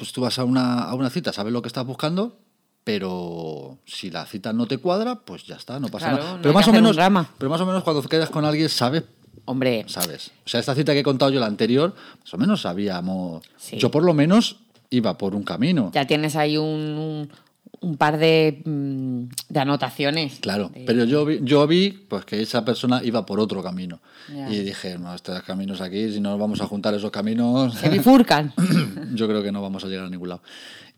pues 0.00 0.12
tú 0.14 0.22
vas 0.22 0.38
a 0.38 0.44
una, 0.44 0.84
a 0.84 0.94
una 0.94 1.10
cita, 1.10 1.30
sabes 1.30 1.52
lo 1.52 1.60
que 1.60 1.68
estás 1.68 1.84
buscando, 1.84 2.38
pero 2.84 3.76
si 3.84 4.10
la 4.10 4.24
cita 4.24 4.54
no 4.54 4.64
te 4.66 4.78
cuadra, 4.78 5.16
pues 5.16 5.44
ya 5.44 5.56
está, 5.56 5.78
no 5.78 5.88
pasa 5.88 6.08
Claro, 6.08 6.22
nada. 6.24 6.36
no 6.36 6.42
Pero 6.42 6.54
más 6.54 6.68
o 6.68 6.72
menos, 6.72 6.96
pero 7.36 7.50
más 7.50 7.60
o 7.60 7.66
menos 7.66 7.84
cuando 7.84 8.02
quedas 8.04 8.30
con 8.30 8.46
alguien 8.46 8.70
sabes 8.70 9.04
Hombre, 9.44 9.84
¿sabes? 9.88 10.30
O 10.46 10.48
sea, 10.48 10.58
esta 10.60 10.74
cita 10.74 10.94
que 10.94 11.00
he 11.00 11.02
contado 11.02 11.30
yo, 11.30 11.38
la 11.38 11.44
anterior, 11.46 11.94
más 12.18 12.32
o 12.32 12.38
menos 12.38 12.62
sabíamos. 12.62 13.44
Sí. 13.58 13.76
Yo 13.76 13.90
por 13.90 14.04
lo 14.04 14.14
menos 14.14 14.60
iba 14.88 15.18
por 15.18 15.34
un 15.34 15.42
camino. 15.42 15.90
ya 15.92 16.06
tienes 16.06 16.34
ahí 16.34 16.56
un, 16.56 16.64
un, 16.66 17.30
un 17.80 17.96
par 17.96 18.18
de, 18.18 18.62
mm, 18.64 19.22
de 19.48 19.60
anotaciones. 19.60 20.38
Claro, 20.40 20.68
De- 20.68 20.84
pero 20.86 21.04
yo 21.04 21.24
vi, 21.24 21.40
yo 21.42 21.66
vi 21.66 21.90
pues 21.90 22.24
que 22.24 22.40
esa 22.42 22.64
persona 22.64 23.00
iba 23.02 23.24
por 23.26 23.40
otro 23.40 23.62
camino. 23.62 24.00
Y 24.50 24.58
dije, 24.60 24.98
no, 24.98 25.14
estos 25.14 25.42
caminos 25.42 25.80
aquí, 25.80 26.12
si 26.12 26.20
no 26.20 26.36
vamos 26.38 26.60
a 26.60 26.66
juntar 26.66 26.94
esos 26.94 27.10
caminos, 27.10 27.74
Se 27.74 27.88
bifurcan. 27.88 28.52
yo 29.14 29.26
creo 29.26 29.42
que 29.42 29.50
no 29.50 29.60
vamos 29.62 29.82
a 29.84 29.88
llegar 29.88 30.04
a 30.06 30.10
ningún 30.10 30.28
lado. 30.28 30.42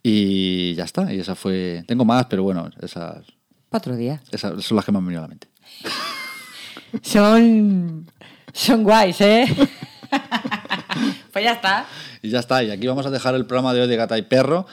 Y 0.03 0.75
ya 0.75 0.85
está, 0.85 1.13
y 1.15 1.21
esa 1.21 1.35
fue... 1.37 1.85
Tengo 1.87 2.05
más, 2.05 2.27
pero 2.27 2.43
bueno, 2.43 2.69
esas, 2.81 3.25
Cuatro 3.71 3.97
días. 3.97 4.21
esas 4.33 4.63
son 4.65 4.77
las 4.77 4.85
que 4.85 4.91
me 4.93 4.99
han 4.99 5.05
venido 5.07 5.21
a 5.21 5.23
la 5.23 5.29
mente. 5.29 5.47
Son, 7.03 8.11
son 8.53 8.83
guays, 8.85 9.21
¿eh? 9.23 9.47
pues 11.33 11.45
ya 11.45 11.53
está. 11.53 11.87
Y 12.23 12.29
ya 12.31 12.41
está, 12.41 12.63
y 12.63 12.71
aquí 12.71 12.87
vamos 12.87 13.07
a 13.07 13.11
dejar 13.11 13.35
el 13.35 13.47
programa 13.47 13.73
de 13.73 13.81
hoy 13.81 13.89
de 13.89 13.97
Gata 13.97 14.19
y 14.19 14.23
Perro. 14.23 14.67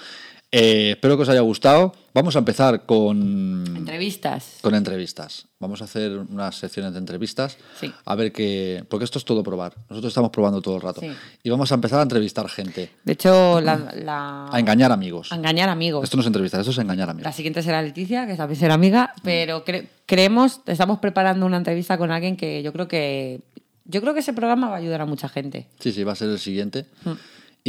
Eh, 0.51 0.91
espero 0.91 1.15
que 1.15 1.23
os 1.23 1.29
haya 1.29 1.41
gustado. 1.41 1.93
Vamos 2.11 2.35
a 2.35 2.39
empezar 2.39 2.87
con, 2.87 3.63
Entrevistas. 3.77 4.57
con 4.61 4.73
entrevistas. 4.73 5.45
Vamos 5.59 5.81
a 5.81 5.85
hacer 5.85 6.17
unas 6.17 6.55
secciones 6.55 6.93
de 6.93 6.97
entrevistas. 6.99 7.55
Sí. 7.79 7.93
A 8.03 8.15
ver 8.15 8.31
qué. 8.31 8.83
Porque 8.89 9.05
esto 9.05 9.19
es 9.19 9.25
todo 9.25 9.43
probar. 9.43 9.75
Nosotros 9.89 10.09
estamos 10.09 10.31
probando 10.31 10.59
todo 10.59 10.75
el 10.77 10.81
rato. 10.81 11.01
Sí. 11.01 11.11
Y 11.43 11.49
vamos 11.51 11.71
a 11.71 11.75
empezar 11.75 11.99
a 11.99 12.03
entrevistar 12.03 12.49
gente. 12.49 12.89
De 13.03 13.13
hecho, 13.13 13.61
la, 13.61 13.91
la- 14.03 14.47
A 14.51 14.59
engañar 14.59 14.91
amigos. 14.91 15.31
a 15.31 15.35
engañar 15.35 15.69
amigos. 15.69 16.03
Esto 16.03 16.17
no 16.17 16.21
es 16.21 16.27
entrevistar, 16.27 16.59
esto 16.61 16.71
es 16.71 16.77
engañar 16.79 17.07
La 17.07 17.11
amigos. 17.11 17.35
siguiente 17.35 17.61
será 17.61 17.81
Leticia, 17.83 18.25
que 18.25 18.35
también 18.35 18.59
será 18.59 18.73
amiga, 18.73 19.13
pero 19.23 19.63
cre- 19.63 19.87
creemos, 20.07 20.61
estamos 20.65 20.97
preparando 20.97 21.45
una 21.45 21.57
entrevista 21.57 21.97
con 21.99 22.09
alguien 22.09 22.35
que 22.35 22.63
yo 22.63 22.73
creo 22.73 22.87
que 22.87 23.41
yo 23.85 24.01
creo 24.01 24.13
que 24.15 24.19
ese 24.21 24.33
programa 24.33 24.69
va 24.69 24.75
a 24.75 24.79
ayudar 24.79 25.01
a 25.01 25.05
mucha 25.05 25.29
gente. 25.29 25.67
Sí, 25.79 25.91
sí, 25.91 26.03
va 26.03 26.13
a 26.13 26.15
ser 26.15 26.29
el 26.29 26.39
siguiente. 26.39 26.85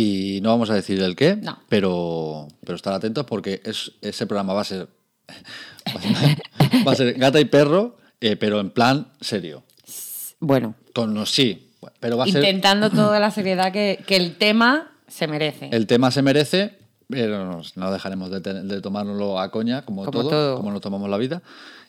Y 0.00 0.40
no 0.42 0.50
vamos 0.50 0.70
a 0.70 0.74
decir 0.74 1.00
el 1.02 1.14
qué. 1.16 1.36
No. 1.36 1.58
pero, 1.68 2.48
pero 2.64 2.76
estar 2.76 2.92
atentos 2.94 3.26
porque 3.26 3.60
es, 3.64 3.92
ese 4.00 4.26
programa 4.26 4.54
va 4.54 4.62
a 4.62 4.64
ser. 4.64 4.88
va 6.86 6.92
a 6.92 6.94
ser 6.94 7.14
gata 7.14 7.40
y 7.40 7.44
perro, 7.44 7.96
eh, 8.20 8.36
pero 8.36 8.60
en 8.60 8.70
plan 8.70 9.08
serio. 9.20 9.62
Bueno, 10.40 10.74
Con 10.94 11.12
los 11.14 11.30
sí, 11.30 11.70
pero 12.00 12.16
va 12.16 12.24
a 12.24 12.26
ser. 12.28 12.42
intentando 12.42 12.90
toda 13.02 13.20
la 13.20 13.30
seriedad 13.30 13.72
que, 13.72 14.02
que 14.06 14.16
el 14.16 14.36
tema 14.36 14.92
se 15.06 15.26
merece. 15.26 15.68
El 15.72 15.86
tema 15.86 16.10
se 16.10 16.22
merece, 16.22 16.78
pero 17.08 17.44
nos- 17.44 17.76
no 17.76 17.92
dejaremos 17.92 18.30
de, 18.30 18.40
ten- 18.40 18.68
de 18.68 18.80
tomárnoslo 18.80 19.38
a 19.38 19.50
coña, 19.50 19.84
como, 19.84 20.04
Como 20.04 20.10
todo, 20.22 20.30
todo. 20.30 20.56
como 20.56 20.70
nos 20.72 20.80
tomamos 20.80 21.10
la 21.10 21.18
vida. 21.18 21.42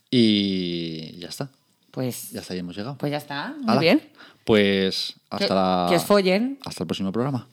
Y 0.09 1.17
ya 1.19 1.29
está. 1.29 1.49
Pues, 1.91 2.31
Ya 2.31 2.41
está, 2.41 2.53
ahí 2.53 2.59
hemos 2.59 2.75
llegado. 2.75 2.97
pues 2.97 3.11
ya 3.11 3.17
está, 3.17 3.53
muy 3.61 3.77
bien. 3.79 4.01
Pues 4.43 5.13
hasta 5.29 5.47
Que- 5.47 5.53
la- 5.53 5.85
que 5.89 5.95
os 5.95 6.03
follen. 6.03 6.59
Hasta 6.65 6.83
el 6.83 6.87
próximo 6.87 7.11
programa. 7.11 7.47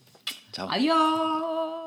Ciao. 0.59 0.67
Adiós. 0.69 1.78